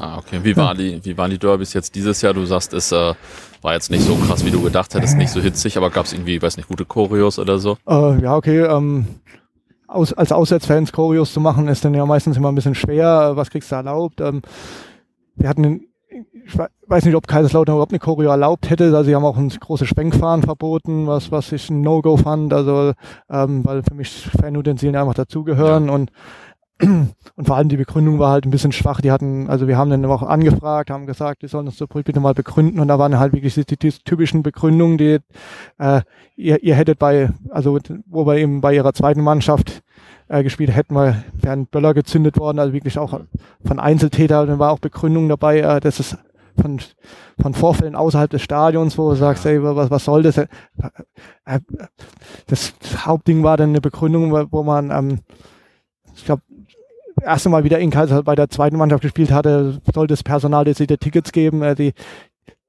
[0.00, 0.40] Ah, okay.
[0.42, 2.34] Wie, war die, wie waren die Derbys jetzt dieses Jahr?
[2.34, 3.14] Du sagst, es äh,
[3.62, 6.12] war jetzt nicht so krass, wie du gedacht hättest, nicht so hitzig, aber gab es
[6.12, 7.76] irgendwie, weiß nicht, gute Choreos oder so?
[7.88, 8.60] Äh, ja, okay.
[8.60, 9.06] Ähm,
[9.88, 13.32] aus, als Auswärtsfans Choreos zu machen, ist dann ja meistens immer ein bisschen schwer.
[13.34, 14.20] Was kriegst du erlaubt?
[14.20, 14.42] Ähm,
[15.36, 15.86] wir hatten
[16.46, 16.56] ich
[16.86, 18.84] weiß nicht, ob Kaiserslautern überhaupt eine Choreo erlaubt hätte.
[18.84, 22.52] Also sie haben auch ein großes Schwenkfahren verboten, was, was ich ein No-Go fand.
[22.52, 22.92] Also,
[23.28, 25.92] ähm, weil für mich Fanutensilien einfach dazugehören ja.
[25.92, 26.10] und
[26.82, 29.00] und vor allem die Begründung war halt ein bisschen schwach.
[29.00, 32.20] Die hatten, also wir haben dann auch angefragt, haben gesagt, die sollen uns so bitte
[32.20, 32.80] mal begründen.
[32.80, 35.18] Und da waren halt wirklich die, die, die typischen Begründungen, die
[35.78, 36.02] äh,
[36.36, 39.82] ihr, ihr hättet bei, also wo wir eben bei ihrer zweiten Mannschaft
[40.28, 43.20] äh, gespielt hätten wir, wären Böller gezündet worden, also wirklich auch
[43.64, 44.48] von Einzeltätern.
[44.48, 46.18] Dann war auch Begründung dabei, äh, dass es
[46.60, 46.80] von,
[47.40, 50.38] von Vorfällen außerhalb des Stadions, wo du sagst, ey, was, was soll das?
[50.38, 50.46] Äh,
[51.44, 51.60] äh,
[52.46, 55.20] das Hauptding war dann eine Begründung, wo man, ähm,
[56.14, 56.42] ich glaube,
[57.22, 60.80] erste Mal wieder in Kaiser bei der zweiten Mannschaft gespielt hatte, sollte das Personal jetzt
[60.80, 61.62] wieder Tickets geben.
[61.62, 61.92] Äh, die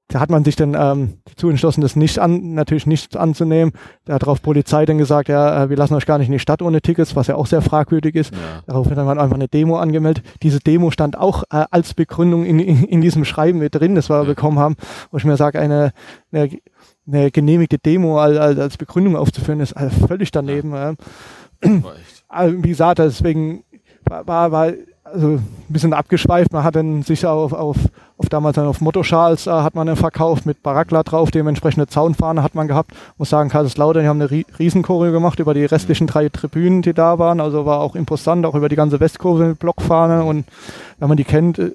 [0.08, 3.74] da hat man sich dann ähm, dazu entschlossen, das nicht an, natürlich nicht anzunehmen.
[4.06, 6.38] Da hat darauf Polizei dann gesagt, ja, äh, wir lassen euch gar nicht in die
[6.38, 8.32] Stadt ohne Tickets, was ja auch sehr fragwürdig ist.
[8.32, 8.62] Ja.
[8.66, 10.24] Daraufhin hat man einfach eine Demo angemeldet.
[10.42, 14.08] Diese Demo stand auch äh, als Begründung in, in, in diesem Schreiben mit drin, das
[14.08, 14.24] wir ja.
[14.24, 14.76] bekommen haben,
[15.10, 15.92] wo ich mir sage, eine,
[16.32, 16.48] eine,
[17.06, 20.72] eine genehmigte Demo als, als Begründung aufzuführen, ist äh, völlig daneben.
[20.72, 20.94] Ja.
[21.60, 21.82] Äh.
[22.62, 23.64] Wie gesagt, deswegen
[24.08, 24.72] war, war,
[25.12, 26.52] also ein bisschen abgeschweift.
[26.52, 27.76] Man hat dann sich auf, auf,
[28.16, 32.42] auf damals dann auf Mottoschals äh, hat man dann verkauft mit Barakla drauf, dementsprechende Zaunfahne
[32.42, 32.92] hat man gehabt.
[33.16, 37.18] Muss sagen, Kaiserslautern, die haben eine Riesenchoreo gemacht über die restlichen drei Tribünen, die da
[37.18, 37.40] waren.
[37.40, 40.46] Also war auch imposant, auch über die ganze Westkurve mit Blockfahne und
[40.98, 41.72] wenn man die kennt, äh,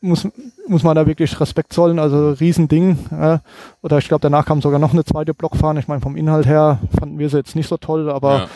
[0.00, 0.26] muss,
[0.66, 2.98] muss man da wirklich Respekt zollen, also Riesending.
[3.10, 3.38] Äh,
[3.82, 5.80] oder ich glaube, danach kam sogar noch eine zweite Blockfahne.
[5.80, 8.48] Ich meine, vom Inhalt her fanden wir sie jetzt nicht so toll, aber, ja.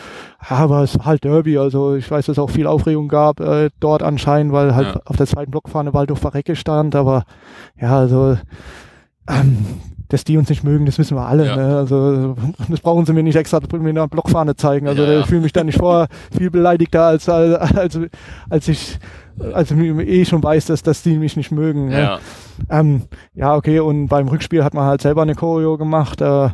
[0.57, 1.57] aber es war halt Derby.
[1.57, 5.01] Also ich weiß, dass es auch viel Aufregung gab äh, dort anscheinend, weil halt ja.
[5.05, 6.95] auf der zweiten Blockfahne Waldorf Verrecke stand.
[6.95, 7.25] Aber
[7.79, 8.37] ja, also
[9.29, 9.65] ähm,
[10.07, 11.45] dass die uns nicht mögen, das wissen wir alle.
[11.45, 11.55] Ja.
[11.55, 11.77] Ne?
[11.77, 12.35] Also
[12.69, 14.87] das brauchen sie mir nicht extra mit einer Blockfahne zeigen.
[14.87, 15.19] Also ja, ja.
[15.21, 17.99] ich fühle mich da nicht vor viel beleidigter als als, als,
[18.49, 18.99] als ich
[19.53, 21.89] als ich eh schon weiß, dass, dass die mich nicht mögen.
[21.89, 22.01] Ne?
[22.01, 22.19] Ja.
[22.69, 26.21] Ähm, ja, okay, und beim Rückspiel hat man halt selber eine Choreo gemacht.
[26.21, 26.49] Äh,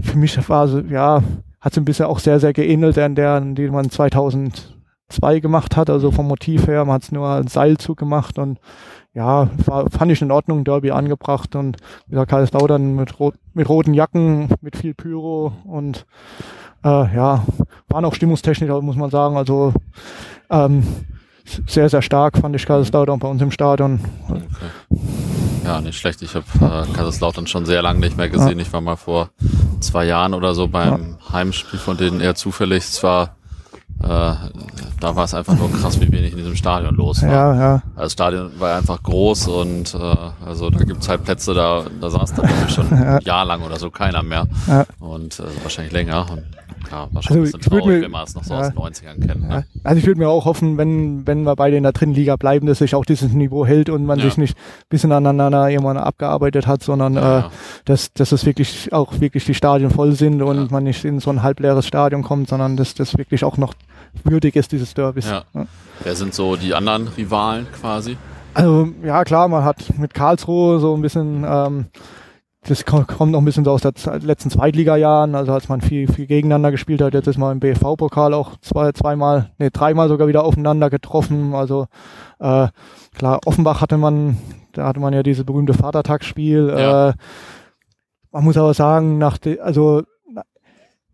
[0.00, 1.22] für mich war so, ja,
[1.60, 5.90] hat es ein bisschen auch sehr, sehr geähnelt an der, die man 2002 gemacht hat.
[5.90, 8.58] Also vom Motiv her, man hat es nur als Seilzug gemacht und
[9.12, 13.92] ja, war, fand ich in Ordnung, Derby angebracht und wieder Kaiserslautern mit, rot, mit roten
[13.92, 16.06] Jacken, mit viel Pyro und
[16.84, 17.44] äh, ja,
[17.88, 19.36] waren auch stimmungstechnisch, muss man sagen.
[19.36, 19.72] Also
[20.48, 20.84] ähm,
[21.66, 24.00] sehr, sehr stark fand ich Kaiserslautern bei uns im Stadion.
[24.28, 24.42] Okay.
[25.64, 26.22] Ja, nicht schlecht.
[26.22, 28.58] Ich habe äh, Kaiserslautern schon sehr lange nicht mehr gesehen.
[28.58, 28.62] Ja.
[28.62, 29.30] Ich war mal vor
[29.80, 31.32] zwei Jahren oder so beim ja.
[31.32, 32.84] Heimspiel von denen eher zufällig.
[32.84, 33.36] Es war
[34.02, 34.34] äh,
[35.00, 37.30] da war es einfach nur krass, wie wenig in diesem Stadion los war.
[37.30, 37.72] Ja, ja.
[37.94, 42.10] Also das Stadion war einfach groß und äh, also da gibt's halt Plätze, da, da
[42.10, 43.16] saß dann schon ja.
[43.16, 44.46] ein Jahr lang oder so keiner mehr.
[44.66, 44.86] Ja.
[45.00, 46.26] Und äh, wahrscheinlich länger.
[46.30, 46.44] Und
[46.90, 48.78] ja, wahrscheinlich also, ein bisschen traurig, mir, wenn man es noch so ja, aus den
[48.78, 49.48] 90ern kennt.
[49.48, 49.64] Ne?
[49.84, 52.66] Also ich würde mir auch hoffen, wenn, wenn wir beide in der dritten Liga bleiben,
[52.66, 56.66] dass sich auch dieses Niveau hält und man sich nicht ein bisschen aneinander irgendwann abgearbeitet
[56.66, 57.42] hat, sondern äh,
[57.84, 61.30] dass, dass es wirklich auch wirklich die Stadien voll sind und man nicht in so
[61.30, 63.74] ein halbleeres Stadion kommt, sondern dass das wirklich auch noch
[64.24, 65.30] würdig ist, dieses Derbys.
[65.30, 65.44] Ja.
[65.54, 65.66] Ja.
[66.02, 68.16] Wer sind so die anderen Rivalen quasi?
[68.54, 71.86] Also ja klar, man hat mit Karlsruhe so ein bisschen, ähm,
[72.68, 76.26] das kommt noch ein bisschen so aus den letzten Zweitliga-Jahren, also als man viel, viel
[76.26, 80.44] gegeneinander gespielt hat, jetzt ist man im BFV-Pokal auch zwei, zweimal, nee, dreimal sogar wieder
[80.44, 81.54] aufeinander getroffen.
[81.54, 81.86] Also
[82.38, 82.68] äh,
[83.14, 84.36] klar, Offenbach hatte man,
[84.72, 86.68] da hatte man ja dieses berühmte Vatertagsspiel.
[86.68, 87.08] Ja.
[87.08, 87.12] Äh,
[88.30, 90.02] man muss aber sagen, nach de, also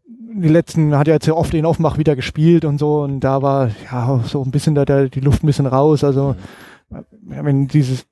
[0.08, 3.40] die letzten hat ja jetzt ja oft in Offenbach wieder gespielt und so und da
[3.40, 6.02] war ja so ein bisschen da, da die Luft ein bisschen raus.
[6.02, 6.65] Also mhm.
[6.88, 8.06] Wenn dieses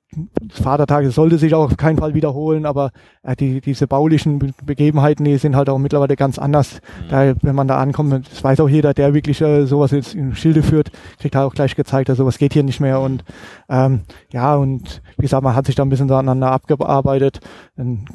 [0.49, 2.91] Vatertag sollte sich auch auf keinen Fall wiederholen, aber
[3.23, 6.81] äh, die, diese baulichen Begebenheiten, die sind halt auch mittlerweile ganz anders.
[7.03, 7.09] Mhm.
[7.09, 10.35] Da, wenn man da ankommt, das weiß auch jeder, der wirklich äh, sowas jetzt in
[10.35, 13.01] Schilde führt, kriegt halt auch gleich gezeigt, dass sowas geht hier nicht mehr.
[13.01, 13.23] Und
[13.69, 14.01] ähm,
[14.31, 17.39] ja, und wie gesagt, man hat sich da ein bisschen aneinander abgearbeitet.
[17.75, 18.05] Und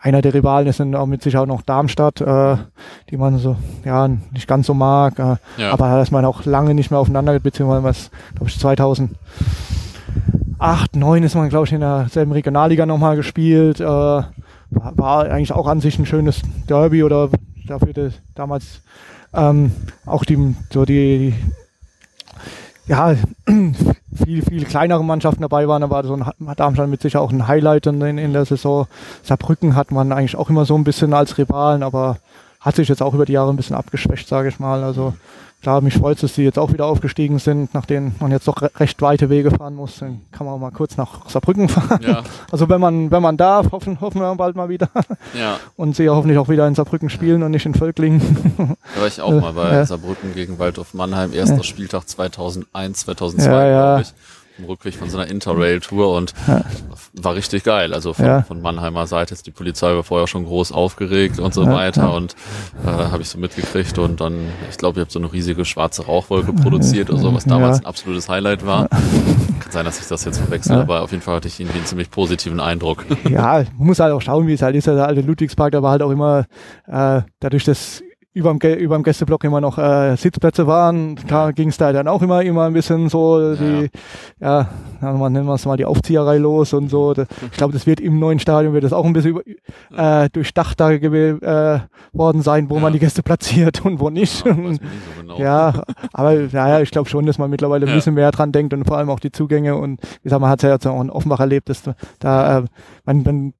[0.00, 2.56] einer der Rivalen ist dann auch mit sich auch noch Darmstadt, äh,
[3.10, 5.18] die man so ja nicht ganz so mag.
[5.18, 5.72] Äh, ja.
[5.72, 9.10] Aber da ist man auch lange nicht mehr aufeinander, beziehungsweise was, glaube ich, 2000
[10.58, 13.80] 8, 9 ist man, glaube ich, in derselben Regionalliga nochmal gespielt.
[13.80, 14.26] Äh, war,
[14.70, 17.28] war, eigentlich auch an sich ein schönes Derby oder
[17.66, 18.82] dafür das, damals
[19.32, 19.72] ähm,
[20.06, 21.34] auch die, so die,
[22.86, 23.14] ja,
[24.24, 26.24] viel, viel kleinere Mannschaften dabei waren, da war so ein
[26.56, 28.86] Darmstadt mit sicher auch ein Highlight in, in der Saison.
[29.22, 32.18] Saarbrücken hat man eigentlich auch immer so ein bisschen als Rivalen, aber
[32.64, 34.82] hat sich jetzt auch über die Jahre ein bisschen abgeschwächt, sage ich mal.
[34.82, 35.12] Also
[35.60, 38.62] klar, mich freut es, dass die jetzt auch wieder aufgestiegen sind, nachdem man jetzt doch
[38.80, 39.98] recht weite Wege fahren muss.
[39.98, 42.00] Dann kann man auch mal kurz nach Saarbrücken fahren.
[42.02, 42.22] Ja.
[42.50, 44.88] Also wenn man, wenn man darf, hoffen, hoffen wir bald mal wieder.
[45.38, 45.58] Ja.
[45.76, 48.20] Und sie hoffentlich auch wieder in Saarbrücken spielen und nicht in Völklingen.
[48.94, 49.84] Da war ich auch mal bei ja.
[49.84, 54.14] Saarbrücken gegen Waldorf Mannheim, erster Spieltag 2001, 2002, glaube ich
[54.58, 56.62] im Rückweg von so einer Interrail-Tour und ja.
[57.14, 57.92] war richtig geil.
[57.92, 58.42] Also von, ja.
[58.42, 62.36] von Mannheimer Seite ist die Polizei war vorher schon groß aufgeregt und so weiter und
[62.84, 66.06] äh, habe ich so mitgekriegt und dann, ich glaube, ihr habt so eine riesige schwarze
[66.06, 68.88] Rauchwolke produziert oder so, was damals ein absolutes Highlight war.
[68.88, 71.86] Kann sein, dass ich das jetzt verwechsel, aber auf jeden Fall hatte ich irgendwie einen
[71.86, 73.04] ziemlich positiven Eindruck.
[73.28, 74.86] Ja, man muss halt auch schauen, wie es halt ist.
[74.86, 76.46] Der alte Ludwigspark, da war halt auch immer
[76.86, 78.02] äh, dadurch, dass
[78.34, 82.42] über dem Gästeblock immer noch äh, Sitzplätze waren, da ging es da dann auch immer
[82.42, 83.88] immer ein bisschen so die,
[84.40, 84.68] ja,
[85.00, 87.12] ja man nennen wir es mal die Aufzieherei los und so.
[87.12, 89.40] Ich glaube, das wird im neuen Stadion wird das auch ein bisschen
[89.96, 91.78] äh, durchdacht da äh,
[92.12, 92.80] worden sein, wo ja.
[92.80, 94.44] man die Gäste platziert und wo nicht.
[94.44, 94.78] Ja, so
[95.20, 95.38] genau.
[95.38, 95.82] ja
[96.12, 98.98] aber naja, ich glaube schon, dass man mittlerweile ein bisschen mehr dran denkt und vor
[98.98, 101.40] allem auch die Zugänge und wie gesagt, man hat es ja jetzt auch in Offenbach
[101.40, 101.82] erlebt, dass
[102.18, 102.64] da äh,
[103.04, 103.52] man, man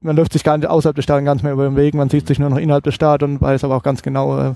[0.00, 2.26] man läuft sich gar nicht außerhalb des Stadions ganz mehr über den Weg, man sieht
[2.26, 4.50] sich nur noch innerhalb des Stadions, weiß aber auch ganz genau, äh,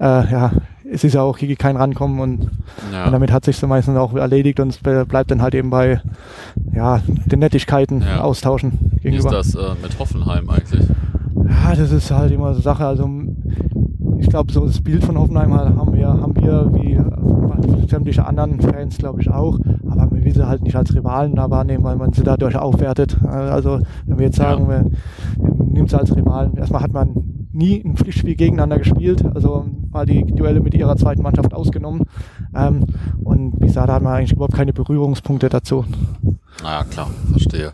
[0.00, 0.52] äh, ja,
[0.90, 2.50] es ist ja auch hier kein Rankommen und,
[2.92, 3.04] ja.
[3.06, 6.00] und damit hat sich so meistens auch erledigt und es bleibt dann halt eben bei
[6.72, 8.20] ja, den Nettigkeiten ja.
[8.20, 9.30] austauschen gegenüber.
[9.30, 10.86] Wie ist das äh, mit Hoffenheim eigentlich?
[11.46, 13.08] Ja, das ist halt immer so Sache, also
[14.18, 16.98] ich glaube, so das Bild von Hoffenheim haben wir, haben wir wie
[17.88, 19.58] sämtliche anderen Fans, glaube ich, auch.
[19.88, 23.16] Aber wir will sie halt nicht als Rivalen da wahrnehmen, weil man sie dadurch aufwertet.
[23.24, 24.68] Also, wenn wir jetzt sagen, ja.
[24.68, 24.90] wir,
[25.36, 30.06] wir nehmen sie als Rivalen, erstmal hat man nie ein Pflichtspiel gegeneinander gespielt, also mal
[30.06, 32.04] die Duelle mit ihrer zweiten Mannschaft ausgenommen.
[32.54, 32.86] Ähm,
[33.24, 35.84] und wie gesagt, da hat man eigentlich überhaupt keine Berührungspunkte dazu.
[36.62, 37.72] Naja, klar, verstehe.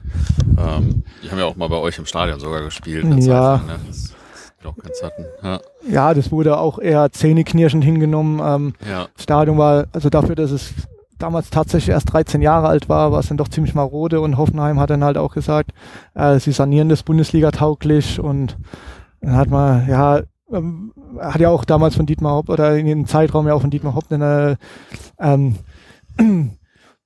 [0.58, 3.04] Ähm, die haben ja auch mal bei euch im Stadion sogar gespielt.
[3.24, 3.58] Ja.
[3.58, 3.76] Zeit, ne?
[5.02, 5.24] hatten.
[5.42, 5.60] Ja.
[5.88, 8.40] ja, das wurde auch eher zähneknirschend hingenommen.
[8.42, 9.08] Ähm, ja.
[9.14, 10.72] Das Stadion war, also dafür, dass es
[11.18, 14.80] damals tatsächlich erst 13 Jahre alt war, war es dann doch ziemlich marode und Hoffenheim
[14.80, 15.72] hat dann halt auch gesagt,
[16.14, 18.56] äh, sie sanieren das Bundesliga tauglich und
[19.24, 20.20] dann hat man, ja,
[20.52, 23.70] ähm, hat ja auch damals von Dietmar Hopp oder in dem Zeitraum ja auch von
[23.70, 24.58] Dietmar Hopp eine,
[25.18, 25.56] ähm,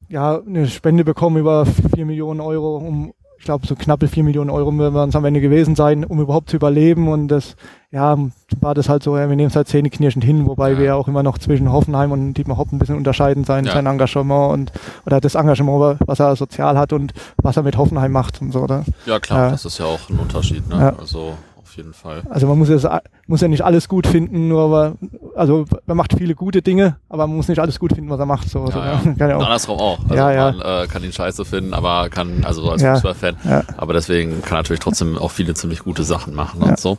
[0.09, 4.51] ja, eine Spende bekommen über 4 Millionen Euro, um ich glaube, so knappe vier Millionen
[4.51, 7.09] Euro werden es am Ende gewesen sein, um überhaupt zu überleben.
[7.09, 7.55] Und das,
[7.93, 8.19] ja,
[8.61, 10.79] war das halt so, ja, wir nehmen es halt zähneknirschend hin, wobei ja.
[10.79, 13.73] wir ja auch immer noch zwischen Hoffenheim und Dietmar Hopp ein bisschen unterscheiden sein, ja.
[13.73, 14.73] sein Engagement und,
[15.07, 18.61] oder das Engagement, was er sozial hat und was er mit Hoffenheim macht und so,
[18.61, 18.85] oder?
[19.07, 20.77] Ja, klar, äh, das ist ja auch ein Unterschied, ne?
[20.77, 20.97] Ja.
[20.99, 21.35] Also,
[21.77, 22.23] jeden Fall.
[22.29, 24.95] Also man muss, ja, muss ja nicht alles gut finden, nur aber,
[25.35, 28.27] also man macht viele gute Dinge, aber man muss nicht alles gut finden, was er
[28.27, 28.49] macht.
[28.49, 28.99] So, ja, so, ja.
[29.19, 29.45] Kann ja auch.
[29.45, 29.99] andersrum auch.
[30.05, 30.53] Also ja, ja.
[30.53, 32.95] man äh, kann ihn scheiße finden, aber kann, also so als ja.
[32.95, 33.64] Fußballfan, ja.
[33.77, 36.99] aber deswegen kann natürlich trotzdem auch viele ziemlich gute Sachen machen und so.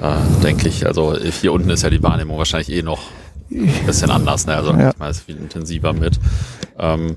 [0.00, 0.86] Äh, denke ich.
[0.86, 3.00] Also hier unten ist ja die Wahrnehmung wahrscheinlich eh noch
[3.50, 4.56] ein bisschen anders, ne?
[4.56, 4.90] Also ja.
[4.90, 6.18] ich meine, es viel intensiver mit.
[6.78, 7.16] Ähm,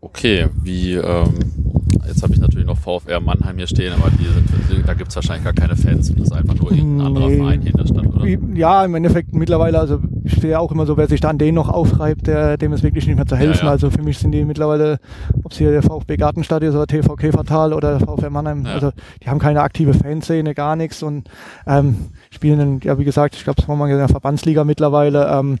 [0.00, 1.71] okay, wie ähm,
[2.06, 4.10] Jetzt habe ich natürlich noch VfR Mannheim hier stehen, aber
[4.68, 7.28] sind, da gibt es wahrscheinlich gar keine Fans und das ist einfach nur irgendein anderer
[7.28, 7.36] nee.
[7.36, 8.26] Verein hier in der Stadt, oder?
[8.54, 11.54] Ja, im Endeffekt mittlerweile, also ich stehe auch immer so, wer sich da an denen
[11.54, 13.60] noch aufreibt, der, dem ist wirklich nicht mehr zu helfen.
[13.60, 13.70] Ja, ja.
[13.70, 14.98] Also für mich sind die mittlerweile,
[15.42, 18.72] ob es hier der VfB Gartenstadt ist oder TV Käfertal oder VfR Mannheim, ja.
[18.72, 18.90] also
[19.22, 21.28] die haben keine aktive Fanszene, gar nichts und
[21.66, 21.96] ähm,
[22.30, 25.28] spielen, ja wie gesagt, ich glaube, es war mal in der Verbandsliga mittlerweile.
[25.28, 25.58] Ähm,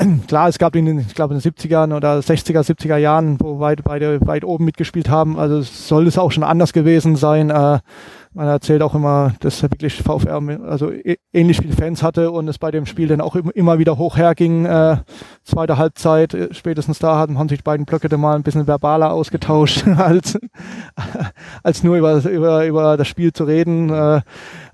[0.26, 3.60] klar, es gab in den, ich glaube, in den 70ern oder 60er, 70er Jahren, wo
[3.60, 5.38] weit, beide weit oben mitgespielt haben.
[5.38, 7.50] Also soll es auch schon anders gewesen sein.
[7.50, 7.80] Äh,
[8.32, 10.92] man erzählt auch immer, dass er wirklich VfR also
[11.32, 14.66] ähnlich viele Fans hatte und es bei dem Spiel dann auch immer wieder hoch herging.
[14.66, 14.98] Äh,
[15.42, 18.68] zweite Halbzeit, äh, spätestens da haben, haben sich die beiden Blöcke dann mal ein bisschen
[18.68, 20.38] verbaler ausgetauscht, als,
[21.62, 23.90] als nur über, über, über das Spiel zu reden.
[23.90, 24.20] Äh,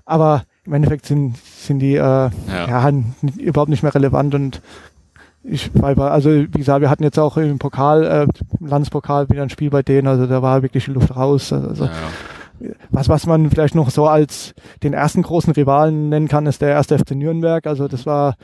[0.05, 2.31] aber im Endeffekt sind, sind die äh, ja.
[2.49, 2.91] ja.
[3.37, 4.61] überhaupt nicht mehr relevant und
[5.49, 8.27] ich, also wie gesagt, wir hatten jetzt auch im Pokal, äh,
[8.59, 11.53] im Landespokal wieder ein Spiel bei denen, also da war wirklich die Luft raus.
[11.53, 11.91] Also, ja.
[12.89, 16.69] Was, was man vielleicht noch so als den ersten großen Rivalen nennen kann, ist der
[16.69, 17.67] erste FC Nürnberg.
[17.67, 18.35] Also das war,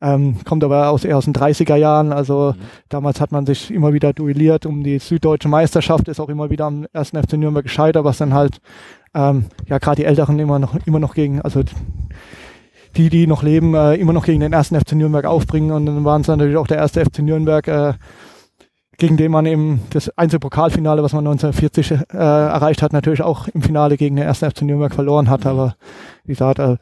[0.00, 2.10] ähm, kommt aber aus, eher aus den 30er Jahren.
[2.10, 2.62] Also mhm.
[2.88, 6.64] damals hat man sich immer wieder duelliert um die süddeutsche Meisterschaft, ist auch immer wieder
[6.64, 8.58] am ersten FC Nürnberg gescheitert, was dann halt
[9.14, 11.62] ähm, ja gerade die Älteren immer noch immer noch gegen, also
[12.98, 15.70] die, die noch leben, äh, immer noch gegen den ersten FC Nürnberg aufbringen.
[15.70, 17.94] Und dann waren es natürlich auch der erste FC Nürnberg, äh,
[18.98, 23.62] gegen den man eben das Einzelpokalfinale, was man 1940 äh, erreicht hat, natürlich auch im
[23.62, 25.46] Finale gegen den ersten FC Nürnberg verloren hat.
[25.46, 25.76] Aber
[26.24, 26.76] wie gesagt, äh,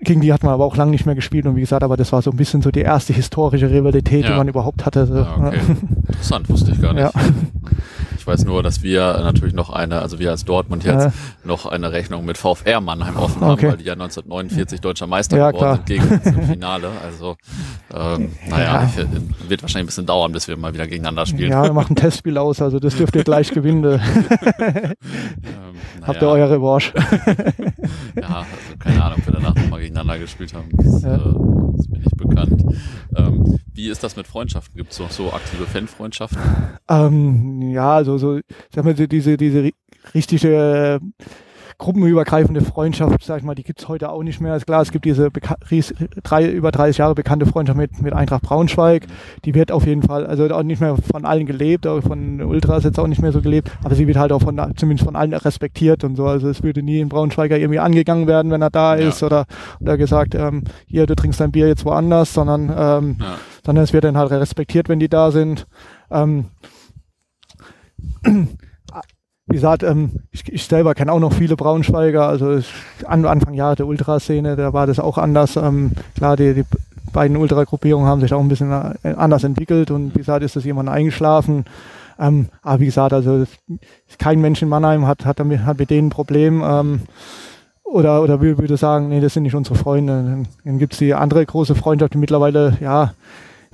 [0.00, 2.12] gegen die hat man aber auch lange nicht mehr gespielt und wie gesagt, aber das
[2.12, 4.32] war so ein bisschen so die erste historische Rivalität, ja.
[4.32, 5.06] die man überhaupt hatte.
[5.06, 5.14] So.
[5.14, 5.60] Ja, okay.
[6.08, 7.04] Interessant, wusste ich gar nicht.
[7.04, 7.12] Ja.
[8.24, 11.12] Ich weiß nur, dass wir natürlich noch eine, also wir als Dortmund jetzt, ja.
[11.44, 13.66] noch eine Rechnung mit VfR Mannheim offen okay.
[13.66, 15.98] haben, weil die ja 1949 deutscher Meister ja, geworden klar.
[16.00, 16.88] sind gegen uns im Finale.
[17.04, 17.36] Also
[17.92, 18.88] ähm, naja, ja.
[18.88, 21.50] ich, wird wahrscheinlich ein bisschen dauern, bis wir mal wieder gegeneinander spielen.
[21.50, 23.84] Ja, wir machen ein Testspiel aus, also das dürft ihr gleich gewinnen.
[24.58, 24.94] ähm,
[26.06, 26.94] Habt ihr eure Revanche?
[28.16, 28.46] ja, also
[28.78, 30.70] keine Ahnung, ob wir danach nochmal gegeneinander gespielt haben.
[30.78, 31.16] Das, ja.
[31.16, 32.62] äh, ist mir nicht bekannt.
[33.16, 34.76] Ähm, wie ist das mit Freundschaften?
[34.76, 36.38] Gibt es noch so aktive Fanfreundschaften?
[36.88, 38.40] Ähm, ja, also so,
[38.74, 39.70] sag mal, diese, diese
[40.14, 41.00] richtige
[41.78, 44.56] gruppenübergreifende Freundschaft, sag ich mal, die gibt's heute auch nicht mehr.
[44.56, 45.30] Ist klar, es gibt diese
[46.22, 49.06] drei, über 30 Jahre bekannte Freundschaft mit, mit Eintracht Braunschweig.
[49.44, 52.84] Die wird auf jeden Fall, also auch nicht mehr von allen gelebt, auch von Ultras
[52.84, 55.34] jetzt auch nicht mehr so gelebt, aber sie wird halt auch von, zumindest von allen
[55.34, 56.26] respektiert und so.
[56.26, 59.08] Also es würde nie ein Braunschweiger irgendwie angegangen werden, wenn er da ja.
[59.08, 59.46] ist oder,
[59.80, 63.36] oder gesagt, ähm, hier, du trinkst dein Bier jetzt woanders, sondern, ähm, ja.
[63.64, 65.66] sondern es wird dann halt respektiert, wenn die da sind.
[66.10, 66.46] Ähm,
[69.46, 72.60] wie gesagt, ähm, ich, ich selber kenne auch noch viele Braunschweiger, also
[73.04, 75.56] an, Anfang Jahre der Ultraszene, da war das auch anders.
[75.56, 76.64] Ähm, klar, die, die
[77.12, 80.64] beiden Ultragruppierungen haben sich auch ein bisschen äh, anders entwickelt und wie gesagt, ist das
[80.64, 81.64] jemand eingeschlafen.
[82.18, 83.44] Ähm, aber wie gesagt, also
[84.18, 86.62] kein Mensch in Mannheim hat, hat, damit, hat mit denen ein Problem.
[86.64, 87.02] Ähm,
[87.82, 90.12] oder, oder würde sagen, nee, das sind nicht unsere Freunde.
[90.12, 93.14] Dann, dann gibt es die andere große Freundschaft, die mittlerweile, ja,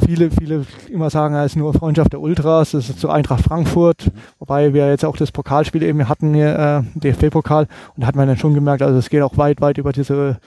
[0.01, 4.11] viele, viele immer sagen, es ist nur Freundschaft der Ultras, das ist zu Eintracht Frankfurt,
[4.39, 8.29] wobei wir jetzt auch das Pokalspiel eben hatten hier, äh, DFB-Pokal, und da hat man
[8.29, 10.39] dann schon gemerkt, also es geht auch weit, weit über diese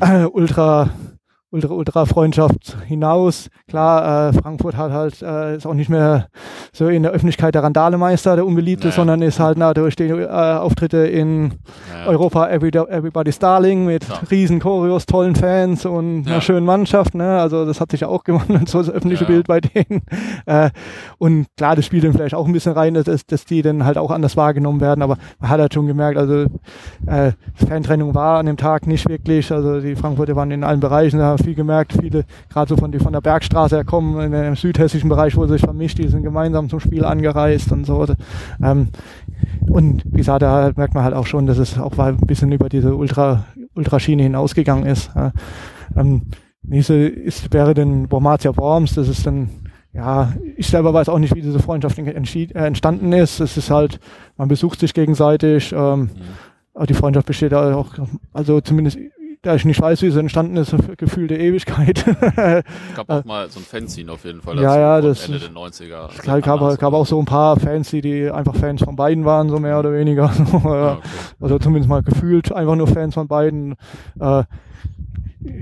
[0.00, 0.90] äh, Ultra,
[1.54, 3.48] Ultra-Ultra-Freundschaft hinaus.
[3.68, 6.26] Klar, äh, Frankfurt hat halt, äh, ist auch nicht mehr
[6.72, 8.96] so in der Öffentlichkeit der Randalemeister, der Unbeliebte, naja.
[8.96, 11.54] sondern ist halt na, durch die äh, Auftritte in
[11.92, 12.06] naja.
[12.06, 14.20] Europa Every, Everybody's Darling mit ja.
[14.30, 16.32] riesen Choreos, tollen Fans und ja.
[16.32, 17.14] einer schönen Mannschaft.
[17.14, 17.38] Ne?
[17.38, 19.30] Also das hat sich ja auch gemacht, so das öffentliche ja.
[19.30, 20.02] Bild bei denen.
[20.46, 20.70] Äh,
[21.18, 23.96] und klar, das spielt dann vielleicht auch ein bisschen rein, dass, dass die dann halt
[23.96, 26.46] auch anders wahrgenommen werden, aber man hat halt schon gemerkt, also
[27.06, 31.18] äh, Fantrennung war an dem Tag nicht wirklich, also die Frankfurter waren in allen Bereichen,
[31.18, 34.56] da viel gemerkt, viele, gerade so von, die von der Bergstraße her kommen, in dem
[34.56, 38.06] südhessischen Bereich wurde sich vermischt, die sind gemeinsam zum Spiel angereist und so.
[38.62, 38.88] Ähm,
[39.68, 42.68] und wie gesagt, da merkt man halt auch schon, dass es auch ein bisschen über
[42.68, 43.44] diese Ultra,
[43.74, 45.10] Ultraschiene hinausgegangen ist.
[45.96, 46.22] Ähm,
[46.62, 49.48] nächste ist, wäre dann Bormatia Worms, das ist dann
[49.94, 53.38] ja, ich selber weiß auch nicht, wie diese Freundschaft äh, entstanden ist.
[53.38, 54.00] Es ist halt,
[54.36, 55.72] man besucht sich gegenseitig.
[55.72, 56.10] Ähm,
[56.76, 56.86] mhm.
[56.86, 57.94] Die Freundschaft besteht auch,
[58.32, 58.98] also zumindest
[59.44, 62.04] da ich nicht weiß, wie es entstanden ist, gefühlte Ewigkeit.
[62.06, 64.56] es gab auch mal so ein Fanzine auf jeden Fall.
[64.56, 66.08] Ja, ja, das Ende der 90er.
[66.10, 69.24] Es gab, gab, gab auch so ein paar Fans, die, die einfach Fans von beiden
[69.24, 70.32] waren, so mehr oder weniger.
[70.64, 71.08] Ah, okay.
[71.40, 73.74] Also zumindest mal gefühlt einfach nur Fans von beiden.
[74.18, 74.44] Äh,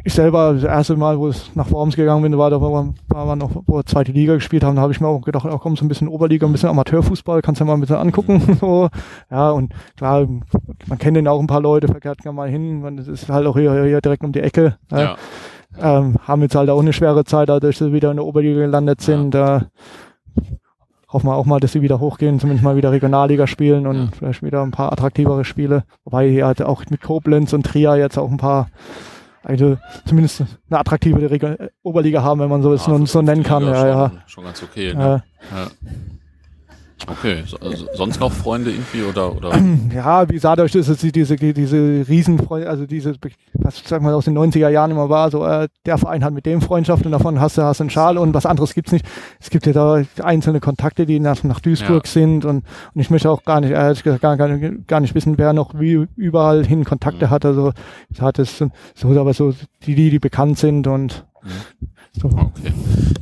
[0.05, 3.37] ich selber, das erste Mal, wo es nach Worms gegangen bin, war da, wo wir,
[3.37, 5.79] noch, wo wir zweite Liga gespielt haben, da habe ich mir auch gedacht, da kommt
[5.79, 8.57] so ein bisschen Oberliga, ein bisschen Amateurfußball, kannst du ja mal ein bisschen angucken.
[8.61, 8.89] so.
[9.31, 10.27] Ja, und klar,
[10.87, 13.57] man kennt den auch ein paar Leute, verkehrt mal hin, man, das ist halt auch
[13.57, 14.77] hier, hier direkt um die Ecke.
[14.91, 15.17] Ja.
[15.81, 18.61] Ähm, haben jetzt halt auch eine schwere Zeit, dadurch, dass sie wieder in der Oberliga
[18.61, 19.35] gelandet sind.
[19.35, 19.57] Ja.
[19.57, 19.61] Äh,
[21.13, 24.09] hoffen wir auch mal, dass sie wieder hochgehen, zumindest mal wieder Regionalliga spielen und ja.
[24.17, 25.85] vielleicht wieder ein paar attraktivere Spiele.
[26.05, 28.69] Wobei hier halt auch mit Koblenz und Trier jetzt auch ein paar
[29.45, 33.65] eine, zumindest eine attraktive Regel, Oberliga haben, wenn man so es ja, so nennen kann.
[33.65, 34.13] Ja, schon, ja.
[34.27, 34.95] schon ganz okay.
[34.95, 35.23] Ne?
[35.51, 35.67] Ja.
[37.07, 39.53] Okay, so, also sonst noch Freunde irgendwie oder, oder?
[39.95, 43.15] Ja, wie sah dadurch, dass es diese, diese Riesenfreunde, also diese,
[43.55, 46.47] was sag mal aus den 90er Jahren immer war, so äh, der Verein hat mit
[46.47, 49.05] dem Freundschaft und davon hast du, hast einen Schal und was anderes gibt's nicht.
[49.41, 52.13] Es gibt ja da einzelne Kontakte, die nach, nach Duisburg ja.
[52.13, 52.65] sind und,
[52.95, 54.49] und ich möchte auch gar nicht, ehrlich gesagt, gar, gar,
[54.87, 57.31] gar nicht wissen, wer noch wie überall hin Kontakte mhm.
[57.31, 57.45] hat.
[57.45, 57.73] Also
[58.11, 58.59] ich hatte es
[58.95, 59.55] so, aber so
[59.85, 61.25] die, die, die bekannt sind und.
[62.23, 62.73] Okay.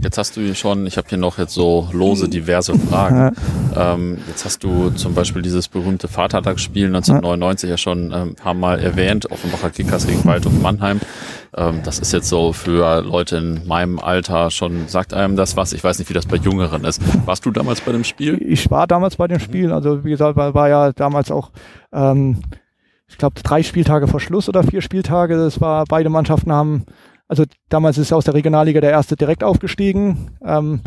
[0.02, 3.36] Jetzt hast du schon, ich habe hier noch jetzt so lose diverse Fragen.
[3.76, 8.54] Ähm, jetzt hast du zum Beispiel dieses berühmte Vatertagsspiel 1999 ja, schon ein ähm, paar
[8.54, 11.00] Mal erwähnt, Offenbacher Kickers gegen Waldhof Mannheim.
[11.56, 15.72] Ähm, das ist jetzt so für Leute in meinem Alter schon, sagt einem das was?
[15.72, 17.00] Ich weiß nicht, wie das bei Jüngeren ist.
[17.26, 18.38] Warst du damals bei dem Spiel?
[18.42, 19.72] Ich war damals bei dem Spiel.
[19.72, 21.50] Also wie gesagt, war, war ja damals auch
[21.92, 22.38] ähm,
[23.10, 25.36] ich glaube, drei Spieltage vor Schluss oder vier Spieltage.
[25.36, 26.86] Das war, beide Mannschaften haben
[27.30, 30.32] also damals ist aus der Regionalliga der erste direkt aufgestiegen.
[30.44, 30.80] Ähm,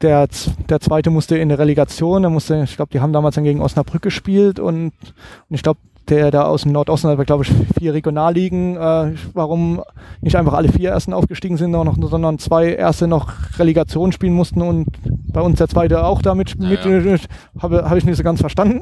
[0.00, 0.26] der,
[0.70, 3.60] der zweite musste in der Relegation, der musste, ich glaube, die haben damals dann gegen
[3.60, 5.78] Osnabrück gespielt und, und ich glaube,
[6.08, 8.76] der da aus dem Nordosten hat, glaube ich, vier Regionalligen.
[8.76, 9.82] Äh, warum
[10.22, 14.62] nicht einfach alle vier Ersten aufgestiegen sind, noch, sondern zwei Erste noch Relegation spielen mussten
[14.62, 17.16] und bei uns der zweite auch damit ja, mit, ja.
[17.62, 18.80] habe hab ich nicht so ganz verstanden.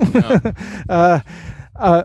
[0.89, 1.17] Ja.
[1.17, 2.05] äh, äh,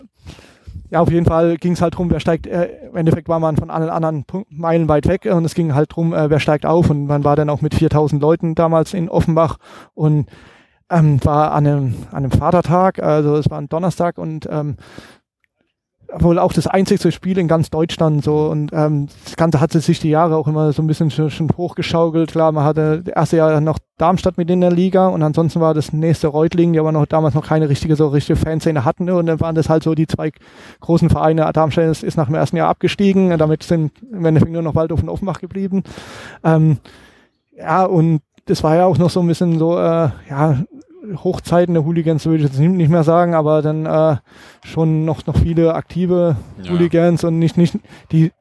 [0.92, 3.58] ja, auf jeden Fall ging es halt drum, wer steigt, äh, im Endeffekt war man
[3.58, 6.90] von allen anderen Meilen weit weg und es ging halt drum, äh, wer steigt auf
[6.90, 9.58] und man war dann auch mit 4000 Leuten damals in Offenbach
[9.94, 10.28] und
[10.90, 14.78] ähm, war an einem, an einem Vatertag, also es war ein Donnerstag und ähm,
[16.18, 20.00] wohl auch das einzigste Spiel in ganz Deutschland so und ähm, das Ganze hat sich
[20.00, 22.32] die Jahre auch immer so ein bisschen schon, schon hochgeschaukelt.
[22.32, 25.74] Klar, man hatte das erste Jahr noch Darmstadt mit in der Liga und ansonsten war
[25.74, 29.26] das nächste Reutlingen, die aber noch damals noch keine richtige so richtige Fanszene hatten und
[29.28, 30.32] dann waren das halt so die zwei
[30.80, 31.50] großen Vereine.
[31.54, 35.04] Darmstadt ist, ist nach dem ersten Jahr abgestiegen, damit sind im Endeffekt nur noch Waldhof
[35.04, 35.84] und Offenbach geblieben.
[36.44, 36.78] Ähm,
[37.56, 40.58] ja und das war ja auch noch so ein bisschen so, äh, ja,
[41.16, 44.18] Hochzeiten der Hooligans würde ich jetzt nicht mehr sagen, aber dann äh,
[44.64, 46.72] schon noch, noch viele aktive ja.
[46.72, 47.78] Hooligans und nicht, nicht
[48.12, 48.32] die,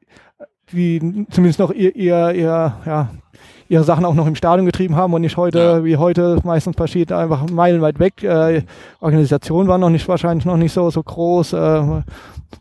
[0.71, 3.09] die zumindest noch ihr, ihr, ihr ja,
[3.69, 5.83] ihre Sachen auch noch im Stadion getrieben haben und nicht heute, ja.
[5.83, 8.23] wie heute meistens passiert, einfach meilenweit weg.
[8.23, 8.63] Äh,
[8.99, 12.01] Organisation war noch nicht wahrscheinlich noch nicht so, so groß, äh,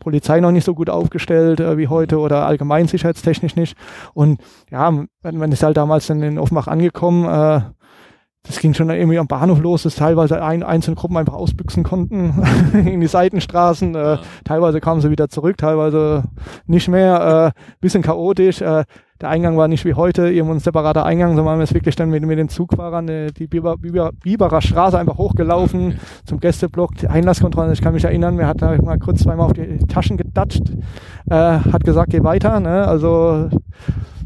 [0.01, 3.77] Polizei noch nicht so gut aufgestellt äh, wie heute oder allgemein sicherheitstechnisch nicht.
[4.13, 4.41] Und
[4.71, 7.61] ja, wenn, wenn es halt damals dann in Offenbach angekommen, äh,
[8.49, 12.43] das ging schon irgendwie am Bahnhof los, dass teilweise ein, einzelne Gruppen einfach ausbüchsen konnten
[12.73, 13.95] in die Seitenstraßen.
[13.95, 14.21] Äh, ja.
[14.45, 16.25] Teilweise kamen sie wieder zurück, teilweise
[16.67, 17.55] nicht mehr.
[17.55, 18.63] Äh, bisschen chaotisch.
[18.63, 18.85] Äh,
[19.21, 22.11] der Eingang war nicht wie heute irgendwo ein separater Eingang, sondern wir es wirklich dann
[22.11, 25.99] mit, mit den Zugfahrern äh, die Biber, Biber, Biberer Straße einfach hochgelaufen okay.
[26.25, 27.73] zum Gästeblock, die Einlasskontrolle.
[27.73, 30.63] Ich kann mich erinnern, mir hat da mal kurz zweimal auf die Taschen gedatscht,
[31.29, 32.61] äh, hat gesagt, geh weiter.
[32.61, 32.87] Ne?
[32.87, 33.49] Also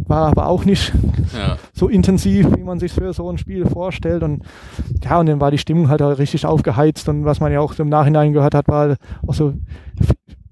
[0.07, 0.93] war aber auch nicht
[1.35, 1.57] ja.
[1.73, 4.23] so intensiv, wie man sich für so ein Spiel vorstellt.
[4.23, 4.43] Und
[5.03, 7.09] ja, und dann war die Stimmung halt auch richtig aufgeheizt.
[7.09, 8.97] Und was man ja auch im Nachhinein gehört hat, war
[9.27, 9.55] auch so,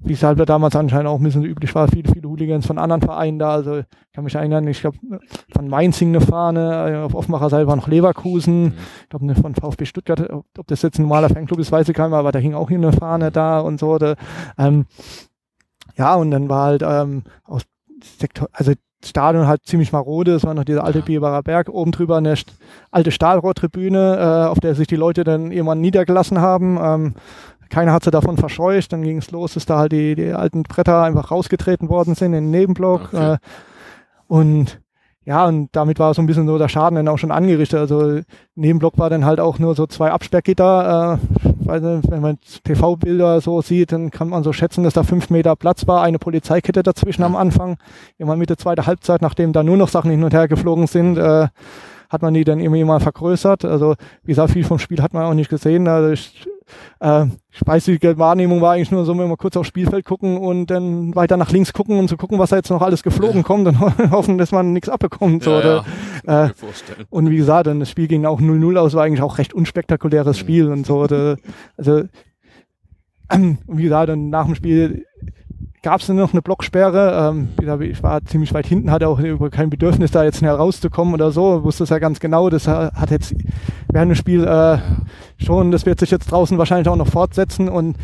[0.03, 3.03] wie es halt damals anscheinend auch ein bisschen üblich war, viele, viele Hooligans von anderen
[3.03, 3.51] Vereinen da.
[3.51, 4.99] Also ich kann mich erinnern, ich glaube,
[5.55, 8.75] von Mainz hing eine Fahne, äh, auf Offenbacher Seite war noch Leverkusen, mhm.
[9.03, 12.05] ich glaube, von VfB Stuttgart, ob das jetzt ein normaler Fanclub ist, weiß ich gar
[12.05, 13.99] nicht mehr, aber da hing auch hier eine Fahne da und so.
[13.99, 14.15] Da,
[14.59, 14.87] ähm,
[15.97, 17.63] ja, und dann war halt ähm, aus
[18.19, 18.73] Sektor, also
[19.05, 20.35] Stadion halt ziemlich marode.
[20.35, 22.35] Es war noch dieser alte Biberer Berg, oben drüber eine
[22.91, 26.79] alte Stahlrohrtribüne, äh, auf der sich die Leute dann irgendwann niedergelassen haben.
[26.81, 27.15] Ähm,
[27.71, 28.93] keiner hat sie davon verscheucht.
[28.93, 32.35] Dann ging es los, dass da halt die, die alten Bretter einfach rausgetreten worden sind
[32.35, 33.13] in den Nebenblock.
[33.13, 33.35] Okay.
[33.35, 33.39] Äh,
[34.27, 34.81] und
[35.25, 37.79] ja, und damit war so ein bisschen so der Schaden dann auch schon angerichtet.
[37.79, 38.21] Also
[38.55, 41.19] Nebenblock war dann halt auch nur so zwei Absperrgitter.
[41.21, 45.31] Äh, weil, wenn man TV-Bilder so sieht, dann kann man so schätzen, dass da fünf
[45.31, 47.77] Meter Platz war, eine Polizeikette dazwischen am Anfang.
[48.19, 51.17] Immer mit der zweiten Halbzeit, nachdem da nur noch Sachen hin und her geflogen sind,
[51.17, 51.49] äh,
[52.09, 53.65] hat man die dann irgendwie mal vergrößert.
[53.65, 53.95] Also
[54.25, 55.87] wie gesagt, viel vom Spiel hat man auch nicht gesehen.
[55.87, 56.49] Also ich,
[57.01, 60.39] äh, ich weiß, die Wahrnehmung war eigentlich nur so, wenn wir kurz aufs Spielfeld gucken
[60.39, 63.43] und dann weiter nach links gucken und zu gucken, was da jetzt noch alles geflogen
[63.43, 63.81] kommt und
[64.11, 65.47] hoffen, dass man nichts abbekommt.
[65.47, 65.85] Ja, oder,
[66.27, 66.51] ja, äh,
[67.11, 70.37] und wie gesagt, dann das Spiel ging auch 0-0 aus, war eigentlich auch recht unspektakuläres
[70.37, 70.41] mhm.
[70.41, 71.01] Spiel und so.
[71.01, 71.37] Oder,
[71.77, 72.05] also
[73.31, 75.07] ähm, wie gesagt, dann nach dem Spiel
[75.83, 77.33] gab es noch eine Blocksperre.
[77.33, 77.49] Ähm,
[77.81, 79.21] ich war ziemlich weit hinten, hatte auch
[79.51, 81.65] kein Bedürfnis, da jetzt herauszukommen oder so.
[81.65, 82.51] Wusste es ja ganz genau.
[82.51, 83.35] Das hat jetzt
[83.89, 84.79] während dem Spiel äh,
[85.41, 87.97] schon, das wird sich jetzt draußen wahrscheinlich auch noch fortsetzen und,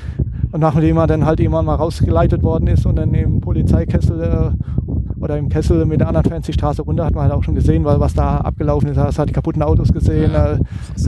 [0.52, 5.20] und nachdem er dann halt irgendwann mal rausgeleitet worden ist und dann im Polizeikessel äh,
[5.20, 7.54] oder im Kessel mit der anderen Fans die Straße runter, hat man halt auch schon
[7.54, 8.96] gesehen, weil was da abgelaufen ist.
[8.96, 10.34] Es hat die kaputten Autos gesehen.
[10.34, 10.58] Äh,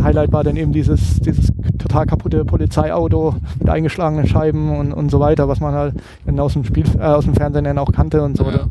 [0.02, 5.20] Highlight war dann eben dieses, dieses total kaputte Polizeiauto mit eingeschlagenen Scheiben und, und so
[5.20, 5.94] weiter, was man halt
[6.26, 8.44] dann aus dem Spiel, äh, aus dem Fernsehen dann auch kannte und so.
[8.44, 8.66] Ja,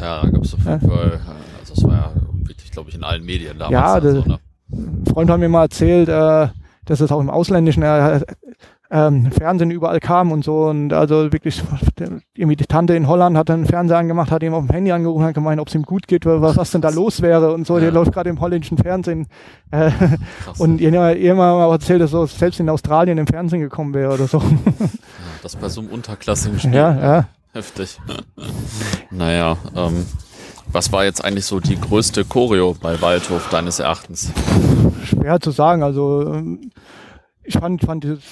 [0.00, 0.80] ja da gab es auf jeden.
[0.80, 1.20] Fall,
[1.60, 2.10] also das war ja
[2.42, 3.72] wirklich, glaube ich, in allen Medien damals.
[3.72, 4.38] Ja, so, ne?
[5.12, 6.48] Freund hat mir mal erzählt, äh,
[6.84, 8.22] dass es auch im Ausländischen, er
[8.90, 10.66] ähm, Fernsehen überall kam und so.
[10.66, 11.62] Und also wirklich,
[12.34, 15.24] irgendwie die Tante in Holland hat dann Fernseher angemacht, hat ihm auf dem Handy angerufen,
[15.24, 17.74] hat gemeint, ob es ihm gut geht, was, was denn da los wäre und so.
[17.74, 17.80] Ja.
[17.80, 19.26] Der läuft gerade im holländischen Fernsehen.
[19.70, 19.90] Äh,
[20.58, 24.42] und jemand mal erzählt, dass so selbst in Australien im Fernsehen gekommen wäre oder so.
[25.42, 26.74] das bei so einem unterklassigen Spiel.
[26.74, 27.28] Ja, ja.
[27.52, 27.98] Heftig.
[29.10, 30.06] naja, ähm,
[30.72, 34.30] was war jetzt eigentlich so die größte Choreo bei Waldhof deines Erachtens?
[35.04, 35.82] Schwer zu sagen.
[35.82, 36.70] Also ähm,
[37.42, 38.22] ich fand, fand dieses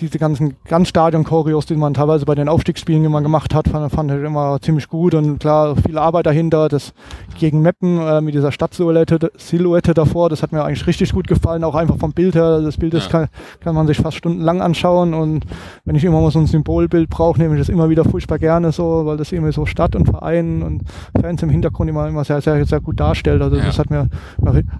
[0.00, 4.22] diese ganzen Ganzstadion-Choreos, die man teilweise bei den Aufstiegsspielen immer gemacht hat, fand, fand ich
[4.22, 6.68] immer ziemlich gut und klar, viel Arbeit dahinter.
[6.68, 6.92] Das
[7.38, 11.64] gegen Meppen äh, mit dieser Stadtsilhouette Silhouette davor, das hat mir eigentlich richtig gut gefallen,
[11.64, 12.60] auch einfach vom Bild her.
[12.60, 13.28] Das Bild, das kann,
[13.60, 15.44] kann man sich fast stundenlang anschauen und
[15.84, 18.72] wenn ich immer mal so ein Symbolbild brauche, nehme ich das immer wieder furchtbar gerne
[18.72, 20.82] so, weil das irgendwie so Stadt und Verein und
[21.20, 23.42] Fans im Hintergrund immer, immer sehr, sehr, sehr gut darstellt.
[23.42, 23.64] Also ja.
[23.64, 24.08] das hat mir,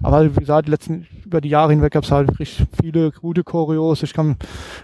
[0.02, 4.02] aber wie gesagt, letzten, über die Jahre hinweg gab es halt richtig viele gute Choreos.
[4.02, 4.36] Ich kann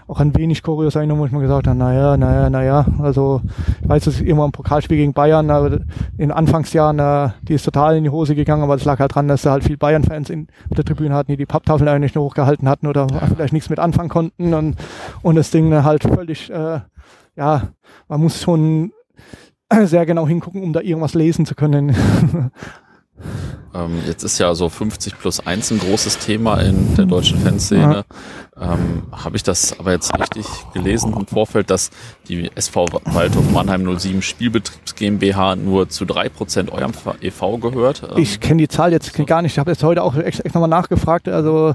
[0.07, 3.41] auch ein wenig kurios Erinnerung, wo ich mir gesagt habe, naja, naja, naja, also
[3.81, 5.79] ich weiß, es ist immer ein Pokalspiel gegen Bayern, aber
[6.17, 9.27] in Anfangsjahren, äh, die ist total in die Hose gegangen, aber es lag halt dran,
[9.27, 12.67] dass da halt viel Bayern-Fans in der Tribüne hatten, die die Papptafeln eigentlich nur hochgehalten
[12.67, 14.75] hatten oder vielleicht nichts mit anfangen konnten und,
[15.21, 16.79] und das Ding halt völlig, äh,
[17.35, 17.69] ja,
[18.07, 18.91] man muss schon
[19.83, 21.95] sehr genau hingucken, um da irgendwas lesen zu können.
[23.73, 28.03] Ähm, jetzt ist ja so 50 plus 1 ein großes Thema in der deutschen Fanszene.
[28.59, 31.91] Ähm, Habe ich das aber jetzt richtig gelesen im Vorfeld, dass
[32.27, 36.91] die SV Waldhof Mannheim 07 Spielbetriebs GmbH nur zu drei Prozent eurem
[37.21, 37.57] e.V.
[37.57, 38.03] gehört?
[38.03, 39.25] Ähm, ich kenne die Zahl jetzt so.
[39.25, 39.53] gar nicht.
[39.53, 41.27] Ich habe jetzt heute auch extra, extra nochmal nachgefragt.
[41.29, 41.73] Also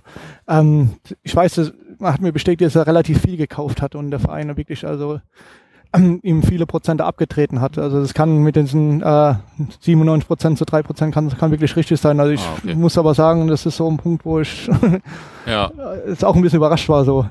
[0.49, 4.21] ähm, ich weiß, man hat mir bestätigt, dass er relativ viel gekauft hat und der
[4.21, 5.21] Verein wirklich also
[6.23, 7.79] ihm viele Prozente abgetreten hat.
[7.79, 9.35] Also das kann mit diesen äh,
[9.81, 12.21] 97 Prozent zu 3 Prozent kann, kann wirklich richtig sein.
[12.21, 12.75] Also ich ah, okay.
[12.75, 14.69] muss aber sagen, das ist so ein Punkt, wo ich
[15.47, 15.71] ja.
[16.09, 17.05] jetzt auch ein bisschen überrascht war.
[17.05, 17.27] So.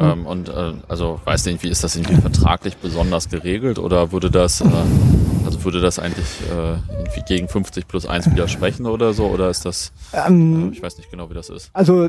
[0.00, 4.30] Ähm, und äh, also weiß nicht, wie ist das irgendwie vertraglich besonders geregelt oder würde
[4.30, 4.68] das äh,
[5.44, 9.66] also würde das eigentlich äh, irgendwie gegen 50 plus 1 widersprechen oder so oder ist
[9.66, 11.70] das ähm, äh, ich weiß nicht genau wie das ist.
[11.74, 12.08] Also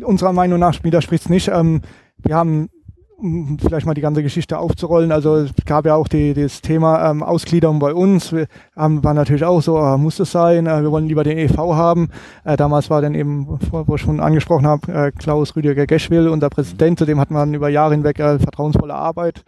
[0.00, 1.48] unserer Meinung nach widerspricht es nicht.
[1.48, 1.82] Ähm,
[2.18, 2.70] wir haben
[3.18, 5.10] um vielleicht mal die ganze Geschichte aufzurollen.
[5.10, 8.32] Also es gab ja auch die, das Thema ähm, Ausgliederung bei uns.
[8.32, 8.46] Wir
[8.76, 11.74] haben, war natürlich auch so, äh, muss es sein, äh, wir wollen lieber den EV
[11.74, 12.10] haben.
[12.44, 16.48] Äh, damals war dann eben, wo ich schon angesprochen habe, äh, Klaus Rüdiger Geschwill, unser
[16.48, 19.44] Präsident, zu dem hat man über Jahre hinweg äh, vertrauensvolle Arbeit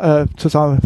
[0.00, 0.80] äh, zusammen,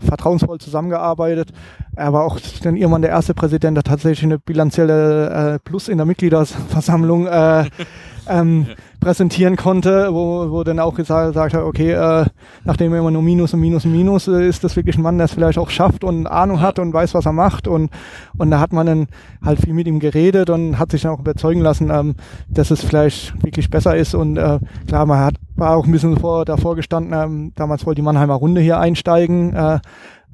[0.00, 1.52] vertrauensvoll zusammengearbeitet.
[1.94, 5.98] Er war auch dann irgendwann der erste Präsident, der tatsächlich eine bilanzielle äh, Plus in
[5.98, 7.64] der Mitgliederversammlung äh,
[8.28, 8.66] ähm,
[9.02, 12.24] präsentieren konnte, wo, wo dann auch gesagt, gesagt hat, okay, äh,
[12.64, 15.18] nachdem er immer nur Minus und Minus und Minus äh, ist das wirklich ein Mann,
[15.18, 17.66] der es vielleicht auch schafft und Ahnung hat und weiß, was er macht.
[17.66, 17.90] Und
[18.38, 19.06] und da hat man dann
[19.44, 22.14] halt viel mit ihm geredet und hat sich dann auch überzeugen lassen, ähm,
[22.48, 24.14] dass es vielleicht wirklich besser ist.
[24.14, 27.96] Und äh, klar, man hat war auch ein bisschen vor, davor gestanden, ähm, damals wollte
[27.96, 29.80] die Mannheimer Runde hier einsteigen, äh,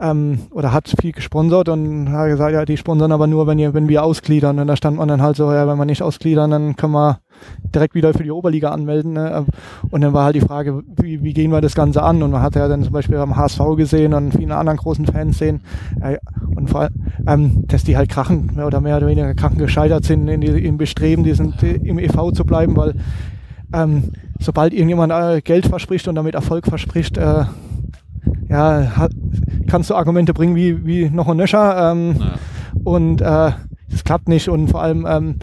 [0.00, 3.74] ähm, oder hat viel gesponsert und hat gesagt, ja, die sponsern aber nur, wenn, ihr,
[3.74, 4.58] wenn wir ausgliedern.
[4.58, 7.18] Und da stand man dann halt so, ja, wenn wir nicht ausgliedern, dann können wir
[7.74, 9.14] direkt wieder für die Oberliga anmelden.
[9.14, 9.46] Ne?
[9.90, 12.22] Und dann war halt die Frage, wie, wie gehen wir das Ganze an?
[12.22, 15.38] Und man hat ja dann zum Beispiel am HSV gesehen und vielen anderen großen Fans
[15.38, 15.60] sehen.
[16.00, 16.18] Äh,
[16.56, 16.94] und vor allem,
[17.26, 20.48] ähm, dass die halt krachen, mehr oder mehr oder weniger krachen gescheitert sind in die,
[20.48, 22.94] im Bestreben, diesen, im EV zu bleiben, weil
[23.72, 27.44] ähm, sobald irgendjemand äh, Geld verspricht und damit Erfolg verspricht, äh,
[28.48, 29.12] ja, hat,
[29.68, 31.92] kannst du Argumente bringen wie, wie noch ein Nöscher.
[31.92, 32.34] Ähm, ja.
[32.84, 33.52] Und äh,
[33.90, 34.48] das klappt nicht.
[34.48, 35.36] Und vor allem, ähm,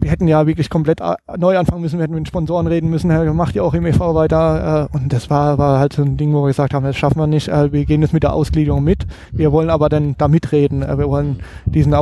[0.00, 2.90] wir hätten ja wirklich komplett äh, neu anfangen müssen, wir hätten mit den Sponsoren reden
[2.90, 4.88] müssen, Herr, macht ihr auch im EV weiter.
[4.92, 7.18] Äh, und das war, war halt so ein Ding, wo wir gesagt haben, das schaffen
[7.18, 9.06] wir nicht, äh, wir gehen jetzt mit der Ausgliederung mit.
[9.32, 10.80] Wir wollen aber dann da mitreden.
[10.80, 11.94] Wir wollen diesen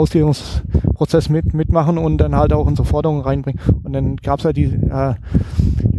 [0.94, 3.60] Ausgliederungsprozess mit, mitmachen und dann halt auch unsere Forderungen reinbringen.
[3.82, 5.14] Und dann gab es halt die, äh,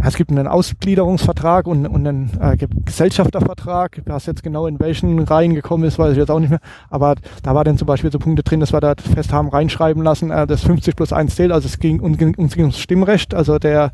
[0.03, 4.01] es gibt einen Ausgliederungsvertrag und, und einen äh, Gesellschaftervertrag.
[4.05, 6.59] Was jetzt genau in welchen Reihen gekommen ist, weiß ich jetzt auch nicht mehr.
[6.89, 10.03] Aber da war dann zum Beispiel so Punkte drin, dass wir da fest haben reinschreiben
[10.03, 11.51] lassen, äh, das 50 plus 1 zählt.
[11.51, 13.33] Also es ging uns, uns ging ums Stimmrecht.
[13.33, 13.91] Also der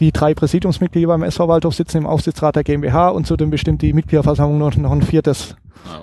[0.00, 3.92] die drei Präsidiumsmitglieder beim SV Waldhof sitzen im Aufsichtsrat der GmbH und zudem bestimmt die
[3.92, 5.54] Mitgliederversammlung noch, noch ein viertes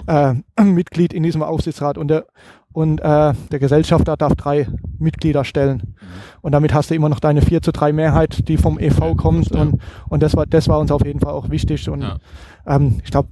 [0.08, 1.98] äh, Mitglied in diesem Aufsichtsrat.
[1.98, 2.26] Und der
[2.72, 4.68] und äh, der Gesellschafter darf drei
[5.00, 5.78] Mitglieder stellen.
[5.78, 6.08] Mhm.
[6.42, 9.52] Und damit hast du immer noch deine 4 zu 3 Mehrheit, die vom EV kommt.
[9.52, 11.90] Und, und das, war, das war uns auf jeden Fall auch wichtig.
[11.90, 12.18] Und ja.
[12.68, 13.30] ähm, ich glaube,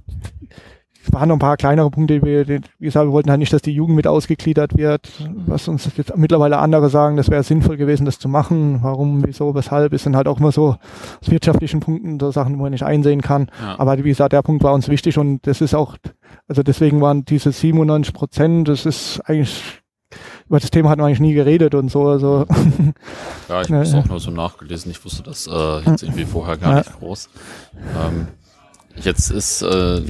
[1.12, 2.22] waren noch ein paar kleinere Punkte.
[2.22, 5.08] Wir, wie gesagt, wir wollten halt nicht, dass die Jugend mit ausgegliedert wird,
[5.46, 8.80] was uns jetzt mittlerweile andere sagen, das wäre sinnvoll gewesen, das zu machen.
[8.82, 10.76] Warum, wieso, weshalb, ist dann halt auch immer so
[11.20, 13.50] aus wirtschaftlichen Punkten so Sachen, die man nicht einsehen kann.
[13.60, 13.78] Ja.
[13.78, 15.96] Aber wie gesagt, der Punkt war uns wichtig und das ist auch,
[16.46, 19.82] also deswegen waren diese 97 Prozent, das ist eigentlich
[20.48, 22.06] über das Thema hatten wir eigentlich nie geredet und so.
[22.08, 22.46] Also.
[23.50, 24.90] Ja, ich habe es auch nur so nachgelesen.
[24.90, 26.78] Ich wusste das äh, jetzt irgendwie vorher gar ja.
[26.78, 27.28] nicht groß.
[28.02, 28.28] Ähm,
[29.02, 30.00] Jetzt ist, äh,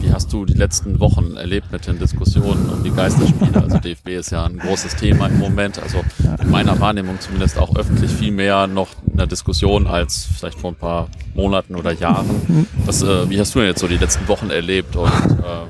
[0.00, 3.62] wie hast du die letzten Wochen erlebt mit den Diskussionen um die Geisterspiele?
[3.62, 5.80] Also DFB ist ja ein großes Thema im Moment.
[5.82, 6.02] Also
[6.40, 10.72] in meiner Wahrnehmung zumindest auch öffentlich viel mehr noch in der Diskussion als vielleicht vor
[10.72, 12.66] ein paar Monaten oder Jahren.
[12.86, 15.66] Was, äh, wie hast du denn jetzt so die letzten Wochen erlebt und äh,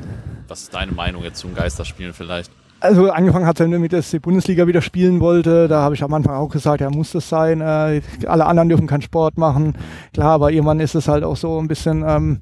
[0.49, 2.51] was ist deine Meinung jetzt zum Geisterspielen vielleicht?
[2.81, 5.69] Also angefangen hat er damit, dass die Bundesliga wieder spielen wollte.
[5.69, 7.61] Da habe ich am Anfang auch gesagt, ja, muss das sein.
[7.61, 9.75] Äh, alle anderen dürfen keinen Sport machen.
[10.15, 12.41] Klar, aber irgendwann ist es halt auch so ein bisschen ähm,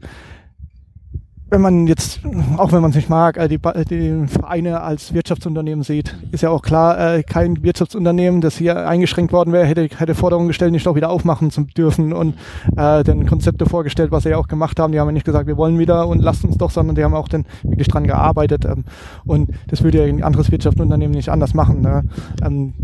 [1.50, 2.20] wenn man jetzt,
[2.58, 6.50] auch wenn man es nicht mag, äh, die, die, Vereine als Wirtschaftsunternehmen sieht, ist ja
[6.50, 10.86] auch klar, äh, kein Wirtschaftsunternehmen, das hier eingeschränkt worden wäre, hätte, hätte Forderungen gestellt, nicht
[10.86, 12.34] auch wieder aufmachen zu dürfen und
[12.76, 14.92] äh, dann Konzepte vorgestellt, was sie ja auch gemacht haben.
[14.92, 17.14] Die haben ja nicht gesagt, wir wollen wieder und lasst uns doch, sondern die haben
[17.14, 18.66] auch dann wirklich dran gearbeitet.
[18.66, 18.84] Ähm,
[19.24, 21.80] und das würde ja ein anderes Wirtschaftsunternehmen nicht anders machen.
[21.80, 22.04] Ne?
[22.44, 22.74] Ähm,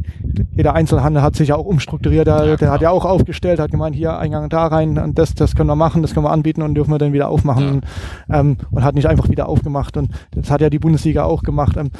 [0.53, 3.95] jeder Einzelhandel hat sich ja auch umstrukturiert, der, ja, hat ja auch aufgestellt, hat gemeint,
[3.95, 6.74] hier Eingang da rein und das, das können wir machen, das können wir anbieten und
[6.74, 7.82] dürfen wir dann wieder aufmachen.
[8.28, 8.41] Ja.
[8.41, 9.97] Ähm, und hat nicht einfach wieder aufgemacht.
[9.97, 11.76] Und das hat ja die Bundesliga auch gemacht.
[11.76, 11.90] Ähm,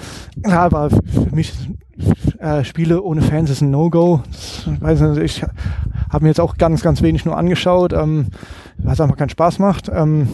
[0.45, 1.53] aber für mich
[2.39, 4.23] äh, Spiele ohne Fans ist ein No-Go.
[5.23, 8.29] Ich habe mir jetzt auch ganz, ganz wenig nur angeschaut, ähm,
[8.79, 9.89] weil einfach keinen Spaß macht.
[9.89, 10.29] Ähm,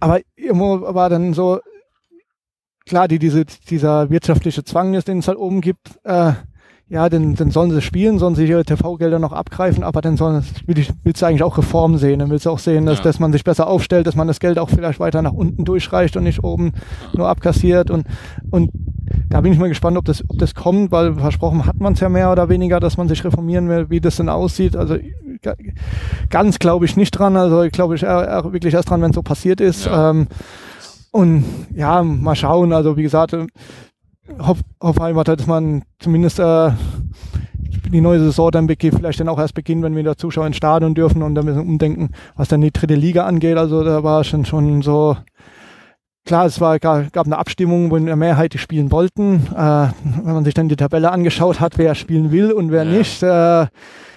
[0.00, 1.60] aber irgendwo war dann so,
[2.86, 6.32] klar, die, diese, dieser wirtschaftliche Zwang, den es halt oben gibt, äh,
[6.88, 10.44] ja, dann, dann sollen sie spielen, sollen sie ihre TV-Gelder noch abgreifen, aber dann sollen,
[10.66, 12.20] will ich, willst du eigentlich auch Reformen sehen.
[12.20, 13.04] Dann willst du auch sehen, dass, ja.
[13.04, 16.16] dass man sich besser aufstellt, dass man das Geld auch vielleicht weiter nach unten durchreicht
[16.16, 16.74] und nicht oben
[17.12, 17.90] nur abkassiert.
[17.90, 18.06] Und,
[18.50, 18.70] und
[19.28, 22.00] da bin ich mal gespannt, ob das, ob das kommt, weil versprochen hat man es
[22.00, 24.76] ja mehr oder weniger, dass man sich reformieren will, wie das denn aussieht.
[24.76, 24.96] Also
[26.30, 27.36] ganz glaube ich nicht dran.
[27.36, 29.86] Also ich glaube ich wirklich erst dran, wenn es so passiert ist.
[29.86, 30.10] Ja.
[30.10, 30.28] Ähm,
[31.10, 31.44] und
[31.74, 32.72] ja, mal schauen.
[32.72, 33.34] Also wie gesagt,
[34.38, 36.70] hoffe hoff einfach, dass man zumindest äh,
[37.92, 40.94] die neue Saison dann beginnt, vielleicht dann auch erst beginnt, wenn wieder Zuschauer ins Stadion
[40.94, 43.56] dürfen und dann müssen wir umdenken, was dann die dritte Liga angeht.
[43.56, 45.16] Also da war schon schon so
[46.24, 49.46] klar, es war gab eine Abstimmung, wo in der Mehrheit die spielen wollten.
[49.54, 49.88] Äh,
[50.22, 52.98] wenn man sich dann die Tabelle angeschaut hat, wer spielen will und wer ja.
[52.98, 53.22] nicht.
[53.22, 53.66] Äh,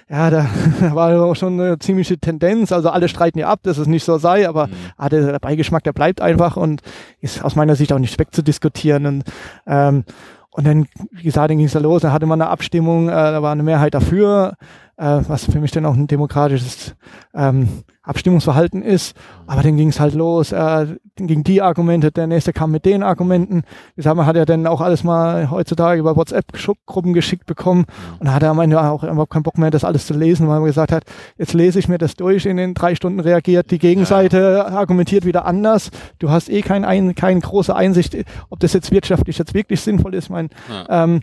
[0.09, 0.47] ja, da
[0.95, 2.71] war auch schon eine ziemliche Tendenz.
[2.71, 4.73] Also alle streiten ja ab, dass es nicht so sei, aber mhm.
[4.97, 6.81] ah, der, der Beigeschmack, der bleibt einfach und
[7.21, 9.05] ist aus meiner Sicht auch nicht wegzudiskutieren.
[9.05, 9.23] Und,
[9.67, 10.03] ähm,
[10.49, 13.11] und dann, wie gesagt, dann ging es da los, da hatte man eine Abstimmung, äh,
[13.11, 14.55] da war eine Mehrheit dafür
[14.99, 16.95] äh, was für mich dann auch ein demokratisches
[17.33, 17.69] ähm,
[18.03, 19.15] Abstimmungsverhalten ist.
[19.47, 22.85] Aber dann ging es halt los, äh, dann ging die Argumente, der nächste kam mit
[22.85, 23.61] den Argumenten.
[23.95, 27.85] Wie gesagt, man hat ja dann auch alles mal heutzutage über WhatsApp-Gruppen geschickt bekommen
[28.19, 30.47] und da hat er am Ende auch überhaupt keinen Bock mehr, das alles zu lesen,
[30.47, 31.03] weil man gesagt hat,
[31.37, 35.45] jetzt lese ich mir das durch, in den drei Stunden reagiert die Gegenseite, argumentiert wieder
[35.45, 35.91] anders.
[36.19, 38.17] Du hast eh keine ein, kein große Einsicht,
[38.49, 40.29] ob das jetzt wirtschaftlich jetzt wirklich sinnvoll ist.
[40.29, 41.03] Mein, ja.
[41.03, 41.21] ähm,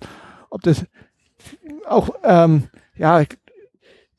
[0.48, 0.86] ob das
[1.88, 2.64] auch ähm,
[2.96, 3.22] ja,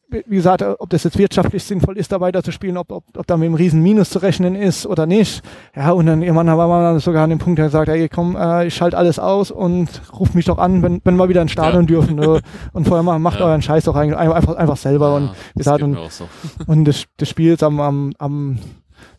[0.10, 3.48] wie gesagt, ob das jetzt wirtschaftlich sinnvoll ist, da weiterzuspielen, ob, ob, ob da mit
[3.48, 5.42] einem riesen Minus zu rechnen ist oder nicht.
[5.76, 8.68] Ja, und dann irgendwann war man sogar an dem Punkt, der gesagt, hey, komm, äh,
[8.68, 11.84] ich schalte alles aus und ruf mich doch an, wenn, wenn wir wieder ins Stadion
[11.84, 11.88] ja.
[11.88, 12.16] dürfen.
[12.16, 12.40] Ne?
[12.74, 13.48] Und vorher macht, macht ja.
[13.48, 15.10] euren Scheiß doch einfach, einfach selber.
[15.10, 16.28] Ja, und wie gesagt, und, so.
[16.68, 18.60] und das, das Spiel ist am, am, am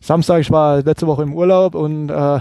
[0.01, 2.39] Samstag, ich war letzte Woche im Urlaub und äh,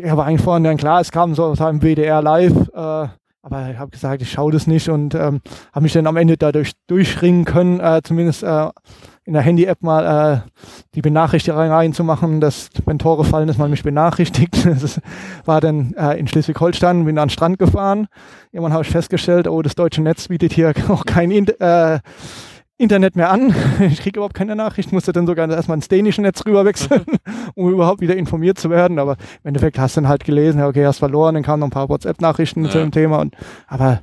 [0.00, 3.08] ja, war eigentlich vorhin dann klar, es kam so im WDR live, äh,
[3.42, 5.40] aber ich habe gesagt, ich schaue das nicht und ähm,
[5.72, 8.68] habe mich dann am Ende dadurch durchringen können, äh, zumindest äh,
[9.24, 10.50] in der Handy-App mal äh,
[10.94, 14.66] die Benachrichtigung reinzumachen, dass wenn Tore fallen, dass man mich benachrichtigt.
[14.82, 15.00] Das
[15.44, 18.06] war dann äh, in Schleswig-Holstein, bin an den Strand gefahren.
[18.52, 21.98] Irgendwann habe ich festgestellt, oh, das deutsche Netz bietet hier auch kein äh,
[22.82, 23.54] Internet mehr an.
[23.80, 27.04] Ich kriege überhaupt keine Nachricht, musste dann sogar erstmal ins dänische Netz rüberwechseln,
[27.54, 28.98] um überhaupt wieder informiert zu werden.
[28.98, 31.68] Aber im Endeffekt hast du dann halt gelesen, ja, okay, hast verloren, dann kamen noch
[31.68, 32.70] ein paar WhatsApp-Nachrichten ja.
[32.70, 33.20] zu dem Thema.
[33.20, 33.34] Und,
[33.66, 34.00] aber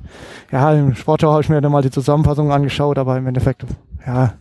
[0.50, 3.64] ja, im Sportschau habe ich mir dann mal die Zusammenfassung angeschaut, aber im Endeffekt,
[4.06, 4.34] ja,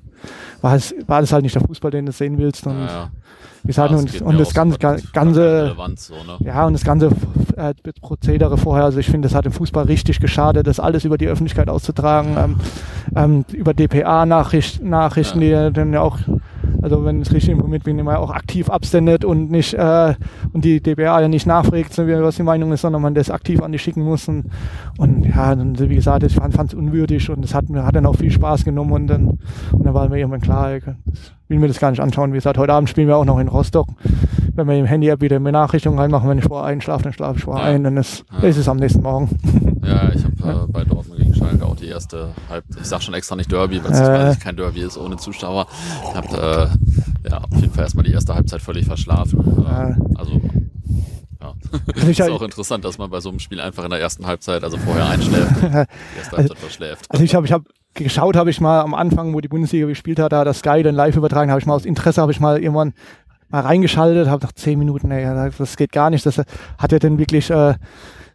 [0.62, 2.68] war es, war es halt nicht der Fußball, den du sehen willst.
[2.68, 3.10] Und ja,
[3.64, 6.38] wie gesagt, ja, und, und das ganze, ganze so, ne?
[6.40, 7.10] ja, und das ganze
[7.58, 11.18] äh, Prozedere vorher, also ich finde, das hat dem Fußball richtig geschadet, das alles über
[11.18, 12.56] die Öffentlichkeit auszutragen, ähm,
[13.16, 16.18] ähm, über DPA-Nachrichten, Nachrichten, die dann ja auch
[16.82, 20.16] also wenn es richtig informiert bin, immer auch aktiv absendet und nicht äh,
[20.54, 23.72] und die DBA ja nicht nachfragt, was die Meinung ist, sondern man das aktiv an
[23.72, 24.28] die schicken muss.
[24.28, 24.46] Und,
[24.98, 28.16] und ja, dann, wie gesagt, ich fand es unwürdig und es hat, hat dann auch
[28.16, 29.40] viel Spaß genommen und dann,
[29.72, 30.84] und dann war mir irgendwann klar, ich
[31.48, 32.32] will mir das gar nicht anschauen.
[32.32, 33.88] Wie gesagt, heute Abend spielen wir auch noch in Rostock.
[34.54, 37.70] Wenn wir im Handy-App wieder Benachrichtigungen reinmachen, wenn ich vorher einschlafe, dann schlafe ich vorher
[37.70, 37.76] ja.
[37.76, 38.48] ein, dann ist, ja.
[38.48, 39.30] ist es am nächsten Morgen.
[39.84, 41.19] Ja, ich habe äh, bei Dortmund
[41.80, 44.98] die erste Halb, ich sag schon extra nicht Derby, weil es äh, kein Derby ist
[44.98, 45.68] ohne Zuschauer.
[46.10, 46.72] Ich habe
[47.26, 49.66] äh, ja auf jeden Fall erstmal die erste Halbzeit völlig verschlafen.
[49.66, 50.42] Äh, also
[51.42, 51.54] ja.
[52.10, 54.78] Ist auch interessant, dass man bei so einem Spiel einfach in der ersten Halbzeit, also
[54.78, 57.06] vorher einschläft, die erste Halbzeit verschläft.
[57.10, 60.20] Also ich habe ich hab geschaut, habe ich mal am Anfang, wo die Bundesliga gespielt
[60.20, 62.62] hat, da das Sky dann live übertragen, habe ich mal aus Interesse, habe ich mal
[62.62, 62.94] irgendwann
[63.50, 66.26] mal reingeschaltet, habe nach zehn Minuten, ey, das geht gar nicht.
[66.26, 66.38] Das
[66.78, 67.74] hat ja dann wirklich äh,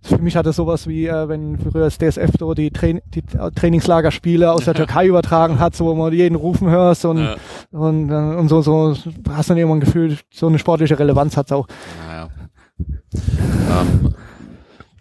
[0.05, 3.22] für mich hat es sowas wie, äh, wenn früher das DSF so die, Tra die
[3.22, 7.36] Trainingslagerspiele aus der Türkei übertragen hat, so wo man jeden rufen hörst und, ja.
[7.70, 8.94] und, äh, und so, so
[9.31, 11.66] hast dann irgendwann ein Gefühl, so eine sportliche Relevanz hat es auch.
[12.06, 12.28] Naja.
[13.14, 14.14] Ähm,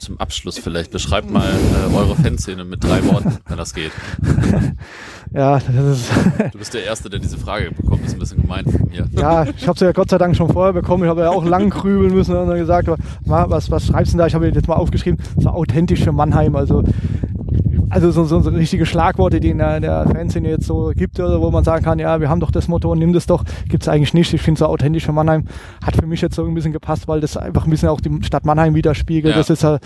[0.03, 3.91] zum Abschluss vielleicht, beschreibt mal äh, eure Fanszene mit drei Worten, wenn das geht.
[5.33, 6.11] ja, das ist.
[6.51, 9.07] du bist der Erste, der diese Frage bekommt, das ist ein bisschen gemein von mir.
[9.11, 11.03] Ja, ich habe sie ja Gott sei Dank schon vorher bekommen.
[11.03, 12.89] Ich habe ja auch lang grübeln müssen und dann gesagt,
[13.21, 14.27] was, was schreibst du denn da?
[14.27, 16.55] Ich habe jetzt mal aufgeschrieben, so authentisch für Mannheim.
[16.55, 16.83] Also
[17.93, 21.41] also so, so, so richtige Schlagworte, die in der, der Fanszene jetzt so gibt, oder
[21.41, 23.89] wo man sagen kann, ja, wir haben doch das Motto, nimm das doch, gibt es
[23.89, 24.33] eigentlich nicht.
[24.33, 25.45] Ich finde so authentisch für Mannheim
[25.85, 28.23] hat für mich jetzt so ein bisschen gepasst, weil das einfach ein bisschen auch die
[28.23, 29.33] Stadt Mannheim widerspiegelt.
[29.33, 29.39] Ja.
[29.39, 29.79] Das ist ja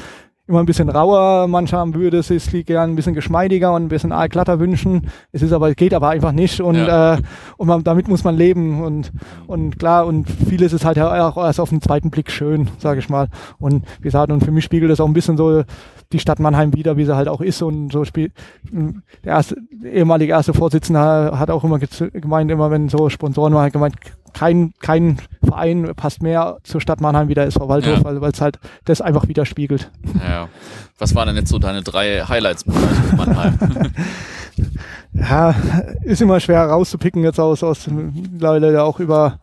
[0.48, 1.48] immer ein bisschen rauer.
[1.48, 5.08] Manche haben würde es ist gerne ein bisschen geschmeidiger und ein bisschen glatter wünschen.
[5.32, 7.16] Es ist aber, geht aber einfach nicht und, ja.
[7.16, 7.18] äh,
[7.58, 9.12] und man, damit muss man leben und,
[9.46, 13.10] und klar und vieles ist halt auch erst auf den zweiten Blick schön, sage ich
[13.10, 13.28] mal.
[13.60, 15.64] Und wie gesagt, und für mich spiegelt das auch ein bisschen so
[16.12, 17.62] die Stadt Mannheim wieder, wie sie halt auch ist.
[17.62, 18.34] Und so spielt
[18.72, 23.96] der erste, ehemalige erste Vorsitzende hat auch immer gemeint, immer wenn so Sponsoren waren, gemeint,
[24.34, 28.22] kein, kein Verein passt mehr zur Stadt Mannheim wie der SV Waldhof, ja.
[28.22, 29.92] weil es halt das einfach widerspiegelt.
[30.28, 30.48] Ja.
[31.00, 32.76] Was waren denn jetzt so deine drei Highlights mit
[33.16, 33.58] Mannheim?
[35.14, 35.56] ja,
[36.04, 39.40] ist immer schwer rauszupicken jetzt aus, aus mittlerweile auch über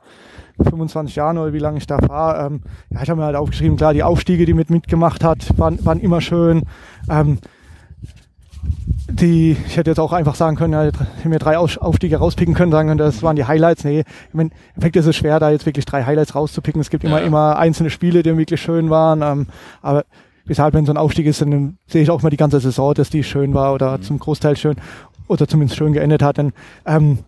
[0.63, 2.47] 25 Jahren oder wie lange ich da war.
[2.47, 5.85] Ähm, ja, ich habe mir halt aufgeschrieben, klar, die Aufstiege, die mit mitgemacht hat, waren,
[5.85, 6.63] waren immer schön.
[7.09, 7.39] Ähm,
[9.11, 10.91] die, ich hätte jetzt auch einfach sagen können, ja,
[11.25, 13.85] mir drei Aufstiege rauspicken können, sagen können, das waren die Highlights.
[13.85, 16.81] Nee, im Endeffekt ist es schwer, da jetzt wirklich drei Highlights rauszupicken.
[16.81, 17.27] Es gibt immer, ja.
[17.27, 19.23] immer einzelne Spiele, die wirklich schön waren.
[19.23, 19.47] Ähm,
[19.83, 20.05] aber
[20.47, 23.11] weshalb, wenn so ein Aufstieg ist, dann sehe ich auch mal die ganze Saison, dass
[23.11, 24.03] die schön war oder mhm.
[24.03, 24.77] zum Großteil schön
[25.29, 26.39] oder zumindest schön geendet hat.
[26.39, 26.53] Denn,
[26.87, 27.19] ähm,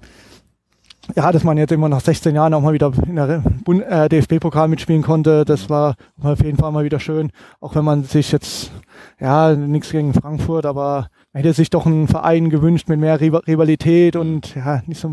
[1.15, 3.43] ja, dass man jetzt immer nach 16 Jahren auch mal wieder in der
[3.89, 7.31] äh, DFB-Pokal mitspielen konnte, das war auf jeden Fall mal wieder schön.
[7.61, 8.73] Auch wenn man sich jetzt,
[9.21, 14.17] ja, nichts gegen Frankfurt, aber man hätte sich doch einen Verein gewünscht mit mehr Rivalität
[14.17, 15.13] und ja, nicht so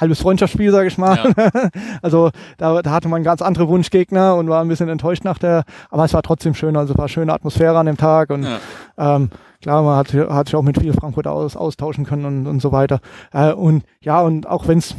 [0.00, 1.18] halbes Freundschaftsspiel, sage ich mal.
[1.36, 1.50] Ja.
[2.02, 5.64] Also da, da hatte man ganz andere Wunschgegner und war ein bisschen enttäuscht nach der,
[5.90, 8.58] aber es war trotzdem schön, also es war schöne Atmosphäre an dem Tag und ja.
[8.96, 12.60] ähm, klar, man hat, hat sich auch mit viel Frankfurt aus, austauschen können und, und
[12.60, 13.00] so weiter.
[13.32, 14.94] Äh, und ja, und auch wenn es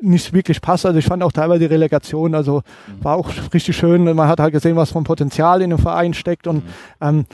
[0.00, 3.04] nicht wirklich passt, also ich fand auch teilweise die Relegation, also mhm.
[3.04, 4.04] war auch richtig schön.
[4.04, 6.70] Man hat halt gesehen, was vom Potenzial in dem Verein steckt und mhm.
[7.00, 7.24] ähm,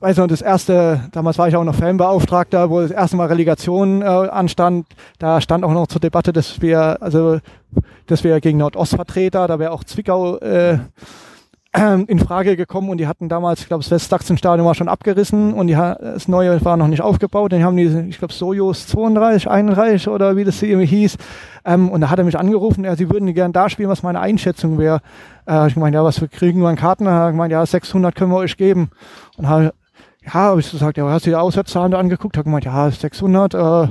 [0.00, 4.02] weiß noch, das erste, damals war ich auch noch Fanbeauftragter, wo das erste Mal Relegation
[4.02, 4.86] äh, anstand,
[5.18, 7.38] da stand auch noch zur Debatte, dass wir, also,
[8.06, 10.78] dass wir gegen Nordostvertreter, da wäre auch Zwickau äh,
[12.06, 15.66] in Frage gekommen und die hatten damals, ich glaube, das Westsachsen-Stadion war schon abgerissen und
[15.66, 17.52] die, das neue war noch nicht aufgebaut.
[17.52, 21.18] Dann haben die, ich glaube, Sojus 32, 31 oder wie das irgendwie hieß.
[21.64, 24.20] Ähm, und da hat er mich angerufen, ja, sie würden gerne da spielen, was meine
[24.20, 25.00] Einschätzung wäre.
[25.46, 27.06] Äh, ich gemeint, ja, was wir kriegen wir an Karten?
[27.06, 28.90] Er hat ja, 600 können wir euch geben.
[29.36, 29.74] Und habe
[30.28, 32.36] ja, habe ich gesagt, ja, hast du die Auswärtszahlen angeguckt?
[32.36, 33.88] Habe gemeint, ja, 600, äh,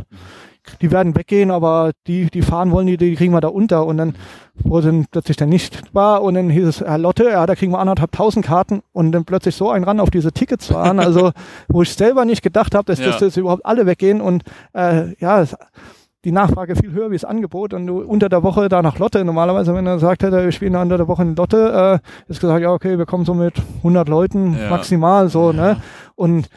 [0.81, 3.85] die werden weggehen, aber die, die fahren wollen, die, die kriegen wir da unter.
[3.85, 4.15] Und dann
[4.55, 7.71] wurde dann plötzlich dann nicht war und dann hieß es, Herr Lotte, ja, da kriegen
[7.71, 11.31] wir anderthalb tausend Karten und dann plötzlich so ein Ran auf diese Tickets waren, also
[11.67, 13.07] wo ich selber nicht gedacht habe, dass, ja.
[13.07, 14.43] dass das überhaupt alle weggehen und
[14.73, 15.45] äh, ja,
[16.27, 19.23] die Nachfrage viel höher wie das Angebot und du unter der Woche da nach Lotte,
[19.23, 22.61] normalerweise wenn er sagt hätte, wir spielen unter der Woche in Lotte, äh, ist gesagt,
[22.61, 24.69] ja okay, wir kommen so mit 100 Leuten ja.
[24.69, 25.57] maximal so, ne?
[25.57, 25.73] ja.
[25.75, 25.81] ne?
[26.15, 26.49] Und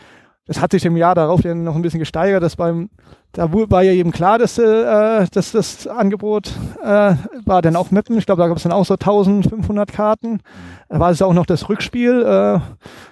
[0.47, 2.91] das hat sich im Jahr darauf dann noch ein bisschen gesteigert, dass beim,
[3.31, 6.51] da war ja eben klar, dass, äh, dass das Angebot
[6.83, 7.15] äh,
[7.45, 8.19] war dann auch Mappen.
[8.19, 10.41] Ich glaube, da gab es dann auch so 1500 Karten.
[10.89, 12.59] Da war es auch noch das Rückspiel, äh,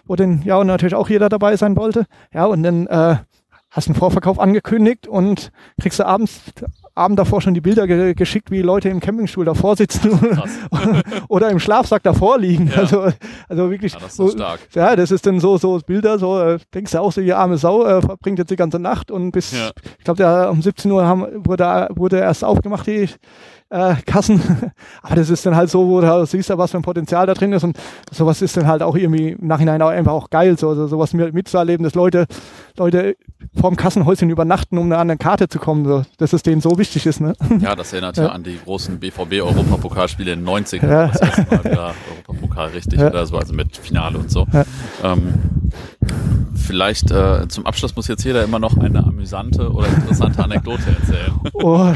[0.07, 2.07] wo dann ja und natürlich auch jeder dabei sein wollte.
[2.35, 3.19] Ja, und dann äh,
[3.79, 5.51] hast einen Vorverkauf angekündigt und
[5.81, 6.41] kriegst du abends
[6.99, 10.19] Abend davor schon die Bilder ge geschickt, wie Leute im Campingstuhl davor sitzen
[11.29, 12.67] oder im Schlafsack davor liegen.
[12.67, 12.79] Ja.
[12.79, 13.13] Also,
[13.49, 13.93] also wirklich.
[13.93, 14.61] Ja, das ist so, stark.
[14.75, 17.57] Ja, das ist dann so, so Bilder, so äh, denkst du auch so, die arme
[17.57, 19.71] Sau äh, verbringt jetzt die ganze Nacht und bis, ja.
[19.99, 23.09] ich glaube, um 17 Uhr haben, wurde, wurde erst aufgemacht, die
[23.71, 24.41] äh, Kassen.
[25.03, 27.53] Aber das ist dann halt so, wo du siehst, was für ein Potenzial da drin
[27.53, 27.65] ist.
[27.65, 27.77] Und
[28.11, 31.13] sowas ist dann halt auch irgendwie im Nachhinein auch einfach auch geil, so, also sowas
[31.13, 32.27] mitzuerleben, dass Leute,
[32.77, 33.17] Leute
[33.59, 35.85] vorm Kassenhäuschen übernachten, um eine andere Karte zu kommen.
[35.85, 37.21] So, dass es denen so wichtig ist.
[37.21, 37.35] Ne?
[37.61, 40.89] Ja, das erinnert ja, ja an die großen BVB-Europapokalspiele in den 90ern.
[40.89, 41.09] Ja.
[41.09, 43.09] Das erste Mal wieder Europapokal richtig, ja.
[43.09, 44.47] oder so, also mit Finale und so.
[44.53, 44.65] Ja.
[45.03, 45.35] Ähm,
[46.55, 51.33] vielleicht äh, zum Abschluss muss jetzt jeder immer noch eine amüsante oder interessante Anekdote erzählen.
[51.61, 51.93] Oh,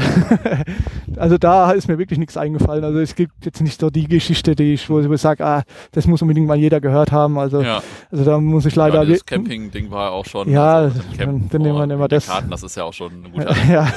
[1.17, 2.83] also da ist mir wirklich nichts eingefallen.
[2.83, 6.07] Also es gibt jetzt nicht so die Geschichte, die ich, wo ich sage, ah, das
[6.07, 7.37] muss unbedingt mal jeder gehört haben.
[7.37, 7.81] Also, ja.
[8.11, 9.03] also da muss ich leider.
[9.03, 10.49] Ja, das Camping-Ding war auch schon.
[10.49, 12.27] Ja, also dann, dann nehmen wir immer das.
[12.27, 13.91] Karten, das ist ja auch schon eine gute ja.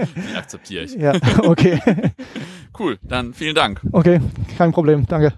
[0.00, 0.94] Die akzeptiere ich.
[0.94, 1.80] Ja, okay.
[2.78, 3.80] cool, dann vielen Dank.
[3.92, 4.20] Okay,
[4.56, 5.32] kein Problem, danke.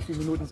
[0.00, 0.46] wie viele Minuten